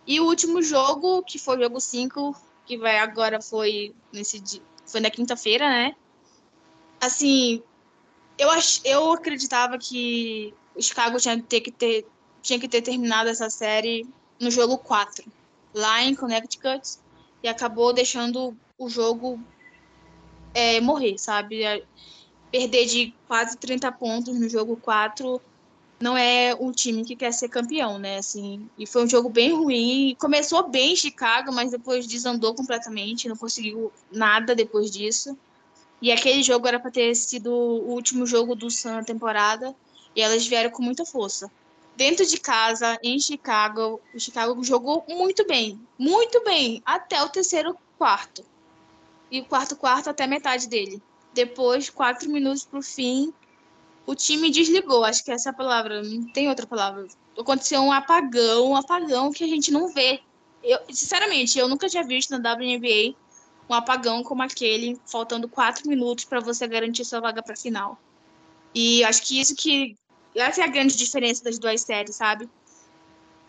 E 0.08 0.20
o 0.20 0.26
último 0.26 0.60
jogo, 0.62 1.22
que 1.22 1.38
foi 1.38 1.58
o 1.58 1.62
jogo 1.62 1.80
5, 1.80 2.36
que 2.66 2.78
vai 2.78 2.98
agora 2.98 3.40
foi 3.40 3.94
nesse 4.12 4.40
dia, 4.40 4.62
foi 4.88 5.00
na 5.02 5.12
quinta-feira, 5.12 5.70
né? 5.70 5.96
Assim, 7.00 7.62
eu, 8.38 8.50
ach, 8.52 8.82
eu 8.84 9.14
acreditava 9.14 9.78
que 9.78 10.54
o 10.76 10.82
Chicago 10.82 11.18
tinha 11.18 11.38
que, 11.38 11.44
ter, 11.44 11.62
que 11.62 11.72
ter, 11.72 12.08
tinha 12.42 12.60
que 12.60 12.68
ter 12.68 12.82
terminado 12.82 13.30
essa 13.30 13.50
série 13.50 14.08
no 14.40 14.52
jogo 14.52 14.78
4, 14.78 15.26
lá 15.74 16.04
em 16.04 16.14
Connecticut, 16.14 16.98
e 17.42 17.48
acabou 17.48 17.94
deixando 17.94 18.56
o 18.78 18.90
jogo 18.90 19.40
é, 20.54 20.82
morrer, 20.82 21.18
sabe? 21.18 21.64
É, 21.64 21.84
perder 22.52 22.86
de 22.86 23.14
quase 23.28 23.58
30 23.58 23.92
pontos 23.92 24.40
no 24.40 24.50
jogo 24.50 24.78
4 24.78 25.42
não 26.00 26.18
é 26.18 26.56
um 26.60 26.72
time 26.72 27.06
que 27.06 27.16
quer 27.16 27.32
ser 27.32 27.50
campeão, 27.50 27.98
né? 27.98 28.18
Assim, 28.18 28.70
e 28.78 28.86
foi 28.86 29.06
um 29.06 29.10
jogo 29.10 29.30
bem 29.30 29.54
ruim. 29.54 30.16
Começou 30.20 30.68
bem 30.68 30.94
em 30.94 30.96
Chicago, 30.96 31.54
mas 31.54 31.72
depois 31.72 32.06
desandou 32.06 32.54
completamente, 32.54 33.30
não 33.30 33.36
conseguiu 33.36 33.92
nada 34.12 34.54
depois 34.54 34.92
disso. 34.92 35.38
E 36.02 36.12
aquele 36.12 36.44
jogo 36.44 36.68
era 36.68 36.80
para 36.80 36.92
ter 36.92 37.16
sido 37.16 37.52
o 37.52 37.92
último 37.92 38.26
jogo 38.26 38.56
do 38.56 38.70
Sun 38.70 38.92
na 38.92 39.04
temporada. 39.04 39.76
E 40.16 40.22
elas 40.22 40.46
vieram 40.46 40.70
com 40.70 40.84
muita 40.84 41.06
força. 41.06 41.50
Dentro 41.96 42.26
de 42.26 42.38
casa, 42.38 42.98
em 43.02 43.18
Chicago, 43.20 44.02
o 44.14 44.20
Chicago 44.20 44.62
jogou 44.64 45.06
muito 45.08 45.46
bem. 45.48 45.80
Muito 45.98 46.44
bem. 46.44 46.82
Até 46.86 47.24
o 47.24 47.30
terceiro 47.30 47.78
quarto. 47.98 48.44
E 49.32 49.42
o 49.42 49.46
quarto 49.46 49.76
quarto 49.76 50.10
até 50.10 50.28
metade 50.28 50.68
dele. 50.68 51.02
Depois, 51.34 51.90
quatro 51.90 52.30
minutos 52.30 52.64
para 52.64 52.80
o 52.80 52.84
fim, 52.84 53.34
o 54.06 54.14
time 54.14 54.52
desligou, 54.52 55.04
acho 55.04 55.24
que 55.24 55.32
essa 55.32 55.50
é 55.50 55.52
a 55.52 55.56
palavra, 55.56 56.04
não 56.04 56.32
tem 56.32 56.48
outra 56.48 56.68
palavra. 56.68 57.08
Aconteceu 57.38 57.82
um 57.82 57.92
apagão, 57.92 58.72
um 58.72 58.76
apagão 58.76 59.32
que 59.32 59.44
a 59.44 59.48
gente 59.48 59.72
não 59.72 59.90
vê. 59.90 60.22
Eu, 60.64 60.80
sinceramente, 60.90 61.58
eu 61.58 61.68
nunca 61.68 61.90
tinha 61.90 62.04
visto 62.04 62.32
na 62.32 62.38
WNBA 62.38 63.16
um 63.70 63.74
apagão 63.74 64.24
como 64.24 64.44
aquele, 64.44 65.00
faltando 65.06 65.50
quatro 65.50 65.88
minutos 65.88 66.26
para 66.26 66.40
você 66.40 66.68
garantir 66.68 67.06
sua 67.06 67.20
vaga 67.20 67.42
para 67.42 67.56
final. 67.56 68.00
E 68.74 69.04
acho 69.04 69.24
que 69.24 69.40
isso 69.40 69.56
que 69.56 69.96
essa 70.36 70.62
é 70.62 70.64
a 70.66 70.68
grande 70.68 70.98
diferença 70.98 71.44
das 71.44 71.58
duas 71.58 71.82
séries, 71.82 72.16
sabe? 72.16 72.50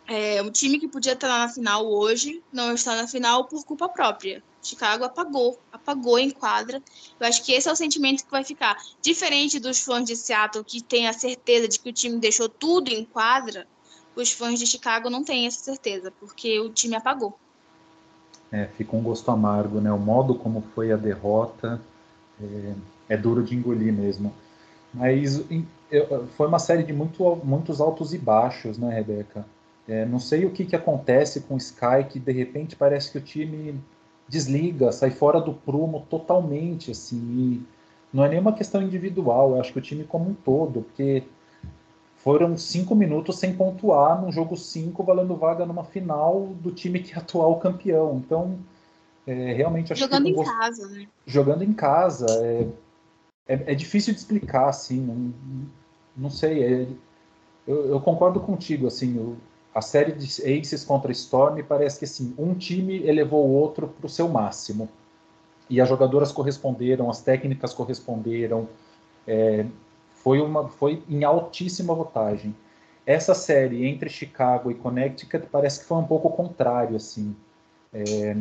É, 0.08 0.40
um 0.40 0.50
time 0.52 0.78
que 0.78 0.86
podia 0.86 1.14
estar 1.14 1.26
na 1.26 1.48
final 1.48 1.84
hoje 1.84 2.40
não 2.52 2.72
está 2.72 2.94
na 2.94 3.08
final 3.08 3.44
por 3.46 3.64
culpa 3.64 3.88
própria. 3.88 4.42
Chicago 4.62 5.04
apagou, 5.04 5.60
apagou 5.72 6.18
em 6.18 6.30
quadra. 6.30 6.80
Eu 7.18 7.26
acho 7.26 7.44
que 7.44 7.52
esse 7.52 7.68
é 7.68 7.72
o 7.72 7.76
sentimento 7.76 8.24
que 8.24 8.30
vai 8.30 8.44
ficar. 8.44 8.76
Diferente 9.02 9.58
dos 9.58 9.80
fãs 9.80 10.04
de 10.04 10.14
Seattle 10.14 10.64
que 10.64 10.80
têm 10.80 11.08
a 11.08 11.12
certeza 11.12 11.66
de 11.66 11.78
que 11.80 11.88
o 11.88 11.92
time 11.92 12.18
deixou 12.18 12.48
tudo 12.48 12.88
em 12.88 13.04
quadra, 13.04 13.66
os 14.14 14.30
fãs 14.30 14.58
de 14.58 14.66
Chicago 14.66 15.10
não 15.10 15.24
têm 15.24 15.46
essa 15.46 15.62
certeza, 15.62 16.12
porque 16.12 16.58
o 16.60 16.70
time 16.70 16.94
apagou. 16.94 17.38
É, 18.52 18.66
fica 18.66 18.96
um 18.96 19.02
gosto 19.02 19.30
amargo, 19.30 19.80
né? 19.80 19.92
O 19.92 19.98
modo 19.98 20.34
como 20.34 20.62
foi 20.74 20.92
a 20.92 20.96
derrota 20.96 21.80
é, 22.40 22.72
é 23.10 23.16
duro 23.16 23.42
de 23.42 23.54
engolir 23.54 23.92
mesmo. 23.92 24.32
Mas 24.92 25.42
foi 26.36 26.46
uma 26.46 26.58
série 26.58 26.82
de 26.82 26.92
muito, 26.92 27.36
muitos 27.44 27.80
altos 27.80 28.14
e 28.14 28.18
baixos, 28.18 28.78
né, 28.78 28.94
Rebeca? 28.94 29.44
É, 29.86 30.04
não 30.04 30.18
sei 30.18 30.44
o 30.44 30.50
que, 30.50 30.64
que 30.64 30.74
acontece 30.74 31.42
com 31.42 31.54
o 31.54 31.58
Sky, 31.58 32.04
que 32.08 32.18
de 32.18 32.32
repente 32.32 32.74
parece 32.74 33.12
que 33.12 33.18
o 33.18 33.20
time 33.20 33.80
desliga, 34.28 34.90
sai 34.90 35.10
fora 35.10 35.40
do 35.40 35.52
prumo 35.52 36.04
totalmente, 36.10 36.90
assim. 36.90 37.64
não 38.12 38.24
é 38.24 38.28
nenhuma 38.28 38.52
questão 38.52 38.82
individual, 38.82 39.52
eu 39.52 39.60
acho 39.60 39.72
que 39.72 39.78
o 39.78 39.82
time 39.82 40.02
como 40.02 40.30
um 40.30 40.34
todo, 40.34 40.82
porque 40.82 41.22
foram 42.26 42.56
cinco 42.56 42.92
minutos 42.96 43.38
sem 43.38 43.54
pontuar 43.54 44.20
num 44.20 44.32
jogo 44.32 44.56
cinco, 44.56 45.04
valendo 45.04 45.36
vaga 45.36 45.64
numa 45.64 45.84
final 45.84 46.48
do 46.60 46.72
time 46.72 46.98
que 46.98 47.14
é 47.14 47.18
atual 47.18 47.60
campeão. 47.60 48.16
Então, 48.16 48.58
é, 49.24 49.52
realmente 49.52 49.92
acho 49.92 50.02
jogando 50.02 50.24
que. 50.24 50.30
Jogando 50.32 50.48
em 50.48 50.58
casa, 50.58 50.88
né? 50.88 51.08
Jogando 51.24 51.62
em 51.62 51.72
casa. 51.72 52.26
É, 52.44 52.66
é, 53.46 53.72
é, 53.72 53.74
difícil 53.76 54.12
de 54.12 54.18
explicar, 54.18 54.68
assim. 54.68 55.00
Não, 55.00 55.68
não 56.16 56.28
sei. 56.28 56.64
É, 56.64 56.88
eu, 57.64 57.90
eu, 57.90 58.00
concordo 58.00 58.40
contigo, 58.40 58.88
assim. 58.88 59.36
a 59.72 59.80
série 59.80 60.10
de 60.10 60.26
Aces 60.26 60.84
contra 60.84 61.12
Storm 61.12 61.62
parece 61.62 62.00
que 62.00 62.06
assim, 62.06 62.34
um 62.36 62.54
time 62.54 63.06
elevou 63.06 63.46
o 63.46 63.52
outro 63.52 63.86
para 63.86 64.06
o 64.06 64.10
seu 64.10 64.28
máximo. 64.28 64.88
E 65.70 65.80
as 65.80 65.88
jogadoras 65.88 66.32
corresponderam, 66.32 67.08
as 67.08 67.22
técnicas 67.22 67.72
corresponderam. 67.72 68.68
É, 69.28 69.64
foi, 70.26 70.40
uma, 70.40 70.68
foi 70.68 71.04
em 71.08 71.22
altíssima 71.22 71.94
votagem. 71.94 72.52
Essa 73.06 73.32
série 73.32 73.86
entre 73.86 74.10
Chicago 74.10 74.72
e 74.72 74.74
Connecticut 74.74 75.46
parece 75.46 75.78
que 75.78 75.86
foi 75.86 75.98
um 75.98 76.04
pouco 76.04 76.28
contrário, 76.30 76.96
assim. 76.96 77.36
É, 77.94 78.36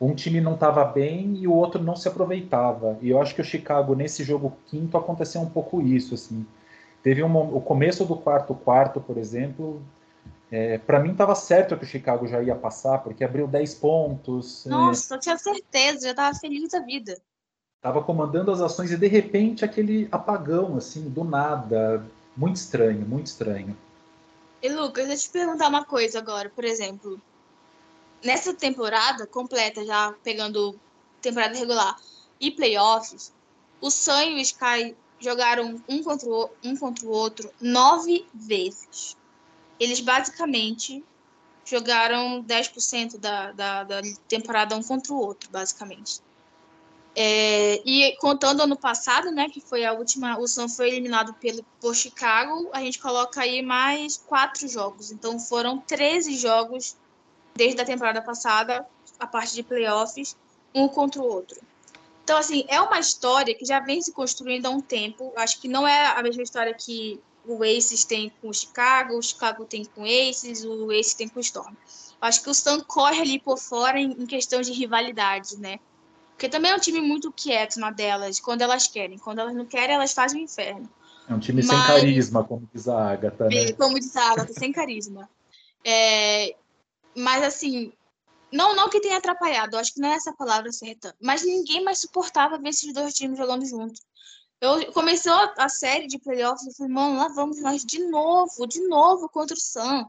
um 0.00 0.16
time 0.16 0.40
não 0.40 0.54
estava 0.54 0.84
bem 0.84 1.36
e 1.36 1.46
o 1.46 1.52
outro 1.52 1.80
não 1.80 1.94
se 1.94 2.08
aproveitava. 2.08 2.98
E 3.00 3.10
eu 3.10 3.22
acho 3.22 3.36
que 3.36 3.40
o 3.40 3.44
Chicago, 3.44 3.94
nesse 3.94 4.24
jogo 4.24 4.56
quinto, 4.66 4.96
aconteceu 4.96 5.40
um 5.40 5.48
pouco 5.48 5.80
isso, 5.80 6.14
assim. 6.14 6.44
Teve 7.04 7.22
o 7.22 7.60
começo 7.60 8.04
do 8.04 8.16
quarto 8.16 8.52
quarto, 8.52 9.00
por 9.00 9.16
exemplo, 9.16 9.80
é, 10.50 10.76
para 10.78 10.98
mim 10.98 11.12
estava 11.12 11.36
certo 11.36 11.76
que 11.76 11.84
o 11.84 11.86
Chicago 11.88 12.26
já 12.26 12.42
ia 12.42 12.56
passar, 12.56 12.98
porque 12.98 13.22
abriu 13.22 13.46
10 13.46 13.74
pontos. 13.76 14.66
É. 14.66 14.70
Nossa, 14.70 15.14
é, 15.14 15.16
eu 15.16 15.20
tinha 15.20 15.38
certeza, 15.38 16.06
já 16.06 16.10
estava 16.10 16.36
feliz 16.36 16.68
da 16.72 16.80
vida 16.80 17.16
estava 17.82 18.00
comandando 18.00 18.52
as 18.52 18.60
ações 18.60 18.92
e 18.92 18.96
de 18.96 19.08
repente 19.08 19.64
aquele 19.64 20.08
apagão, 20.12 20.76
assim, 20.76 21.10
do 21.10 21.24
nada. 21.24 22.06
Muito 22.36 22.56
estranho, 22.56 23.04
muito 23.04 23.26
estranho. 23.26 23.76
E 24.62 24.68
Lucas, 24.68 25.08
deixa 25.08 25.26
eu 25.26 25.30
te 25.30 25.32
perguntar 25.32 25.68
uma 25.68 25.84
coisa 25.84 26.20
agora, 26.20 26.48
por 26.48 26.64
exemplo. 26.64 27.20
Nessa 28.24 28.54
temporada 28.54 29.26
completa, 29.26 29.84
já 29.84 30.14
pegando 30.22 30.78
temporada 31.20 31.58
regular 31.58 31.98
e 32.40 32.52
playoffs, 32.52 33.32
o 33.80 33.90
Sun 33.90 34.22
e 34.22 34.34
o 34.36 34.38
Sky 34.38 34.96
jogaram 35.18 35.82
um 35.88 36.04
contra 36.04 36.28
o, 36.28 36.50
um 36.64 36.76
contra 36.76 37.04
o 37.04 37.10
outro 37.10 37.50
nove 37.60 38.24
vezes. 38.32 39.16
Eles 39.80 39.98
basicamente 39.98 41.04
jogaram 41.64 42.44
10% 42.44 43.18
da, 43.18 43.50
da, 43.50 43.82
da 43.82 44.00
temporada 44.28 44.76
um 44.76 44.82
contra 44.84 45.12
o 45.12 45.16
outro, 45.16 45.50
basicamente. 45.50 46.20
É, 47.14 47.82
e 47.84 48.16
contando 48.16 48.62
ano 48.62 48.76
passado, 48.76 49.30
né, 49.30 49.48
que 49.50 49.60
foi 49.60 49.84
a 49.84 49.92
última, 49.92 50.38
o 50.38 50.48
Sun 50.48 50.68
foi 50.68 50.88
eliminado 50.88 51.34
pelo, 51.34 51.62
por 51.80 51.94
Chicago, 51.94 52.70
a 52.72 52.80
gente 52.80 52.98
coloca 52.98 53.42
aí 53.42 53.60
mais 53.62 54.16
quatro 54.16 54.66
jogos. 54.66 55.10
Então 55.10 55.38
foram 55.38 55.78
13 55.78 56.36
jogos 56.36 56.96
desde 57.54 57.80
a 57.80 57.84
temporada 57.84 58.22
passada, 58.22 58.86
a 59.20 59.26
parte 59.26 59.54
de 59.54 59.62
playoffs, 59.62 60.36
um 60.74 60.88
contra 60.88 61.20
o 61.20 61.24
outro. 61.24 61.60
Então, 62.24 62.38
assim, 62.38 62.64
é 62.68 62.80
uma 62.80 62.98
história 62.98 63.54
que 63.54 63.64
já 63.64 63.80
vem 63.80 64.00
se 64.00 64.12
construindo 64.12 64.66
há 64.66 64.70
um 64.70 64.80
tempo. 64.80 65.32
Acho 65.36 65.60
que 65.60 65.68
não 65.68 65.86
é 65.86 66.06
a 66.06 66.22
mesma 66.22 66.42
história 66.42 66.72
que 66.72 67.20
o 67.44 67.62
Aces 67.64 68.04
tem 68.04 68.32
com 68.40 68.48
o 68.48 68.54
Chicago, 68.54 69.18
o 69.18 69.22
Chicago 69.22 69.64
tem 69.64 69.84
com 69.84 70.02
o 70.02 70.04
Aces, 70.04 70.64
o 70.64 70.90
Aces 70.90 71.14
tem 71.14 71.28
com 71.28 71.40
o 71.40 71.42
Storm. 71.42 71.74
Acho 72.20 72.42
que 72.42 72.50
o 72.50 72.54
Sun 72.54 72.80
corre 72.82 73.20
ali 73.20 73.40
por 73.40 73.58
fora 73.58 73.98
em, 73.98 74.12
em 74.12 74.26
questão 74.26 74.60
de 74.60 74.72
rivalidade, 74.72 75.58
né? 75.58 75.80
Porque 76.42 76.50
também 76.50 76.72
é 76.72 76.74
um 76.74 76.80
time 76.80 77.00
muito 77.00 77.30
quieto 77.30 77.78
na 77.78 77.92
delas, 77.92 78.40
quando 78.40 78.62
elas 78.62 78.88
querem. 78.88 79.16
Quando 79.16 79.38
elas 79.38 79.54
não 79.54 79.64
querem, 79.64 79.94
elas 79.94 80.12
fazem 80.12 80.40
o 80.40 80.44
inferno. 80.44 80.90
É 81.28 81.32
um 81.32 81.38
time 81.38 81.62
Mas... 81.62 81.70
sem 81.70 81.86
carisma, 81.86 82.42
como 82.42 82.68
diz 82.74 82.88
a 82.88 83.12
Agatha. 83.12 83.46
Né? 83.46 83.56
É, 83.58 83.72
como 83.74 83.96
diz 83.96 84.16
a 84.16 84.32
Agatha, 84.32 84.52
sem 84.52 84.72
carisma. 84.72 85.30
É... 85.84 86.56
Mas 87.16 87.44
assim, 87.44 87.92
não, 88.50 88.74
não 88.74 88.90
que 88.90 89.00
tenha 89.00 89.18
atrapalhado, 89.18 89.78
acho 89.78 89.94
que 89.94 90.00
não 90.00 90.08
é 90.08 90.14
essa 90.14 90.32
palavra 90.32 90.72
certa. 90.72 91.14
Mas 91.22 91.44
ninguém 91.44 91.84
mais 91.84 92.00
suportava 92.00 92.58
ver 92.58 92.70
esses 92.70 92.92
dois 92.92 93.14
times 93.14 93.38
jogando 93.38 93.64
juntos. 93.64 94.02
Eu 94.60 94.92
começou 94.92 95.38
a 95.56 95.68
série 95.68 96.08
de 96.08 96.18
playoffs, 96.18 96.66
eu 96.66 96.72
falei, 96.72 96.92
mano, 96.92 97.18
lá 97.18 97.28
vamos 97.28 97.60
nós 97.60 97.84
de 97.84 98.00
novo, 98.00 98.66
de 98.66 98.80
novo 98.88 99.28
contra 99.28 99.56
o 99.56 99.60
Sam. 99.60 100.08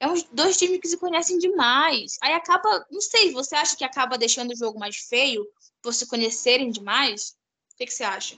É 0.00 0.08
uns 0.08 0.22
dois 0.32 0.56
times 0.56 0.80
que 0.80 0.88
se 0.88 0.96
conhecem 0.96 1.36
demais. 1.36 2.16
Aí 2.22 2.32
acaba, 2.32 2.86
não 2.90 3.00
sei, 3.02 3.30
você 3.32 3.54
acha 3.54 3.76
que 3.76 3.84
acaba 3.84 4.16
deixando 4.16 4.52
o 4.52 4.56
jogo 4.56 4.78
mais 4.78 4.96
feio 4.96 5.46
por 5.86 5.94
se 5.94 6.08
conhecerem 6.08 6.68
demais? 6.68 7.36
O 7.72 7.76
que, 7.76 7.86
que 7.86 7.92
você 7.92 8.02
acha? 8.02 8.34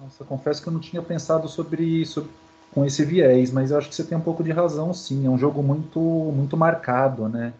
Nossa, 0.00 0.24
confesso 0.24 0.62
que 0.62 0.68
eu 0.70 0.72
não 0.72 0.80
tinha 0.80 1.02
pensado 1.02 1.46
sobre 1.46 1.84
isso 1.84 2.26
com 2.72 2.86
esse 2.86 3.04
viés, 3.04 3.52
mas 3.52 3.70
eu 3.70 3.76
acho 3.76 3.90
que 3.90 3.94
você 3.94 4.02
tem 4.02 4.16
um 4.16 4.22
pouco 4.22 4.42
de 4.42 4.50
razão, 4.50 4.94
sim. 4.94 5.26
É 5.26 5.28
um 5.28 5.36
jogo 5.36 5.62
muito, 5.62 6.00
muito 6.00 6.56
marcado, 6.56 7.28
né? 7.28 7.52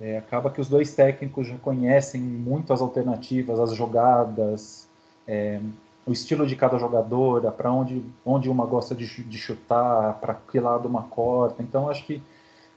É, 0.00 0.18
acaba 0.18 0.50
que 0.50 0.60
os 0.60 0.68
dois 0.68 0.92
técnicos 0.96 1.46
já 1.46 1.56
conhecem 1.58 2.20
muito 2.20 2.72
as 2.72 2.80
alternativas, 2.80 3.60
as 3.60 3.72
jogadas, 3.76 4.88
é, 5.24 5.60
o 6.04 6.10
estilo 6.10 6.44
de 6.44 6.56
cada 6.56 6.76
jogadora, 6.76 7.52
para 7.52 7.70
onde, 7.70 8.04
onde 8.26 8.50
uma 8.50 8.66
gosta 8.66 8.96
de, 8.96 9.06
de 9.06 9.38
chutar, 9.38 10.14
para 10.14 10.34
que 10.34 10.58
lado 10.58 10.88
uma 10.88 11.04
corta. 11.04 11.62
Então, 11.62 11.88
acho 11.88 12.04
que, 12.04 12.20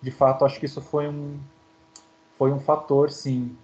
de 0.04 0.12
fato, 0.12 0.46
acho 0.46 0.60
que 0.60 0.68
isso 0.68 0.82
foi 0.82 1.08
um, 1.08 1.40
foi 2.38 2.52
um 2.52 2.60
fator, 2.60 3.10
sim. 3.10 3.58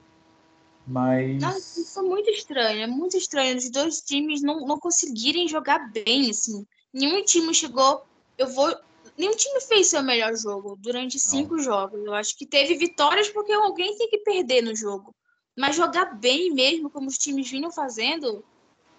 Mas. 0.88 1.41
Nossa, 1.41 1.81
isso 1.81 1.99
é 1.99 2.01
muito 2.01 2.29
estranho, 2.29 2.81
é 2.81 2.88
muito 2.88 3.17
estranho. 3.17 3.57
Os 3.57 3.69
dois 3.69 4.01
times 4.01 4.41
não, 4.41 4.61
não 4.61 4.79
conseguirem 4.79 5.47
jogar 5.47 5.91
bem, 5.91 6.29
assim. 6.29 6.65
Nenhum 6.93 7.23
time 7.25 7.53
chegou. 7.53 8.05
Eu 8.38 8.47
vou. 8.47 8.73
Nenhum 9.17 9.35
time 9.35 9.59
fez 9.61 9.88
seu 9.88 10.01
melhor 10.01 10.35
jogo 10.35 10.77
durante 10.79 11.19
cinco 11.19 11.57
não. 11.57 11.63
jogos. 11.63 11.99
Eu 12.05 12.13
acho 12.13 12.38
que 12.38 12.45
teve 12.45 12.75
vitórias 12.77 13.27
porque 13.29 13.51
alguém 13.51 13.97
tem 13.97 14.09
que 14.09 14.19
perder 14.19 14.61
no 14.61 14.75
jogo. 14.75 15.13
Mas 15.57 15.75
jogar 15.75 16.15
bem 16.17 16.53
mesmo, 16.53 16.89
como 16.89 17.07
os 17.07 17.17
times 17.17 17.49
vinham 17.49 17.71
fazendo, 17.71 18.45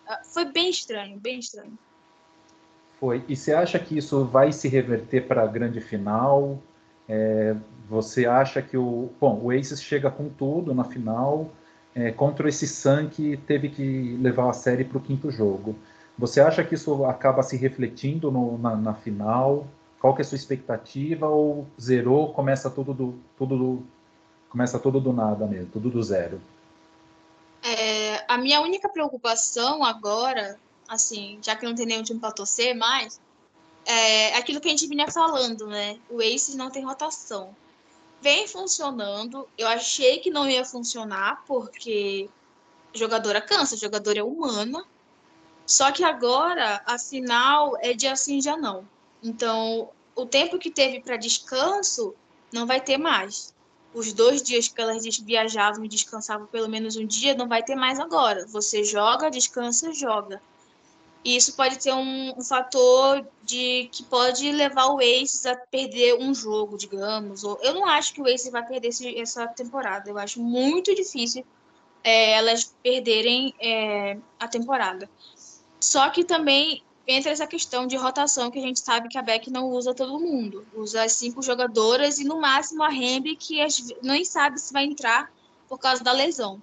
ah, 0.07 0.21
foi 0.25 0.45
bem 0.45 0.69
estranho, 0.69 1.19
bem 1.19 1.39
estranho. 1.39 1.79
Foi. 2.99 3.25
E 3.29 3.37
você 3.37 3.53
acha 3.55 3.79
que 3.79 3.97
isso 3.97 4.25
vai 4.25 4.53
se 4.53 4.69
reverter 4.69 5.27
para 5.27 5.43
a 5.45 5.47
grande 5.47 5.81
final? 5.81 6.61
É, 7.09 7.57
você 7.89 8.27
acha 8.27 8.61
que 8.61 8.77
o. 8.77 9.09
Bom, 9.19 9.41
o 9.43 9.51
Aces 9.51 9.81
chega 9.81 10.11
com 10.11 10.29
tudo 10.29 10.75
na 10.75 10.85
final 10.85 11.51
é, 11.95 12.11
contra 12.11 12.49
esse 12.49 12.67
Sun 12.67 13.09
que 13.09 13.37
teve 13.37 13.69
que 13.69 14.17
levar 14.21 14.51
a 14.51 14.53
série 14.53 14.85
para 14.85 14.99
o 14.99 15.01
quinto 15.01 15.31
jogo. 15.31 15.77
Você 16.19 16.41
acha 16.41 16.65
que 16.65 16.75
isso 16.75 17.05
acaba 17.05 17.43
se 17.43 17.57
refletindo 17.57 18.31
no, 18.31 18.59
na, 18.59 18.75
na, 18.75 18.95
final? 18.95 19.67
Qual 20.01 20.15
que 20.15 20.23
é 20.23 20.25
a 20.25 20.29
sua 20.29 20.37
expectativa? 20.37 21.29
Ou 21.29 21.67
zerou, 21.81 22.33
começa 22.33 22.69
tudo 22.69 22.93
do, 22.93 23.19
tudo 23.37 23.57
do, 23.57 23.87
começa 24.51 24.79
tudo 24.79 25.01
do 25.01 25.13
nada 25.13 25.47
mesmo, 25.47 25.71
tudo 25.73 25.91
do 25.91 26.03
zero? 26.03 26.41
É, 27.63 28.25
a 28.29 28.39
minha 28.39 28.61
única 28.61 28.89
preocupação 28.89 29.85
agora, 29.85 30.59
assim, 30.89 31.39
já 31.43 31.55
que 31.57 31.65
não 31.65 31.75
tem 31.75 31.87
nenhum 31.87 32.03
time 32.03 32.21
para 32.21 32.33
torcer 32.33 32.75
mais, 32.75 33.21
é 33.85 34.37
aquilo 34.37 34.61
que 34.61 34.69
a 34.69 34.71
gente 34.71 34.87
vinha 34.87 35.11
falando, 35.11 35.67
né? 35.67 35.99
O 36.11 36.21
Aces 36.21 36.55
não 36.55 36.71
tem 36.71 36.85
rotação. 36.85 37.55
Vem 38.21 38.49
funcionando. 38.49 39.49
Eu 39.57 39.69
achei 39.69 40.19
que 40.19 40.31
não 40.31 40.49
ia 40.49 40.65
funcionar, 40.65 41.45
porque 41.47 42.29
jogadora 42.93 43.41
cansa, 43.41 43.77
jogadora 43.77 44.19
é 44.19 44.23
humana. 44.23 44.85
Só 45.67 45.93
que 45.93 46.03
agora 46.03 46.83
a 46.87 46.99
final 46.99 47.77
é 47.81 47.93
dia 47.93 48.17
sim, 48.17 48.39
dia 48.39 48.57
não. 48.57 48.89
Então, 49.23 49.91
o 50.15 50.27
tempo 50.27 50.59
que 50.59 50.71
teve 50.71 51.01
para 51.01 51.17
descanso 51.17 52.15
não 52.53 52.67
vai 52.67 52.81
ter 52.81 52.99
mais. 52.99 53.55
Os 53.95 54.13
dois 54.13 54.43
dias 54.43 54.69
que 54.69 54.81
elas 54.81 55.05
viajavam 55.19 55.85
e 55.85 55.89
descansavam 55.89 56.47
pelo 56.47 56.69
menos 56.69 56.97
um 56.97 57.07
dia, 57.07 57.35
não 57.35 57.49
vai 57.49 57.63
ter 57.63 57.75
mais 57.75 57.99
agora. 57.99 58.47
Você 58.47 58.85
joga, 58.85 59.31
descansa, 59.31 59.93
joga. 59.93 60.41
E 61.25 61.37
isso 61.37 61.55
pode 61.55 61.79
ter 61.79 61.93
um, 61.93 62.39
um 62.39 62.43
fator 62.43 63.27
de 63.43 63.89
que 63.93 64.03
pode 64.05 64.51
levar 64.53 64.87
o 64.87 64.99
Aces 64.99 65.45
a 65.47 65.57
perder 65.57 66.15
um 66.15 66.33
jogo, 66.33 66.79
digamos. 66.79 67.45
Ou, 67.45 67.59
eu 67.63 67.75
não 67.75 67.85
acho 67.87 68.15
que 68.15 68.23
o 68.23 68.27
Aces 68.27 68.51
vai 68.51 68.65
perder 68.65 68.89
esse, 68.89 69.19
essa 69.19 69.47
temporada. 69.49 70.09
Eu 70.09 70.19
acho 70.19 70.41
muito 70.41 70.95
difícil 70.95 71.45
é, 72.05 72.33
elas 72.33 72.75
perderem 72.83 73.55
é, 73.61 74.17
a 74.39 74.47
temporada. 74.47 75.11
Só 75.81 76.09
que 76.11 76.25
também 76.25 76.83
entra 77.07 77.33
essa 77.33 77.47
questão 77.47 77.87
de 77.87 77.97
rotação 77.97 78.51
que 78.51 78.59
a 78.59 78.63
gente 78.63 78.81
sabe 78.81 79.09
que 79.09 79.19
a 79.19 79.23
Beck 79.23 79.51
não 79.51 79.71
usa 79.71 79.95
todo 79.95 80.21
mundo. 80.21 80.67
Usa 80.75 81.05
as 81.05 81.13
cinco 81.13 81.43
jogadoras 81.43 82.19
e 82.19 82.25
no 82.25 82.41
máximo 82.41 82.83
a 82.83 82.93
Hemby 82.93 83.35
que 83.35 83.59
nem 84.03 84.25
sabe 84.25 84.61
se 84.61 84.73
vai 84.73 84.85
entrar 84.85 85.33
por 85.69 85.79
causa 85.79 86.05
da 86.05 86.13
lesão. 86.13 86.63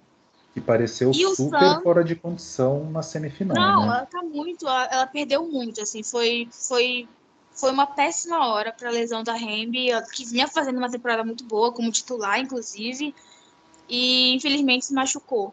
Que 0.56 0.60
pareceu 0.62 1.10
e 1.10 1.36
super 1.36 1.60
Sam... 1.60 1.82
fora 1.82 2.02
de 2.02 2.14
condição 2.16 2.90
na 2.90 3.02
semifinal. 3.02 3.54
Não, 3.54 3.82
né? 3.82 3.88
ela 3.88 4.06
tá 4.06 4.22
muito, 4.22 4.66
ela 4.66 5.06
perdeu 5.06 5.46
muito, 5.46 5.82
assim, 5.82 6.02
foi 6.02 6.48
foi 6.50 7.06
foi 7.52 7.70
uma 7.70 7.86
péssima 7.86 8.46
hora 8.48 8.72
para 8.72 8.88
a 8.88 8.92
lesão 8.92 9.22
da 9.22 9.36
Hemby, 9.36 9.88
que 10.14 10.24
vinha 10.24 10.48
fazendo 10.48 10.78
uma 10.78 10.90
temporada 10.90 11.22
muito 11.22 11.44
boa 11.44 11.70
como 11.72 11.92
titular 11.92 12.40
inclusive, 12.40 13.14
e 13.86 14.34
infelizmente 14.34 14.86
se 14.86 14.94
machucou. 14.94 15.52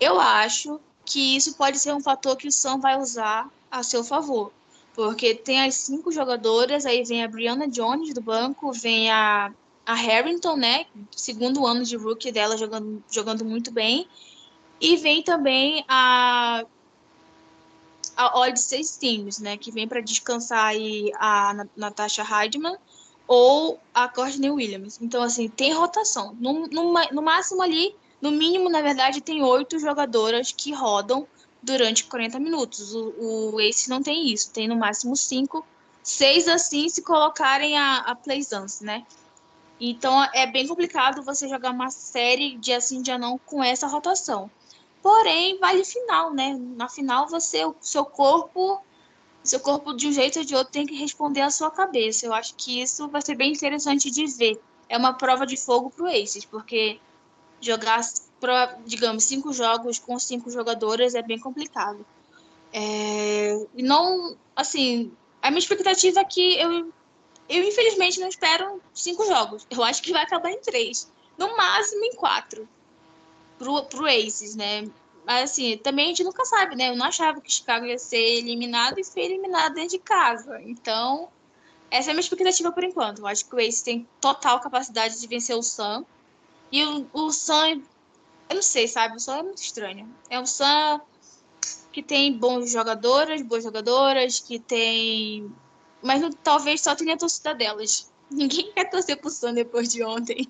Eu 0.00 0.18
acho 0.18 0.80
que 1.04 1.36
isso 1.36 1.54
pode 1.54 1.78
ser 1.78 1.94
um 1.94 2.00
fator 2.00 2.36
que 2.36 2.48
o 2.48 2.52
Sam 2.52 2.80
vai 2.80 2.98
usar 2.98 3.48
a 3.70 3.84
seu 3.84 4.02
favor. 4.02 4.50
Porque 4.92 5.36
tem 5.36 5.62
as 5.62 5.76
cinco 5.76 6.10
jogadoras, 6.10 6.84
aí 6.84 7.04
vem 7.04 7.22
a 7.22 7.28
Brianna 7.28 7.68
Jones 7.68 8.12
do 8.12 8.20
banco, 8.20 8.72
vem 8.72 9.08
a, 9.12 9.52
a 9.86 9.94
Harrington, 9.94 10.56
né? 10.56 10.86
Segundo 11.10 11.66
ano 11.66 11.84
de 11.84 11.96
rookie 11.96 12.32
dela 12.32 12.56
jogando, 12.56 13.02
jogando 13.10 13.44
muito 13.44 13.70
bem. 13.70 14.08
E 14.80 14.96
vem 14.96 15.22
também 15.22 15.84
a, 15.88 16.64
a 18.16 18.38
Odyssey 18.40 18.82
Teams, 18.98 19.38
né? 19.38 19.56
Que 19.56 19.70
vem 19.70 19.86
para 19.86 20.00
descansar 20.00 20.66
aí 20.66 21.12
a 21.16 21.66
Natasha 21.76 22.22
Heidman 22.22 22.76
ou 23.26 23.78
a 23.92 24.08
Courtney 24.08 24.50
Williams. 24.50 24.98
Então, 25.00 25.22
assim, 25.22 25.48
tem 25.48 25.72
rotação. 25.72 26.36
No, 26.38 26.66
no, 26.66 26.92
no 27.12 27.22
máximo 27.22 27.62
ali, 27.62 27.94
no 28.20 28.30
mínimo, 28.30 28.68
na 28.68 28.82
verdade, 28.82 29.20
tem 29.20 29.42
oito 29.42 29.78
jogadoras 29.78 30.52
que 30.52 30.72
rodam 30.72 31.26
durante 31.62 32.04
40 32.04 32.38
minutos. 32.38 32.94
O, 32.94 33.54
o 33.54 33.60
Ace 33.60 33.88
não 33.88 34.02
tem 34.02 34.32
isso, 34.32 34.50
tem 34.50 34.68
no 34.68 34.76
máximo 34.76 35.16
cinco, 35.16 35.66
seis 36.02 36.46
assim 36.46 36.88
se 36.88 37.02
colocarem 37.02 37.78
a, 37.78 37.98
a 37.98 38.14
Playsance, 38.14 38.84
né? 38.84 39.04
Então 39.90 40.22
é 40.32 40.46
bem 40.46 40.66
complicado 40.66 41.22
você 41.22 41.46
jogar 41.46 41.70
uma 41.70 41.90
série 41.90 42.56
de 42.56 42.72
assim 42.72 43.02
de 43.02 43.16
não 43.18 43.36
com 43.38 43.62
essa 43.62 43.86
rotação. 43.86 44.50
Porém, 45.02 45.58
vale 45.58 45.84
final, 45.84 46.32
né? 46.32 46.58
Na 46.76 46.88
final 46.88 47.28
você, 47.28 47.64
o 47.66 47.74
seu 47.80 48.04
corpo, 48.04 48.80
seu 49.42 49.60
corpo 49.60 49.92
de 49.92 50.08
um 50.08 50.12
jeito 50.12 50.38
ou 50.38 50.44
de 50.44 50.54
outro 50.54 50.72
tem 50.72 50.86
que 50.86 50.94
responder 50.94 51.42
à 51.42 51.50
sua 51.50 51.70
cabeça. 51.70 52.24
Eu 52.24 52.32
acho 52.32 52.54
que 52.54 52.80
isso 52.80 53.08
vai 53.08 53.20
ser 53.20 53.34
bem 53.34 53.52
interessante 53.52 54.10
de 54.10 54.26
ver. 54.26 54.58
É 54.88 54.96
uma 54.96 55.12
prova 55.12 55.44
de 55.44 55.56
fogo 55.58 55.90
pro 55.90 56.06
Aces, 56.06 56.46
porque 56.46 56.98
jogar, 57.60 58.00
digamos, 58.86 59.24
cinco 59.24 59.52
jogos 59.52 59.98
com 59.98 60.18
cinco 60.18 60.50
jogadoras 60.50 61.14
é 61.14 61.20
bem 61.20 61.38
complicado. 61.38 62.04
É, 62.72 63.66
não, 63.74 64.34
assim, 64.56 65.12
a 65.42 65.50
minha 65.50 65.58
expectativa 65.58 66.20
é 66.20 66.24
que 66.24 66.58
eu, 66.58 66.90
eu 67.48 67.62
infelizmente 67.62 68.20
não 68.20 68.28
espero 68.28 68.80
cinco 68.92 69.24
jogos. 69.26 69.66
Eu 69.70 69.82
acho 69.82 70.02
que 70.02 70.12
vai 70.12 70.22
acabar 70.22 70.50
em 70.50 70.60
três, 70.60 71.10
no 71.36 71.56
máximo 71.56 72.04
em 72.04 72.14
quatro, 72.14 72.68
pro, 73.58 73.84
pro 73.84 74.06
Aces, 74.06 74.54
né? 74.54 74.88
Mas 75.26 75.50
assim, 75.50 75.78
também 75.78 76.06
a 76.06 76.08
gente 76.08 76.24
nunca 76.24 76.44
sabe, 76.44 76.76
né? 76.76 76.90
Eu 76.90 76.96
não 76.96 77.06
achava 77.06 77.40
que 77.40 77.50
Chicago 77.50 77.86
ia 77.86 77.98
ser 77.98 78.38
eliminado 78.38 78.98
e 78.98 79.04
foi 79.04 79.22
eliminado 79.22 79.74
dentro 79.74 79.90
de 79.90 79.98
casa. 79.98 80.60
Então, 80.62 81.28
essa 81.90 82.10
é 82.10 82.12
a 82.12 82.14
minha 82.14 82.20
expectativa 82.20 82.72
por 82.72 82.84
enquanto. 82.84 83.20
Eu 83.20 83.26
acho 83.26 83.46
que 83.46 83.54
o 83.54 83.60
Ace 83.60 83.82
tem 83.82 84.06
total 84.20 84.60
capacidade 84.60 85.18
de 85.18 85.26
vencer 85.26 85.56
o 85.56 85.62
Sam. 85.62 86.04
E 86.70 86.84
o, 86.84 87.06
o 87.12 87.30
Sam, 87.30 87.82
eu 88.48 88.56
não 88.56 88.62
sei, 88.62 88.86
sabe? 88.86 89.16
O 89.16 89.20
Sam 89.20 89.38
é 89.38 89.42
muito 89.42 89.62
estranho. 89.62 90.14
É 90.28 90.38
um 90.38 90.46
Sam 90.46 91.00
que 91.92 92.02
tem 92.02 92.36
bons 92.36 92.72
jogadoras, 92.72 93.40
boas 93.42 93.62
jogadoras, 93.62 94.40
que 94.40 94.58
tem. 94.58 95.50
Mas 96.04 96.22
talvez 96.42 96.82
só 96.82 96.94
tenha 96.94 97.16
torcida 97.16 97.54
delas. 97.54 98.12
Ninguém 98.30 98.70
quer 98.72 98.90
torcer 98.90 99.16
pro 99.16 99.30
Sam 99.30 99.54
depois 99.54 99.88
de 99.88 100.04
ontem. 100.04 100.46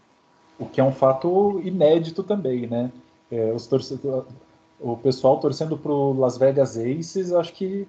O 0.59 0.67
que 0.67 0.81
é 0.81 0.85
um 0.85 0.93
fato 0.93 1.61
inédito 1.65 2.25
também, 2.25 2.67
né? 2.67 2.91
É, 3.31 3.53
os 3.53 3.67
torcedores, 3.69 4.29
o 4.81 4.97
pessoal 4.97 5.39
torcendo 5.39 5.79
pro 5.79 6.13
Las 6.15 6.37
Vegas 6.37 6.77
Aces, 6.77 7.33
acho 7.33 7.53
que 7.53 7.87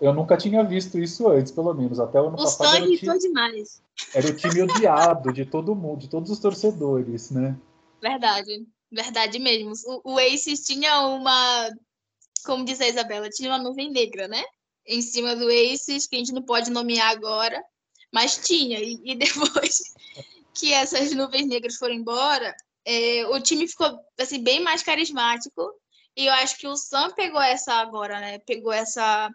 eu 0.00 0.14
nunca 0.14 0.36
tinha 0.36 0.64
visto 0.64 0.98
isso 0.98 1.28
antes, 1.28 1.52
pelo 1.52 1.74
menos. 1.74 2.00
Até 2.00 2.20
o 2.20 2.28
ano 2.28 2.36
o 2.36 2.42
passado. 2.42 2.70
Sam 2.70 2.86
irritou 2.86 3.18
demais. 3.18 3.82
Era 4.14 4.28
o 4.28 4.34
time 4.34 4.62
odiado 4.62 5.32
de 5.32 5.44
todo 5.44 5.74
mundo, 5.74 6.00
de 6.00 6.08
todos 6.08 6.30
os 6.30 6.38
torcedores, 6.38 7.30
né? 7.30 7.54
Verdade, 8.00 8.66
verdade 8.90 9.38
mesmo. 9.38 9.72
O, 10.04 10.14
o 10.14 10.18
Aces 10.18 10.64
tinha 10.64 11.06
uma, 11.06 11.70
como 12.46 12.64
diz 12.64 12.80
a 12.80 12.88
Isabela, 12.88 13.28
tinha 13.28 13.50
uma 13.50 13.58
nuvem 13.58 13.90
negra, 13.90 14.26
né? 14.26 14.42
Em 14.88 15.02
cima 15.02 15.36
do 15.36 15.48
Aces, 15.48 16.06
que 16.06 16.16
a 16.16 16.18
gente 16.18 16.32
não 16.32 16.42
pode 16.42 16.70
nomear 16.70 17.10
agora, 17.10 17.62
mas 18.12 18.38
tinha. 18.38 18.80
E, 18.80 19.00
e 19.04 19.14
depois 19.16 19.80
que 20.54 20.72
essas 20.72 21.14
nuvens 21.14 21.46
negras 21.46 21.76
foram 21.76 21.94
embora, 21.94 22.56
é, 22.84 23.26
o 23.26 23.40
time 23.40 23.68
ficou 23.68 24.00
assim, 24.18 24.42
bem 24.42 24.60
mais 24.60 24.82
carismático. 24.82 25.72
E 26.16 26.26
eu 26.26 26.32
acho 26.32 26.58
que 26.58 26.66
o 26.66 26.76
Sam 26.76 27.12
pegou 27.12 27.40
essa 27.40 27.74
agora, 27.74 28.18
né? 28.18 28.38
Pegou 28.40 28.72
essa, 28.72 29.30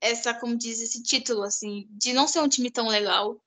essa, 0.00 0.34
como 0.34 0.56
diz, 0.56 0.80
esse 0.80 1.02
título, 1.02 1.42
assim, 1.44 1.86
de 1.90 2.12
não 2.12 2.28
ser 2.28 2.40
um 2.40 2.48
time 2.48 2.70
tão 2.70 2.88
legal, 2.88 3.40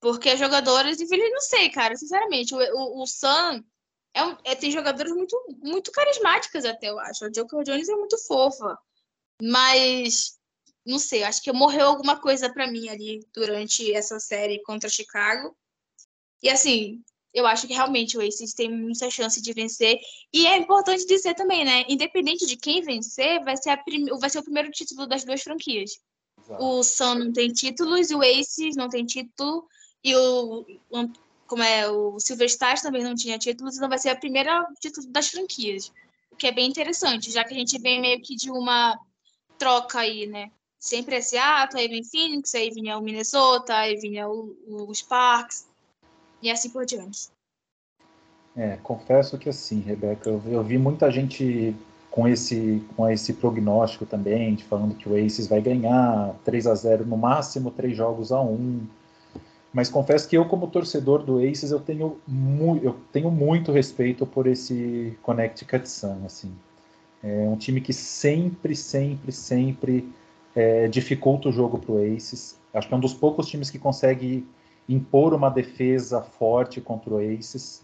porque 0.00 0.28
as 0.28 0.38
jogadoras, 0.38 1.00
infelizmente, 1.00 1.32
não 1.32 1.40
sei, 1.40 1.70
cara, 1.70 1.96
sinceramente. 1.96 2.54
O, 2.54 2.58
o, 2.58 3.02
o 3.02 3.06
Sun 3.06 3.64
é, 4.14 4.22
um, 4.22 4.36
é 4.44 4.54
tem 4.54 4.70
jogadoras 4.70 5.12
muito, 5.12 5.36
muito 5.62 5.90
carismáticas, 5.90 6.64
até, 6.64 6.90
eu 6.90 6.98
acho. 7.00 7.24
A 7.24 7.30
Joker 7.30 7.64
Jones 7.64 7.88
é 7.88 7.96
muito 7.96 8.18
fofa. 8.18 8.78
Mas, 9.42 10.38
não 10.84 10.98
sei, 10.98 11.22
acho 11.22 11.42
que 11.42 11.52
morreu 11.52 11.86
alguma 11.86 12.20
coisa 12.20 12.52
para 12.52 12.70
mim 12.70 12.88
ali 12.88 13.26
durante 13.34 13.92
essa 13.92 14.18
série 14.20 14.62
contra 14.62 14.88
Chicago. 14.88 15.56
E, 16.42 16.48
assim, 16.48 17.02
eu 17.32 17.46
acho 17.46 17.66
que 17.66 17.74
realmente 17.74 18.16
o 18.16 18.20
Aces 18.20 18.54
tem 18.54 18.70
muita 18.70 19.10
chance 19.10 19.42
de 19.42 19.52
vencer. 19.52 19.98
E 20.32 20.46
é 20.46 20.56
importante 20.56 21.04
dizer 21.06 21.34
também, 21.34 21.64
né? 21.64 21.84
Independente 21.88 22.46
de 22.46 22.56
quem 22.56 22.80
vencer, 22.82 23.42
vai 23.44 23.56
ser, 23.56 23.76
prim... 23.84 24.06
vai 24.18 24.30
ser 24.30 24.38
o 24.38 24.44
primeiro 24.44 24.70
título 24.70 25.06
das 25.06 25.24
duas 25.24 25.42
franquias. 25.42 25.98
Exato. 26.38 26.64
O 26.64 26.82
Sun 26.82 27.14
não 27.16 27.32
tem 27.32 27.52
títulos 27.52 28.10
e 28.10 28.14
o 28.14 28.22
Aces 28.22 28.76
não 28.76 28.88
tem 28.88 29.04
título. 29.04 29.66
E 30.02 30.14
o, 30.14 30.64
como 31.46 31.62
é, 31.62 31.88
o 31.90 32.18
Silver 32.20 32.46
Stars 32.46 32.82
também 32.82 33.02
não 33.02 33.14
tinha 33.14 33.38
títulos, 33.38 33.76
então 33.76 33.88
vai 33.88 33.98
ser 33.98 34.10
a 34.10 34.16
primeira 34.16 34.66
título 34.80 35.06
das 35.08 35.28
franquias. 35.28 35.92
O 36.30 36.36
que 36.36 36.46
é 36.46 36.52
bem 36.52 36.68
interessante, 36.68 37.30
já 37.30 37.44
que 37.44 37.54
a 37.54 37.56
gente 37.56 37.78
vem 37.78 38.00
meio 38.00 38.20
que 38.20 38.34
de 38.34 38.50
uma 38.50 38.98
troca 39.58 40.00
aí, 40.00 40.26
né? 40.26 40.50
Sempre 40.78 41.16
é 41.16 41.20
Seattle, 41.20 41.80
aí 41.80 41.88
vem 41.88 42.04
Phoenix, 42.04 42.54
aí 42.54 42.70
vinha 42.70 42.98
o 42.98 43.02
Minnesota, 43.02 43.74
aí 43.74 43.96
vinha 43.96 44.28
o, 44.28 44.54
o 44.66 44.94
Sparks, 44.94 45.66
e 46.42 46.50
assim 46.50 46.68
por 46.68 46.84
diante. 46.84 47.28
É, 48.56 48.76
confesso 48.82 49.38
que 49.38 49.48
assim, 49.48 49.80
Rebeca, 49.80 50.28
eu, 50.28 50.42
eu, 50.46 50.62
vi 50.62 50.78
muita 50.78 51.10
gente 51.10 51.74
com 52.10 52.28
esse, 52.28 52.84
com 52.96 53.08
esse 53.08 53.32
prognóstico 53.32 54.06
também, 54.06 54.56
falando 54.58 54.94
que 54.94 55.08
o 55.08 55.16
Aces 55.16 55.48
vai 55.48 55.60
ganhar 55.60 56.34
3 56.44 56.66
a 56.66 56.74
0 56.74 57.06
no 57.06 57.16
máximo, 57.16 57.70
três 57.70 57.96
jogos 57.96 58.30
a 58.30 58.40
1 58.40 58.86
mas 59.74 59.90
confesso 59.90 60.28
que 60.28 60.36
eu, 60.38 60.44
como 60.44 60.68
torcedor 60.68 61.24
do 61.24 61.38
Aces, 61.38 61.72
eu 61.72 61.80
tenho, 61.80 62.20
mu 62.28 62.76
eu 62.80 62.96
tenho 63.10 63.28
muito 63.28 63.72
respeito 63.72 64.24
por 64.24 64.46
esse 64.46 65.18
Connecticut 65.20 65.88
Sun. 65.88 66.24
Assim. 66.24 66.54
É 67.24 67.48
um 67.48 67.56
time 67.56 67.80
que 67.80 67.92
sempre, 67.94 68.76
sempre, 68.76 69.32
sempre 69.32 70.12
é, 70.54 70.86
dificulta 70.88 71.48
o 71.48 71.52
jogo 71.52 71.78
para 71.78 71.92
o 71.92 72.14
Aces. 72.14 72.60
Acho 72.74 72.86
que 72.86 72.92
é 72.92 72.96
um 72.98 73.00
dos 73.00 73.14
poucos 73.14 73.48
times 73.48 73.70
que 73.70 73.78
consegue 73.78 74.46
impor 74.86 75.32
uma 75.32 75.48
defesa 75.48 76.20
forte 76.20 76.82
contra 76.82 77.14
o 77.14 77.18
Aces. 77.18 77.82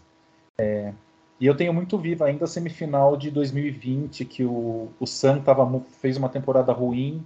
É, 0.59 0.93
e 1.39 1.47
eu 1.47 1.57
tenho 1.57 1.73
muito 1.73 1.97
vivo 1.97 2.23
ainda 2.23 2.45
a 2.45 2.47
semifinal 2.47 3.17
de 3.17 3.31
2020, 3.31 4.25
que 4.25 4.43
o, 4.43 4.89
o 4.99 5.07
Sun 5.07 5.41
tava, 5.41 5.81
fez 5.99 6.17
uma 6.17 6.29
temporada 6.29 6.71
ruim, 6.71 7.25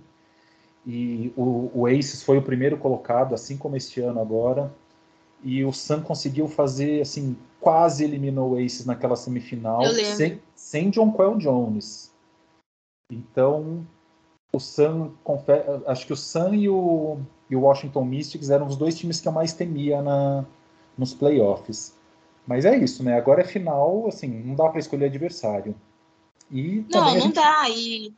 e 0.88 1.34
o, 1.36 1.70
o 1.74 1.86
Aces 1.86 2.24
foi 2.24 2.38
o 2.38 2.41
primeiro 2.41 2.78
colocado, 2.78 3.36
assim 3.36 3.57
como 3.57 3.76
este 3.76 3.99
ano 3.99 4.22
agora. 4.22 4.74
E 5.45 5.63
o 5.63 5.71
Sun 5.71 6.01
conseguiu 6.01 6.47
fazer, 6.47 7.01
assim, 7.01 7.37
quase 7.59 8.03
eliminou 8.03 8.53
o 8.53 8.57
Aces 8.57 8.83
naquela 8.83 9.15
semifinal, 9.15 9.85
sem, 9.85 10.41
sem 10.55 10.89
John 10.89 11.11
Quell 11.11 11.37
Jones. 11.37 12.11
Então, 13.11 13.87
o 14.51 14.59
Sun, 14.59 15.13
acho 15.85 16.07
que 16.07 16.13
o 16.13 16.17
Sun 16.17 16.55
e 16.55 16.67
o, 16.67 17.19
e 17.47 17.55
o 17.55 17.61
Washington 17.61 18.03
Mystics 18.05 18.49
eram 18.49 18.65
os 18.65 18.75
dois 18.75 18.97
times 18.97 19.21
que 19.21 19.27
eu 19.27 19.31
mais 19.31 19.53
temia 19.53 20.01
na, 20.01 20.43
nos 20.97 21.13
playoffs. 21.13 21.95
Mas 22.47 22.65
é 22.65 22.75
isso, 22.75 23.03
né? 23.03 23.15
Agora 23.15 23.41
é 23.41 23.45
final, 23.45 24.07
assim, 24.07 24.27
não 24.27 24.55
dá 24.55 24.67
para 24.67 24.79
escolher 24.79 25.05
adversário. 25.05 25.75
E 26.49 26.83
não, 26.91 27.05
não 27.05 27.19
gente... 27.19 27.35
dá. 27.35 27.69
E 27.69 28.11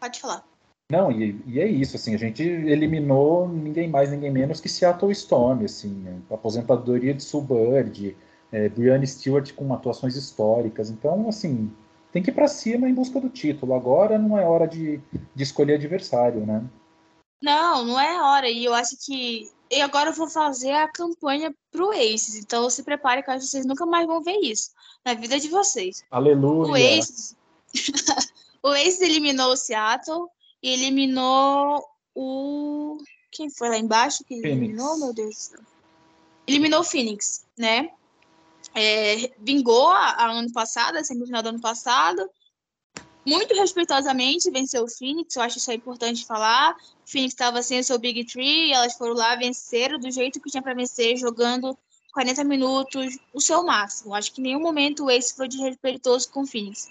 pode 0.00 0.18
falar. 0.18 0.51
Não, 0.92 1.10
e, 1.10 1.42
e, 1.46 1.58
é 1.58 1.66
isso, 1.66 1.96
assim, 1.96 2.14
a 2.14 2.18
gente 2.18 2.42
eliminou 2.42 3.48
ninguém 3.48 3.88
mais, 3.88 4.10
ninguém 4.10 4.30
menos 4.30 4.60
que 4.60 4.68
Seattle 4.68 5.10
Storm, 5.12 5.64
assim, 5.64 5.88
né? 5.88 6.20
aposentadoria 6.30 7.14
de 7.14 7.22
Subbird, 7.22 8.14
é, 8.52 8.68
Brianna 8.68 9.06
Stewart 9.06 9.54
com 9.54 9.72
atuações 9.72 10.16
históricas, 10.16 10.90
então, 10.90 11.26
assim, 11.30 11.72
tem 12.12 12.22
que 12.22 12.28
ir 12.28 12.34
para 12.34 12.46
cima 12.46 12.90
em 12.90 12.92
busca 12.92 13.18
do 13.18 13.30
título, 13.30 13.72
agora 13.72 14.18
não 14.18 14.36
é 14.36 14.44
hora 14.44 14.68
de, 14.68 15.00
de 15.34 15.42
escolher 15.42 15.76
adversário, 15.76 16.44
né? 16.44 16.62
Não, 17.42 17.86
não 17.86 17.98
é 17.98 18.22
hora, 18.22 18.50
e 18.50 18.62
eu 18.62 18.74
acho 18.74 18.94
que 19.02 19.50
e 19.70 19.80
agora 19.80 20.10
eu 20.10 20.14
vou 20.14 20.28
fazer 20.28 20.72
a 20.72 20.92
campanha 20.92 21.54
pro 21.70 21.92
Aces, 21.92 22.34
então 22.34 22.68
se 22.68 22.82
prepare 22.82 23.22
que 23.22 23.32
vocês 23.40 23.64
nunca 23.64 23.86
mais 23.86 24.06
vão 24.06 24.22
ver 24.22 24.38
isso 24.42 24.68
na 25.02 25.14
vida 25.14 25.40
de 25.40 25.48
vocês. 25.48 26.04
Aleluia! 26.10 26.70
O 26.70 26.74
Aces, 26.74 27.34
o 28.62 28.68
Aces 28.68 29.00
eliminou 29.00 29.52
o 29.52 29.56
Seattle, 29.56 30.28
e 30.62 30.70
eliminou 30.70 31.84
o. 32.14 32.98
Quem 33.30 33.50
foi 33.50 33.68
lá 33.70 33.78
embaixo 33.78 34.24
que 34.24 34.40
Phoenix. 34.40 34.56
eliminou, 34.56 34.98
meu 34.98 35.12
Deus? 35.12 35.50
Eliminou 36.46 36.80
o 36.80 36.84
Phoenix, 36.84 37.46
né? 37.56 37.90
É, 38.74 39.32
vingou 39.38 39.88
a, 39.88 40.10
a 40.10 40.30
ano 40.30 40.52
passado, 40.52 40.96
a 40.96 41.04
semifinal 41.04 41.42
do 41.42 41.48
ano 41.48 41.60
passado. 41.60 42.28
Muito 43.24 43.54
respeitosamente 43.54 44.50
venceu 44.50 44.84
o 44.84 44.88
Phoenix, 44.88 45.36
eu 45.36 45.42
acho 45.42 45.58
isso 45.58 45.70
é 45.70 45.74
importante 45.74 46.26
falar. 46.26 46.74
O 46.74 47.10
Phoenix 47.10 47.32
estava 47.32 47.62
sem 47.62 47.78
o 47.78 47.84
seu 47.84 47.98
Big 47.98 48.24
Tree, 48.24 48.72
elas 48.72 48.94
foram 48.94 49.14
lá, 49.14 49.36
venceram 49.36 49.98
do 49.98 50.10
jeito 50.10 50.40
que 50.40 50.50
tinha 50.50 50.62
para 50.62 50.74
vencer, 50.74 51.16
jogando 51.16 51.76
40 52.12 52.42
minutos, 52.44 53.18
o 53.32 53.40
seu 53.40 53.62
máximo. 53.62 54.14
Acho 54.14 54.32
que 54.32 54.40
em 54.40 54.44
nenhum 54.44 54.60
momento 54.60 55.04
o 55.04 55.10
Ace 55.10 55.34
foi 55.34 55.48
desrespeitoso 55.48 56.30
com 56.30 56.42
o 56.42 56.46
Phoenix 56.46 56.90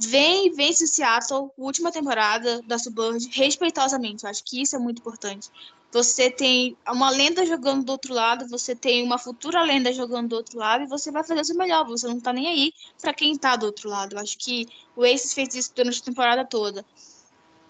vem 0.00 0.46
e 0.46 0.50
vence 0.50 0.84
o 0.84 0.88
Seattle, 0.88 1.50
última 1.56 1.90
temporada 1.90 2.62
da 2.62 2.78
Suburb, 2.78 3.18
respeitosamente. 3.32 4.24
Eu 4.24 4.30
acho 4.30 4.44
que 4.44 4.62
isso 4.62 4.76
é 4.76 4.78
muito 4.78 5.00
importante. 5.00 5.50
Você 5.90 6.30
tem 6.30 6.76
uma 6.86 7.08
lenda 7.08 7.46
jogando 7.46 7.84
do 7.84 7.92
outro 7.92 8.12
lado, 8.12 8.46
você 8.46 8.76
tem 8.76 9.02
uma 9.02 9.16
futura 9.16 9.62
lenda 9.62 9.90
jogando 9.92 10.28
do 10.28 10.36
outro 10.36 10.58
lado, 10.58 10.84
e 10.84 10.86
você 10.86 11.10
vai 11.10 11.24
fazer 11.24 11.40
o 11.40 11.44
seu 11.44 11.56
melhor. 11.56 11.86
Você 11.86 12.06
não 12.06 12.20
tá 12.20 12.32
nem 12.32 12.46
aí 12.46 12.72
para 13.00 13.14
quem 13.14 13.36
tá 13.36 13.56
do 13.56 13.66
outro 13.66 13.88
lado. 13.88 14.14
Eu 14.14 14.20
acho 14.20 14.36
que 14.36 14.66
o 14.94 15.02
Aces 15.02 15.32
fez 15.32 15.54
isso 15.54 15.72
durante 15.74 16.00
a 16.00 16.04
temporada 16.04 16.44
toda. 16.44 16.84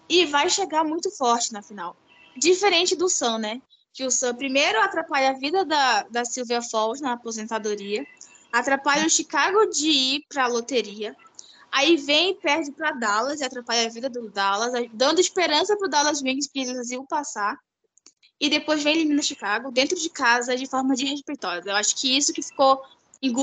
E 0.09 0.25
vai 0.25 0.49
chegar 0.49 0.83
muito 0.83 1.09
forte 1.11 1.53
na 1.53 1.61
final. 1.61 1.95
Diferente 2.35 2.95
do 2.95 3.07
Sun, 3.07 3.37
né? 3.37 3.61
Que 3.93 4.05
o 4.05 4.11
Sun 4.11 4.35
primeiro 4.35 4.81
atrapalha 4.81 5.29
a 5.29 5.33
vida 5.33 5.63
da, 5.63 6.03
da 6.03 6.25
Sylvia 6.25 6.61
Falls 6.61 7.01
na 7.01 7.13
aposentadoria, 7.13 8.05
atrapalha 8.51 9.05
o 9.05 9.09
Chicago 9.09 9.65
de 9.67 9.89
ir 9.89 10.25
para 10.27 10.43
a 10.43 10.47
loteria, 10.47 11.15
Aí 11.71 11.97
vem 11.97 12.31
e 12.31 12.35
perde 12.35 12.71
para 12.71 12.91
Dallas 12.91 13.41
e 13.41 13.43
atrapalha 13.43 13.85
a 13.87 13.89
vida 13.89 14.09
do 14.09 14.29
Dallas, 14.29 14.73
dando 14.93 15.19
esperança 15.19 15.77
para 15.77 15.87
o 15.87 15.89
Dallas 15.89 16.21
Wings 16.21 16.47
que 16.47 16.59
eles 16.59 16.89
iam 16.89 17.05
passar. 17.05 17.57
E 18.39 18.49
depois 18.49 18.81
vem 18.83 18.95
elimina 18.95 19.21
Chicago 19.21 19.71
dentro 19.71 19.97
de 19.97 20.09
casa 20.09 20.55
de 20.55 20.65
forma 20.65 20.95
desrespeitosa. 20.95 21.69
Eu 21.69 21.75
acho 21.75 21.95
que 21.95 22.15
isso 22.15 22.33
que 22.33 22.41
ficou 22.41 22.81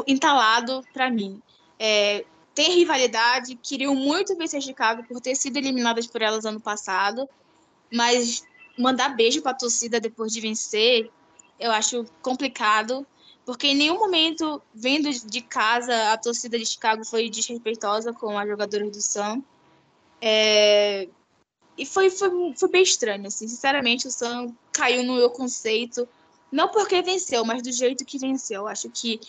entalado 0.06 0.82
para 0.92 1.10
mim. 1.10 1.40
É, 1.78 2.24
tem 2.54 2.72
rivalidade, 2.72 3.54
queriam 3.56 3.94
muito 3.94 4.34
vencer 4.36 4.62
Chicago 4.62 5.04
por 5.04 5.20
ter 5.20 5.34
sido 5.34 5.58
eliminadas 5.58 6.06
por 6.06 6.22
elas 6.22 6.46
ano 6.46 6.60
passado, 6.60 7.28
mas 7.92 8.42
mandar 8.78 9.10
beijo 9.10 9.42
para 9.42 9.52
a 9.52 9.56
torcida 9.56 10.00
depois 10.00 10.32
de 10.32 10.40
vencer, 10.40 11.10
eu 11.60 11.70
acho 11.70 12.04
complicado 12.22 13.06
porque 13.46 13.68
em 13.68 13.76
nenhum 13.76 14.00
momento, 14.00 14.60
vendo 14.74 15.08
de 15.08 15.40
casa, 15.40 16.12
a 16.12 16.18
torcida 16.18 16.58
de 16.58 16.66
Chicago 16.66 17.04
foi 17.04 17.30
desrespeitosa 17.30 18.12
com 18.12 18.36
as 18.36 18.48
jogadoras 18.48 18.90
do 18.90 19.00
Sun. 19.00 19.40
É... 20.20 21.08
E 21.78 21.86
foi, 21.86 22.10
foi, 22.10 22.54
foi 22.56 22.68
bem 22.68 22.82
estranho, 22.82 23.24
assim. 23.28 23.46
Sinceramente, 23.46 24.08
o 24.08 24.10
Sun 24.10 24.52
caiu 24.72 25.04
no 25.04 25.14
meu 25.14 25.30
conceito. 25.30 26.08
Não 26.50 26.68
porque 26.68 27.00
venceu, 27.02 27.44
mas 27.44 27.62
do 27.62 27.70
jeito 27.70 28.04
que 28.04 28.18
venceu. 28.18 28.66
Acho 28.66 28.90
que 28.90 29.20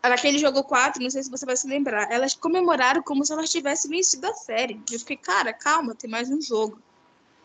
naquele 0.00 0.38
jogo 0.38 0.62
4, 0.62 1.02
não 1.02 1.10
sei 1.10 1.24
se 1.24 1.30
você 1.30 1.44
vai 1.44 1.56
se 1.56 1.66
lembrar, 1.66 2.08
elas 2.12 2.34
comemoraram 2.34 3.02
como 3.02 3.24
se 3.24 3.32
elas 3.32 3.50
tivessem 3.50 3.90
vencido 3.90 4.28
a 4.28 4.34
série. 4.34 4.80
Eu 4.92 5.00
fiquei, 5.00 5.16
cara, 5.16 5.52
calma, 5.52 5.92
tem 5.92 6.08
mais 6.08 6.30
um 6.30 6.40
jogo. 6.40 6.78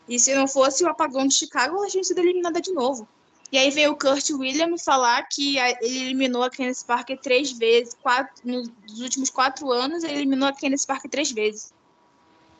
E 0.08 0.20
se 0.20 0.32
não 0.36 0.46
fosse 0.46 0.84
o 0.84 0.88
apagão 0.88 1.26
de 1.26 1.34
Chicago, 1.34 1.82
a 1.82 1.88
gente 1.88 2.06
seria 2.06 2.22
eliminada 2.22 2.60
de 2.60 2.70
novo. 2.72 3.08
E 3.52 3.58
aí 3.58 3.70
veio 3.70 3.92
o 3.92 3.96
Kurt 3.98 4.30
Williams 4.30 4.82
falar 4.82 5.22
que 5.28 5.58
ele 5.58 5.98
eliminou 6.04 6.42
a 6.42 6.48
Kenneth 6.48 6.86
Parker 6.86 7.20
três 7.20 7.52
vezes, 7.52 7.94
quatro, 8.00 8.32
nos 8.42 8.98
últimos 8.98 9.28
quatro 9.28 9.70
anos, 9.70 10.02
ele 10.02 10.14
eliminou 10.14 10.48
a 10.48 10.54
Kenneth 10.54 10.86
Parker 10.86 11.10
três 11.10 11.30
vezes. 11.30 11.70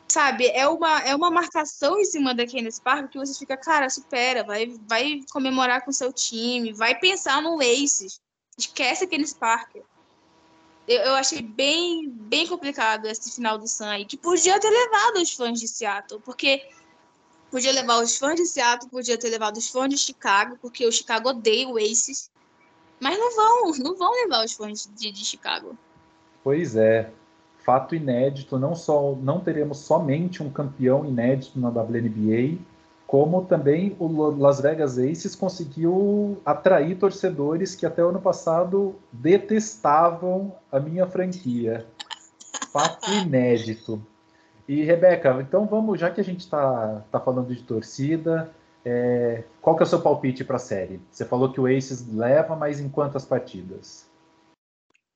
Sabe, 0.07 0.49
é 0.49 0.69
uma, 0.69 0.99
é 1.01 1.17
uma 1.17 1.31
marcação 1.31 1.99
em 1.99 2.05
cima 2.05 2.35
da 2.35 2.47
Kenneth 2.47 2.83
Parker 2.85 3.09
que 3.09 3.19
você 3.19 3.39
fica, 3.39 3.57
cara, 3.57 3.89
supera, 3.89 4.45
vai, 4.45 4.67
vai 4.87 5.23
comemorar 5.33 5.83
com 5.83 5.91
seu 5.91 6.13
time, 6.13 6.75
vai 6.75 6.95
pensar 6.95 7.41
no 7.41 7.59
Aces, 7.63 8.21
esquece 8.59 9.05
a 9.05 9.07
Kenneth 9.07 9.37
Parker. 9.41 9.83
Eu, 10.87 11.01
eu 11.01 11.15
achei 11.15 11.41
bem, 11.41 12.11
bem 12.11 12.47
complicado 12.47 13.07
esse 13.07 13.35
final 13.35 13.57
do 13.57 13.67
Sun 13.67 13.87
aí, 13.87 14.05
que 14.05 14.19
podia 14.19 14.61
ter 14.61 14.69
levado 14.69 15.23
os 15.23 15.33
fãs 15.33 15.59
de 15.59 15.67
Seattle, 15.67 16.21
porque 16.21 16.69
Podia 17.53 17.71
levar 17.71 18.03
os 18.03 18.17
fãs 18.17 18.37
de 18.37 18.47
Seattle, 18.47 18.91
podia 18.91 19.19
ter 19.19 19.29
levado 19.29 19.59
os 19.59 19.69
fãs 19.69 19.91
de 19.91 19.99
Chicago, 19.99 20.57
porque 20.59 20.87
o 20.87 20.91
Chicago 20.91 21.29
odeia 21.29 21.69
o 21.69 21.77
Aces. 21.77 22.31
Mas 22.99 23.19
não 23.19 23.37
vão, 23.37 23.73
não 23.77 23.95
vão 23.95 24.11
levar 24.11 24.43
os 24.43 24.55
fãs 24.55 24.91
de, 24.97 25.13
de 25.13 25.23
Chicago. 25.23 25.77
Pois 26.43 26.75
é. 26.77 27.11
Fato 27.63 27.95
inédito, 27.95 28.59
não 28.59 28.75
só 28.75 29.15
não 29.21 29.39
teremos 29.39 29.81
somente 29.81 30.43
um 30.43 30.51
campeão 30.51 31.05
inédito 31.05 31.61
na 31.61 31.69
WNBA, 31.69 32.59
como 33.07 33.45
também 33.45 33.95
o 33.99 34.31
Las 34.31 34.59
Vegas 34.59 34.97
Aces 34.97 35.37
conseguiu 35.37 36.41
atrair 36.47 36.97
torcedores 36.99 37.75
que 37.75 37.85
até 37.85 38.03
o 38.03 38.09
ano 38.09 38.23
passado 38.23 38.97
detestavam 39.13 40.57
a 40.73 40.81
minha 40.81 41.07
franquia. 41.07 41.87
Fato 42.73 43.13
inédito. 43.13 44.03
E, 44.73 44.85
Rebeca, 44.85 45.39
então 45.43 45.67
vamos, 45.67 46.01
já 46.01 46.11
que 46.11 46.19
a 46.19 46.25
gente 46.25 46.41
está 46.41 47.05
tá 47.13 47.21
falando 47.21 47.55
de 47.55 47.63
torcida, 47.63 48.51
é, 48.83 49.45
qual 49.61 49.77
que 49.77 49.83
é 49.83 49.85
o 49.85 49.89
seu 49.89 50.01
palpite 50.01 50.43
para 50.45 50.57
a 50.57 50.59
série? 50.59 50.99
Você 51.11 51.27
falou 51.27 51.53
que 51.53 51.61
o 51.61 51.67
Aces 51.67 52.09
leva, 52.09 52.57
mas 52.57 52.81
em 52.81 52.89
quantas 52.89 53.27
partidas? 53.27 54.09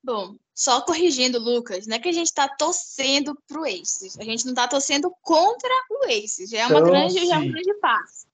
Bom, 0.03 0.35
só 0.53 0.81
corrigindo, 0.81 1.39
Lucas, 1.39 1.87
não 1.87 1.95
é 1.95 1.99
que 1.99 2.07
a 2.07 2.13
gente 2.13 2.27
está 2.27 2.47
torcendo 2.47 3.35
para 3.47 3.59
o 3.59 3.65
Aces, 3.65 4.15
a 4.19 4.23
gente 4.23 4.45
não 4.45 4.51
está 4.53 4.67
torcendo 4.67 5.11
contra 5.23 5.71
o 5.89 6.05
Aces, 6.05 6.51
já 6.51 6.59
é, 6.59 6.67
uma 6.67 6.77
então, 6.77 6.91
grande, 6.91 7.25
já 7.25 7.35
é 7.35 7.39
um 7.39 7.51
grande 7.51 7.73
passo. 7.81 8.27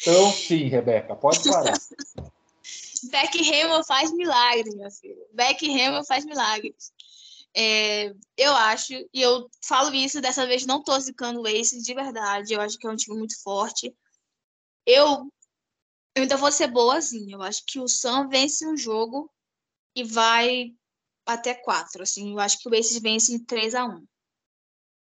Então, 0.00 0.30
sim, 0.30 0.68
Rebeca, 0.68 1.16
pode 1.16 1.42
parar. 1.48 1.76
Beck 3.10 3.38
Hamel 3.50 3.82
faz 3.84 4.12
milagres, 4.12 4.74
meu 4.76 4.90
filho. 4.90 5.26
Beck 5.32 5.68
Hamel 5.68 6.04
faz 6.04 6.24
milagres. 6.24 6.92
É, 7.54 8.06
eu 8.36 8.54
acho, 8.54 8.94
e 9.12 9.20
eu 9.20 9.48
falo 9.64 9.94
isso 9.94 10.20
dessa 10.20 10.46
vez, 10.46 10.64
não 10.64 10.82
tô 10.82 10.98
zicando 10.98 11.40
o 11.40 11.46
Aces 11.46 11.82
de 11.82 11.94
verdade. 11.94 12.54
Eu 12.54 12.60
acho 12.60 12.78
que 12.78 12.86
é 12.86 12.90
um 12.90 12.96
time 12.96 13.18
muito 13.18 13.40
forte. 13.42 13.94
Eu, 14.86 15.30
eu 16.14 16.22
ainda 16.22 16.36
vou 16.36 16.50
ser 16.50 16.68
boazinha. 16.68 17.36
Eu 17.36 17.42
acho 17.42 17.62
que 17.66 17.78
o 17.78 17.88
Sam 17.88 18.28
vence 18.28 18.66
um 18.66 18.76
jogo 18.76 19.30
e 19.94 20.02
vai 20.02 20.74
até 21.26 21.54
quatro. 21.54 22.02
Assim, 22.02 22.32
eu 22.32 22.40
acho 22.40 22.58
que 22.58 22.68
o 22.68 22.78
Aces 22.78 23.00
vence 23.00 23.34
em 23.34 23.44
3 23.44 23.74
a 23.74 23.84
1 23.84 24.04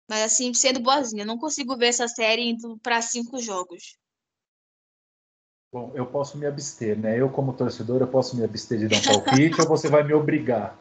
Mas 0.09 0.21
assim, 0.23 0.53
sendo 0.53 0.81
boazinha, 0.81 1.23
eu 1.23 1.27
não 1.27 1.37
consigo 1.37 1.77
ver 1.77 1.87
essa 1.87 2.07
série 2.07 2.49
indo 2.49 2.77
para 2.79 3.01
cinco 3.01 3.39
jogos. 3.39 3.97
Bom, 5.71 5.91
eu 5.93 6.05
posso 6.05 6.37
me 6.37 6.45
abster, 6.45 6.97
né? 6.97 7.19
Eu, 7.19 7.29
como 7.29 7.53
torcedor, 7.53 8.01
eu 8.01 8.07
posso 8.07 8.37
me 8.37 8.43
abster 8.43 8.79
de 8.79 8.87
dar 8.87 8.97
um 8.97 9.01
palpite 9.01 9.59
ou 9.61 9.67
você 9.67 9.89
vai 9.89 10.03
me 10.03 10.13
obrigar? 10.13 10.79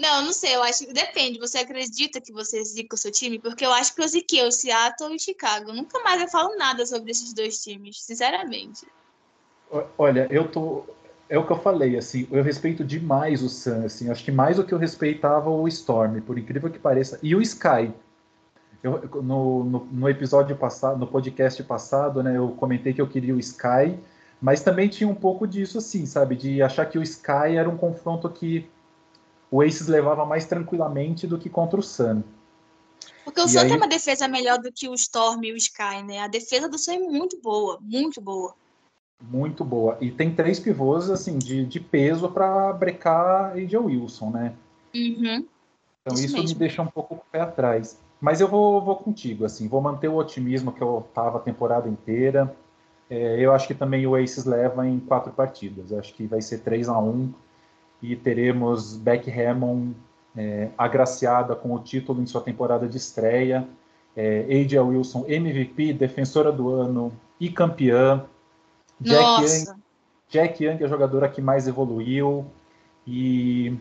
Não, 0.00 0.22
não 0.22 0.32
sei, 0.32 0.56
eu 0.56 0.62
acho 0.62 0.86
que 0.86 0.94
depende. 0.94 1.38
Você 1.38 1.58
acredita 1.58 2.22
que 2.22 2.32
você 2.32 2.64
zica 2.64 2.94
o 2.94 2.98
seu 2.98 3.12
time? 3.12 3.38
Porque 3.38 3.66
eu 3.66 3.70
acho 3.70 3.94
que 3.94 4.00
eu 4.00 4.08
ziquei 4.08 4.42
o 4.46 4.50
Seattle 4.50 5.12
e 5.12 5.16
o 5.16 5.20
Chicago. 5.20 5.74
Nunca 5.74 6.00
mais 6.02 6.22
eu 6.22 6.28
falo 6.28 6.56
nada 6.56 6.86
sobre 6.86 7.10
esses 7.10 7.34
dois 7.34 7.62
times, 7.62 8.00
sinceramente. 8.00 8.86
Olha, 9.98 10.26
eu 10.30 10.48
tô. 10.48 10.84
É 11.28 11.38
o 11.38 11.46
que 11.46 11.52
eu 11.52 11.60
falei, 11.60 11.98
assim, 11.98 12.26
eu 12.32 12.42
respeito 12.42 12.82
demais 12.82 13.40
o 13.40 13.48
Sun, 13.48 13.84
assim, 13.84 14.10
acho 14.10 14.24
que 14.24 14.32
mais 14.32 14.56
do 14.56 14.64
que 14.64 14.74
eu 14.74 14.78
respeitava 14.78 15.48
o 15.48 15.68
Storm, 15.68 16.20
por 16.22 16.36
incrível 16.36 16.68
que 16.68 16.78
pareça, 16.78 17.20
e 17.22 17.36
o 17.36 17.42
Sky. 17.42 17.92
Eu, 18.82 19.00
no, 19.22 19.62
no, 19.62 19.84
no 19.92 20.08
episódio 20.08 20.56
passado, 20.56 20.98
no 20.98 21.06
podcast 21.06 21.62
passado, 21.62 22.20
né, 22.20 22.36
eu 22.36 22.48
comentei 22.58 22.92
que 22.92 23.00
eu 23.00 23.06
queria 23.06 23.32
o 23.32 23.38
Sky, 23.38 23.96
mas 24.42 24.60
também 24.62 24.88
tinha 24.88 25.08
um 25.08 25.14
pouco 25.14 25.46
disso, 25.46 25.78
assim, 25.78 26.04
sabe, 26.04 26.34
de 26.34 26.60
achar 26.62 26.86
que 26.86 26.98
o 26.98 27.02
Sky 27.02 27.54
era 27.56 27.68
um 27.68 27.76
confronto 27.76 28.28
que 28.28 28.68
o 29.50 29.60
Aces 29.62 29.88
levava 29.88 30.24
mais 30.24 30.44
tranquilamente 30.46 31.26
do 31.26 31.38
que 31.38 31.48
contra 31.48 31.80
o 31.80 31.82
Sun. 31.82 32.22
Porque 33.24 33.40
o 33.40 33.48
Sun 33.48 33.60
aí... 33.60 33.68
tem 33.68 33.76
uma 33.76 33.88
defesa 33.88 34.28
melhor 34.28 34.58
do 34.58 34.72
que 34.72 34.88
o 34.88 34.94
Storm 34.94 35.44
e 35.44 35.52
o 35.52 35.56
Sky, 35.56 36.02
né? 36.06 36.20
A 36.20 36.28
defesa 36.28 36.68
do 36.68 36.78
Sun 36.78 36.92
é 36.92 36.98
muito 36.98 37.40
boa, 37.40 37.78
muito 37.80 38.20
boa. 38.20 38.54
Muito 39.22 39.64
boa. 39.64 39.98
E 40.00 40.10
tem 40.10 40.34
três 40.34 40.58
pivôs, 40.58 41.10
assim, 41.10 41.38
de, 41.38 41.66
de 41.66 41.78
peso 41.78 42.30
para 42.30 42.72
brecar 42.72 43.52
AJ 43.52 43.74
Wilson, 43.74 44.30
né? 44.30 44.54
Uhum. 44.94 45.46
Então 46.02 46.14
isso, 46.14 46.38
isso 46.38 46.54
me 46.54 46.54
deixa 46.54 46.80
um 46.80 46.86
pouco 46.86 47.16
com 47.16 47.22
o 47.22 47.30
pé 47.30 47.40
atrás. 47.40 47.98
Mas 48.20 48.40
eu 48.40 48.48
vou, 48.48 48.80
vou 48.82 48.96
contigo, 48.96 49.44
assim, 49.44 49.68
vou 49.68 49.80
manter 49.80 50.08
o 50.08 50.16
otimismo 50.16 50.72
que 50.72 50.82
eu 50.82 51.06
tava 51.14 51.38
a 51.38 51.40
temporada 51.40 51.88
inteira. 51.88 52.54
É, 53.08 53.40
eu 53.40 53.52
acho 53.52 53.66
que 53.66 53.74
também 53.74 54.06
o 54.06 54.14
Aces 54.14 54.44
leva 54.44 54.86
em 54.86 55.00
quatro 55.00 55.32
partidas. 55.32 55.90
Eu 55.90 55.98
acho 55.98 56.14
que 56.14 56.26
vai 56.26 56.40
ser 56.40 56.58
3 56.58 56.88
a 56.88 56.98
1 56.98 57.32
e 58.02 58.16
teremos 58.16 58.96
Beck 58.96 59.30
Hammond 59.30 59.94
é, 60.36 60.70
agraciada 60.76 61.54
com 61.54 61.74
o 61.74 61.78
título 61.78 62.22
em 62.22 62.26
sua 62.26 62.40
temporada 62.40 62.88
de 62.88 62.96
estreia. 62.96 63.66
É, 64.16 64.40
AJ 64.40 64.74
Wilson, 64.78 65.24
MVP, 65.28 65.92
defensora 65.92 66.50
do 66.50 66.70
ano 66.70 67.12
e 67.38 67.50
campeã. 67.50 68.24
Jack 69.00 69.42
Young, 69.42 69.80
Jack 70.28 70.64
Young, 70.64 70.84
a 70.84 70.88
jogadora 70.88 71.28
que 71.28 71.40
mais 71.40 71.66
evoluiu. 71.66 72.44
E 73.06 73.76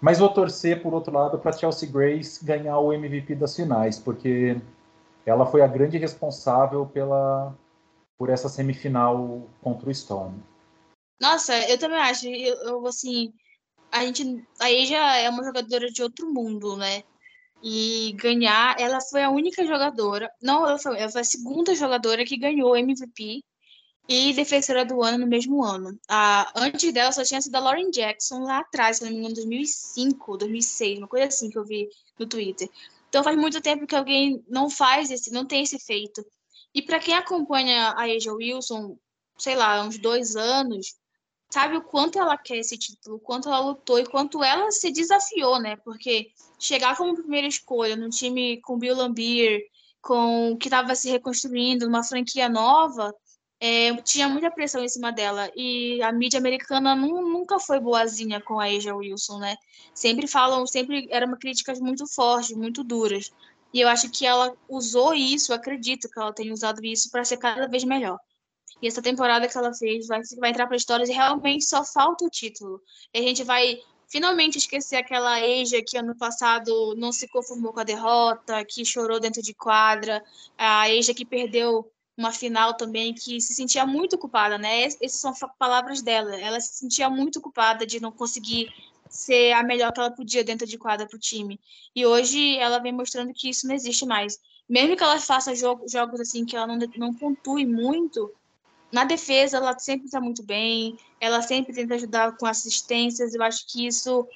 mas 0.00 0.18
vou 0.18 0.28
torcer, 0.28 0.80
por 0.80 0.94
outro 0.94 1.12
lado, 1.12 1.38
para 1.38 1.52
Chelsea 1.52 1.90
Grace 1.90 2.44
ganhar 2.44 2.78
o 2.78 2.92
MVP 2.92 3.34
das 3.34 3.56
finais, 3.56 3.98
porque 3.98 4.56
ela 5.26 5.44
foi 5.44 5.60
a 5.60 5.66
grande 5.66 5.98
responsável 5.98 6.86
pela 6.86 7.54
por 8.16 8.30
essa 8.30 8.48
semifinal 8.48 9.42
contra 9.62 9.88
o 9.88 9.92
Storm. 9.92 10.34
Nossa, 11.20 11.54
eu 11.68 11.78
também 11.78 11.98
acho. 11.98 12.26
Eu, 12.28 12.56
eu 12.56 12.86
assim, 12.86 13.32
a 13.90 14.04
gente, 14.04 14.44
aí 14.60 14.86
já 14.86 15.16
é 15.16 15.28
uma 15.28 15.44
jogadora 15.44 15.90
de 15.90 16.02
outro 16.02 16.32
mundo, 16.32 16.76
né? 16.76 17.02
E 17.62 18.12
ganhar, 18.16 18.78
ela 18.78 19.00
foi 19.00 19.22
a 19.22 19.30
única 19.30 19.66
jogadora, 19.66 20.30
não, 20.40 20.66
ela 20.66 20.78
foi, 20.78 20.98
ela 20.98 21.10
foi 21.10 21.22
a 21.22 21.24
segunda 21.24 21.74
jogadora 21.74 22.24
que 22.24 22.36
ganhou 22.36 22.76
MVP 22.76 23.42
e 24.08 24.32
defensora 24.32 24.84
do 24.84 25.02
ano 25.02 25.18
no 25.18 25.26
mesmo 25.26 25.62
ano. 25.62 25.98
A, 26.08 26.50
antes 26.56 26.92
dela 26.92 27.12
só 27.12 27.22
tinha 27.24 27.42
sido 27.42 27.54
a 27.56 27.60
Lauren 27.60 27.90
Jackson 27.90 28.40
lá 28.40 28.60
atrás, 28.60 28.98
se 28.98 29.04
não 29.04 29.10
me 29.10 29.18
engano, 29.18 29.34
2005, 29.34 30.38
2006, 30.38 30.98
uma 30.98 31.08
coisa 31.08 31.26
assim 31.26 31.50
que 31.50 31.58
eu 31.58 31.64
vi 31.64 31.88
no 32.18 32.26
Twitter. 32.26 32.68
Então 33.08 33.24
faz 33.24 33.36
muito 33.36 33.60
tempo 33.60 33.86
que 33.86 33.96
alguém 33.96 34.42
não 34.48 34.70
faz 34.70 35.10
esse, 35.10 35.30
não 35.32 35.44
tem 35.46 35.62
esse 35.62 35.78
feito. 35.78 36.24
E 36.74 36.82
para 36.82 36.98
quem 37.00 37.14
acompanha 37.14 37.90
a 37.90 38.04
Asia 38.04 38.32
Wilson, 38.32 38.96
sei 39.38 39.56
lá, 39.56 39.82
uns 39.82 39.98
dois 39.98 40.36
anos, 40.36 40.94
sabe 41.50 41.76
o 41.76 41.82
quanto 41.82 42.18
ela 42.18 42.36
quer 42.36 42.58
esse 42.58 42.76
título, 42.76 43.16
o 43.16 43.20
quanto 43.20 43.48
ela 43.48 43.60
lutou 43.60 43.98
e 43.98 44.06
quanto 44.06 44.44
ela 44.44 44.70
se 44.70 44.90
desafiou, 44.90 45.60
né? 45.60 45.76
Porque 45.76 46.30
chegar 46.58 46.96
como 46.96 47.14
primeira 47.14 47.46
escolha 47.46 47.96
no 47.96 48.10
time 48.10 48.60
com 48.60 48.78
Bill 48.78 48.96
Lambier, 48.96 49.62
com 50.00 50.56
que 50.58 50.68
estava 50.68 50.94
se 50.94 51.10
reconstruindo, 51.10 51.86
uma 51.86 52.04
franquia 52.04 52.48
nova, 52.48 53.14
é, 53.60 53.94
tinha 54.02 54.28
muita 54.28 54.50
pressão 54.50 54.82
em 54.82 54.88
cima 54.88 55.10
dela. 55.10 55.50
E 55.56 56.00
a 56.02 56.12
mídia 56.12 56.38
americana 56.38 56.94
nunca 56.94 57.58
foi 57.58 57.80
boazinha 57.80 58.40
com 58.40 58.60
a 58.60 58.66
Asia 58.66 58.94
Wilson, 58.94 59.38
né? 59.38 59.56
Sempre 59.94 60.26
falam, 60.26 60.66
sempre 60.66 61.08
eram 61.10 61.36
críticas 61.36 61.80
muito 61.80 62.06
fortes, 62.06 62.56
muito 62.56 62.84
duras. 62.84 63.30
E 63.72 63.80
eu 63.80 63.88
acho 63.88 64.10
que 64.10 64.24
ela 64.26 64.54
usou 64.68 65.14
isso, 65.14 65.52
acredito 65.52 66.08
que 66.08 66.18
ela 66.18 66.32
tenha 66.32 66.52
usado 66.52 66.84
isso 66.84 67.10
para 67.10 67.24
ser 67.24 67.36
cada 67.36 67.66
vez 67.66 67.84
melhor. 67.84 68.18
E 68.80 68.88
essa 68.88 69.02
temporada 69.02 69.48
que 69.48 69.56
ela 69.56 69.72
fez 69.74 70.06
vai, 70.06 70.20
vai 70.38 70.50
entrar 70.50 70.66
para 70.66 70.76
história 70.76 71.04
e 71.04 71.12
realmente 71.12 71.64
só 71.64 71.84
falta 71.84 72.24
o 72.24 72.30
título. 72.30 72.82
E 73.12 73.18
a 73.18 73.22
gente 73.22 73.44
vai 73.44 73.78
finalmente 74.08 74.58
esquecer 74.58 74.96
aquela 74.96 75.36
Asia 75.36 75.84
que 75.84 75.96
ano 75.98 76.16
passado 76.16 76.94
não 76.96 77.12
se 77.12 77.28
conformou 77.28 77.72
com 77.72 77.80
a 77.80 77.84
derrota, 77.84 78.64
que 78.64 78.84
chorou 78.84 79.20
dentro 79.20 79.42
de 79.42 79.54
quadra, 79.54 80.24
a 80.56 80.82
Asia 80.82 81.14
que 81.14 81.24
perdeu 81.24 81.90
uma 82.16 82.32
final 82.32 82.74
também 82.74 83.14
que 83.14 83.40
se 83.40 83.54
sentia 83.54 83.86
muito 83.86 84.18
culpada, 84.18 84.58
né? 84.58 84.82
Essas 84.82 85.20
são 85.20 85.32
palavras 85.56 86.02
dela. 86.02 86.34
Ela 86.36 86.60
se 86.60 86.74
sentia 86.74 87.08
muito 87.08 87.40
culpada 87.40 87.86
de 87.86 88.00
não 88.00 88.10
conseguir 88.10 88.68
ser 89.08 89.52
a 89.52 89.62
melhor 89.62 89.92
que 89.92 90.00
ela 90.00 90.10
podia 90.10 90.42
dentro 90.42 90.66
de 90.66 90.76
quadra 90.76 91.06
para 91.06 91.16
o 91.16 91.20
time. 91.20 91.60
E 91.94 92.04
hoje 92.04 92.56
ela 92.58 92.80
vem 92.80 92.92
mostrando 92.92 93.32
que 93.32 93.48
isso 93.48 93.68
não 93.68 93.74
existe 93.74 94.04
mais. 94.04 94.38
Mesmo 94.68 94.96
que 94.96 95.02
ela 95.02 95.20
faça 95.20 95.54
jogo, 95.54 95.88
jogos 95.88 96.20
assim 96.20 96.44
que 96.44 96.56
ela 96.56 96.66
não, 96.66 96.76
não 96.96 97.14
pontue 97.14 97.64
muito, 97.64 98.32
na 98.90 99.04
defesa 99.04 99.58
ela 99.58 99.78
sempre 99.78 100.06
está 100.06 100.20
muito 100.20 100.42
bem, 100.42 100.96
ela 101.20 101.42
sempre 101.42 101.74
tenta 101.74 101.94
ajudar 101.94 102.36
com 102.36 102.46
assistências. 102.46 103.34
Eu 103.34 103.42
acho 103.42 103.66
que 103.66 103.86
isso 103.86 104.26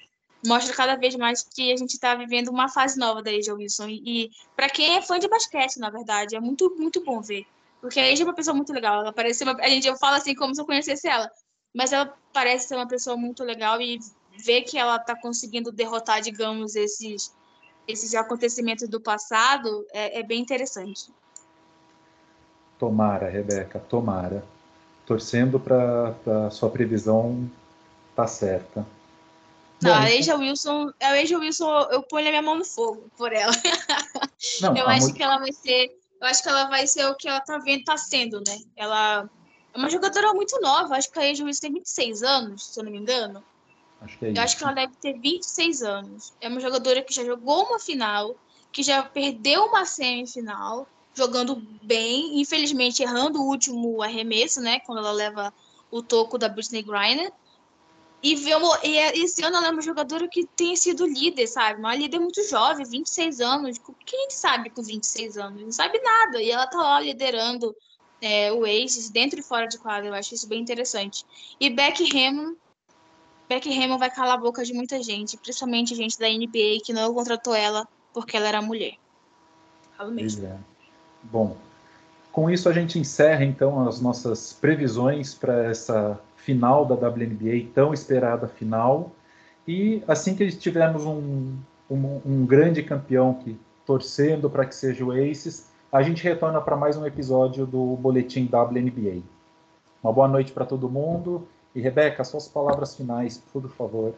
mostra 0.46 0.74
cada 0.74 0.96
vez 0.96 1.14
mais 1.16 1.42
que 1.42 1.72
a 1.72 1.76
gente 1.76 1.94
está 1.94 2.14
vivendo 2.14 2.48
uma 2.48 2.68
fase 2.68 2.98
nova 2.98 3.22
da 3.22 3.30
Asia 3.30 3.54
Wilson. 3.54 3.88
E, 3.88 4.02
e 4.04 4.30
para 4.54 4.68
quem 4.68 4.96
é 4.96 5.02
fã 5.02 5.18
de 5.18 5.28
basquete, 5.28 5.78
na 5.78 5.90
verdade, 5.90 6.36
é 6.36 6.40
muito, 6.40 6.74
muito 6.76 7.02
bom 7.04 7.20
ver. 7.20 7.46
Porque 7.80 7.98
a 7.98 8.12
Asia 8.12 8.24
é 8.24 8.26
uma 8.26 8.34
pessoa 8.34 8.54
muito 8.54 8.72
legal. 8.72 9.00
Ela 9.00 9.12
parece 9.12 9.42
uma, 9.42 9.56
a 9.60 9.68
gente 9.68 9.86
eu 9.86 9.96
falo 9.96 10.16
assim 10.16 10.34
como 10.34 10.54
se 10.54 10.60
eu 10.60 10.66
conhecesse 10.66 11.08
ela, 11.08 11.30
mas 11.74 11.92
ela 11.92 12.14
parece 12.32 12.68
ser 12.68 12.76
uma 12.76 12.86
pessoa 12.86 13.16
muito 13.16 13.42
legal 13.42 13.80
e 13.80 13.98
ver 14.36 14.62
que 14.62 14.78
ela 14.78 14.96
está 14.96 15.14
conseguindo 15.16 15.72
derrotar, 15.72 16.20
digamos, 16.20 16.74
esses 16.74 17.32
esses 17.86 18.14
acontecimentos 18.14 18.88
do 18.88 19.00
passado 19.00 19.84
é, 19.92 20.20
é 20.20 20.22
bem 20.22 20.40
interessante. 20.40 21.12
Tomara, 22.82 23.28
Rebeca, 23.28 23.78
tomara. 23.78 24.44
Torcendo 25.06 25.60
para 25.60 26.16
a 26.48 26.50
sua 26.50 26.68
previsão 26.68 27.48
tá 28.16 28.26
certa. 28.26 28.84
Não, 29.80 29.92
Bom, 29.92 29.96
a 29.98 30.02
Asia 30.06 30.36
Wilson, 30.36 30.92
a 31.00 31.12
Asia 31.12 31.38
Wilson, 31.38 31.70
eu 31.92 32.02
ponho 32.02 32.26
a 32.26 32.30
minha 32.30 32.42
mão 32.42 32.58
no 32.58 32.64
fogo 32.64 33.08
por 33.16 33.32
ela. 33.32 33.52
Não, 34.60 34.76
eu 34.76 34.88
acho 34.88 35.14
que 35.14 35.22
ela 35.22 35.38
vai 35.38 35.52
ser 35.52 35.96
eu 36.20 36.26
acho 36.26 36.42
que 36.42 36.48
ela 36.48 36.64
vai 36.64 36.84
ser 36.88 37.06
o 37.06 37.14
que 37.14 37.28
ela 37.28 37.40
tá 37.40 37.56
vendo, 37.58 37.84
tá 37.84 37.96
sendo, 37.96 38.42
né? 38.44 38.58
Ela 38.76 39.30
é 39.72 39.78
uma 39.78 39.88
jogadora 39.88 40.34
muito 40.34 40.60
nova, 40.60 40.96
acho 40.96 41.10
que 41.10 41.20
a 41.20 41.22
Angel 41.22 41.46
Wilson 41.46 41.60
tem 41.60 41.72
26 41.74 42.24
anos, 42.24 42.66
se 42.66 42.80
eu 42.80 42.84
não 42.84 42.90
me 42.90 42.98
engano. 42.98 43.44
Acho 44.00 44.18
que 44.18 44.24
é 44.24 44.28
eu 44.28 44.32
isso. 44.32 44.42
acho 44.42 44.58
que 44.58 44.64
ela 44.64 44.72
deve 44.72 44.96
ter 44.96 45.20
26 45.20 45.82
anos. 45.82 46.32
É 46.40 46.48
uma 46.48 46.58
jogadora 46.58 47.00
que 47.00 47.14
já 47.14 47.24
jogou 47.24 47.64
uma 47.66 47.78
final, 47.78 48.34
que 48.72 48.82
já 48.82 49.04
perdeu 49.04 49.66
uma 49.66 49.84
semifinal, 49.84 50.88
jogando 51.14 51.56
bem, 51.82 52.40
infelizmente 52.40 53.02
errando 53.02 53.40
o 53.40 53.46
último 53.46 54.02
arremesso, 54.02 54.60
né? 54.60 54.80
Quando 54.80 54.98
ela 54.98 55.12
leva 55.12 55.52
o 55.90 56.02
toco 56.02 56.38
da 56.38 56.48
Britney 56.48 56.82
Griner. 56.82 57.32
E, 58.22 58.36
vemos, 58.36 58.78
e 58.84 58.96
é, 58.96 59.18
esse 59.18 59.42
ano 59.42 59.56
ela 59.56 59.66
é 59.66 59.70
uma 59.70 59.82
jogadora 59.82 60.28
que 60.28 60.46
tem 60.46 60.76
sido 60.76 61.04
líder, 61.04 61.46
sabe? 61.48 61.80
Uma 61.80 61.94
líder 61.94 62.20
muito 62.20 62.42
jovem, 62.48 62.86
26 62.86 63.40
anos. 63.40 63.78
O 63.86 63.92
que 63.92 64.16
a 64.16 64.20
gente 64.20 64.34
sabe 64.34 64.70
com 64.70 64.82
26 64.82 65.36
anos? 65.36 65.60
Não 65.60 65.72
sabe 65.72 66.00
nada. 66.00 66.40
E 66.40 66.50
ela 66.50 66.66
tá 66.66 66.78
lá 66.78 67.00
liderando 67.00 67.74
é, 68.20 68.52
o 68.52 68.64
Aces 68.64 69.10
dentro 69.10 69.40
e 69.40 69.42
fora 69.42 69.66
de 69.66 69.76
quadra. 69.76 70.08
Eu 70.08 70.14
acho 70.14 70.34
isso 70.34 70.48
bem 70.48 70.60
interessante. 70.60 71.26
E 71.58 71.68
Beck 71.68 72.00
Hammond, 72.16 72.56
Beck 73.48 73.68
Hammond 73.68 73.98
vai 73.98 74.10
calar 74.10 74.34
a 74.34 74.40
boca 74.40 74.64
de 74.64 74.72
muita 74.72 75.02
gente, 75.02 75.36
principalmente 75.36 75.94
gente 75.96 76.16
da 76.16 76.28
NBA 76.28 76.80
que 76.84 76.92
não 76.92 77.12
contratou 77.12 77.54
ela 77.54 77.86
porque 78.14 78.36
ela 78.36 78.46
era 78.46 78.62
mulher. 78.62 78.94
Falo 79.96 80.12
mesmo. 80.12 80.46
É. 80.46 80.71
Bom, 81.24 81.56
com 82.30 82.50
isso 82.50 82.68
a 82.68 82.72
gente 82.72 82.98
encerra 82.98 83.44
então 83.44 83.86
as 83.86 84.00
nossas 84.00 84.52
previsões 84.52 85.34
para 85.34 85.64
essa 85.64 86.18
final 86.36 86.84
da 86.84 86.94
WNBA, 86.94 87.70
tão 87.74 87.92
esperada 87.92 88.48
final. 88.48 89.12
E 89.66 90.02
assim 90.08 90.34
que 90.34 90.50
tivermos 90.50 91.04
um, 91.04 91.56
um, 91.90 92.20
um 92.24 92.46
grande 92.46 92.82
campeão 92.82 93.34
que 93.34 93.58
torcendo 93.86 94.48
para 94.48 94.64
que 94.64 94.74
seja 94.74 95.04
o 95.04 95.12
Aces, 95.12 95.68
a 95.90 96.02
gente 96.02 96.22
retorna 96.22 96.60
para 96.60 96.76
mais 96.76 96.96
um 96.96 97.06
episódio 97.06 97.66
do 97.66 97.96
Boletim 97.96 98.48
WNBA. 98.50 99.22
Uma 100.02 100.12
boa 100.12 100.26
noite 100.26 100.52
para 100.52 100.64
todo 100.64 100.88
mundo. 100.88 101.46
E 101.74 101.80
Rebeca, 101.80 102.24
suas 102.24 102.48
palavras 102.48 102.94
finais, 102.94 103.42
por 103.52 103.68
favor. 103.70 104.14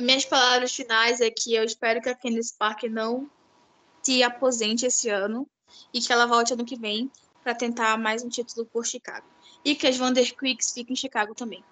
Minhas 0.00 0.24
palavras 0.24 0.74
finais 0.74 1.20
é 1.20 1.30
que 1.30 1.54
eu 1.54 1.64
espero 1.64 2.00
que 2.00 2.08
a 2.08 2.14
Candice 2.14 2.54
Parker 2.56 2.90
não 2.90 3.28
se 4.02 4.22
aposente 4.22 4.86
esse 4.86 5.08
ano 5.08 5.46
e 5.92 6.00
que 6.00 6.12
ela 6.12 6.26
volte 6.26 6.52
ano 6.52 6.64
que 6.64 6.76
vem 6.76 7.10
para 7.42 7.54
tentar 7.54 7.96
mais 7.96 8.22
um 8.24 8.28
título 8.28 8.66
por 8.66 8.84
Chicago 8.84 9.26
e 9.64 9.74
que 9.74 9.86
as 9.86 9.96
Vanderquicks 9.96 10.72
fiquem 10.72 10.94
em 10.94 10.96
Chicago 10.96 11.34
também. 11.34 11.62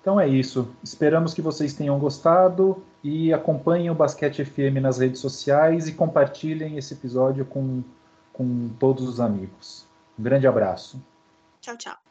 Então 0.00 0.20
é 0.20 0.28
isso. 0.28 0.68
Esperamos 0.82 1.32
que 1.32 1.40
vocês 1.40 1.72
tenham 1.72 1.98
gostado 1.98 2.84
e 3.02 3.32
acompanhem 3.32 3.90
o 3.90 3.94
Basquete 3.94 4.44
FM 4.44 4.80
nas 4.82 4.98
redes 4.98 5.20
sociais 5.20 5.88
e 5.88 5.94
compartilhem 5.94 6.76
esse 6.76 6.92
episódio 6.92 7.46
com, 7.46 7.82
com 8.32 8.68
todos 8.78 9.08
os 9.08 9.18
amigos. 9.18 9.86
Um 10.18 10.22
grande 10.22 10.46
abraço. 10.46 11.02
Tchau, 11.60 11.76
tchau. 11.78 12.03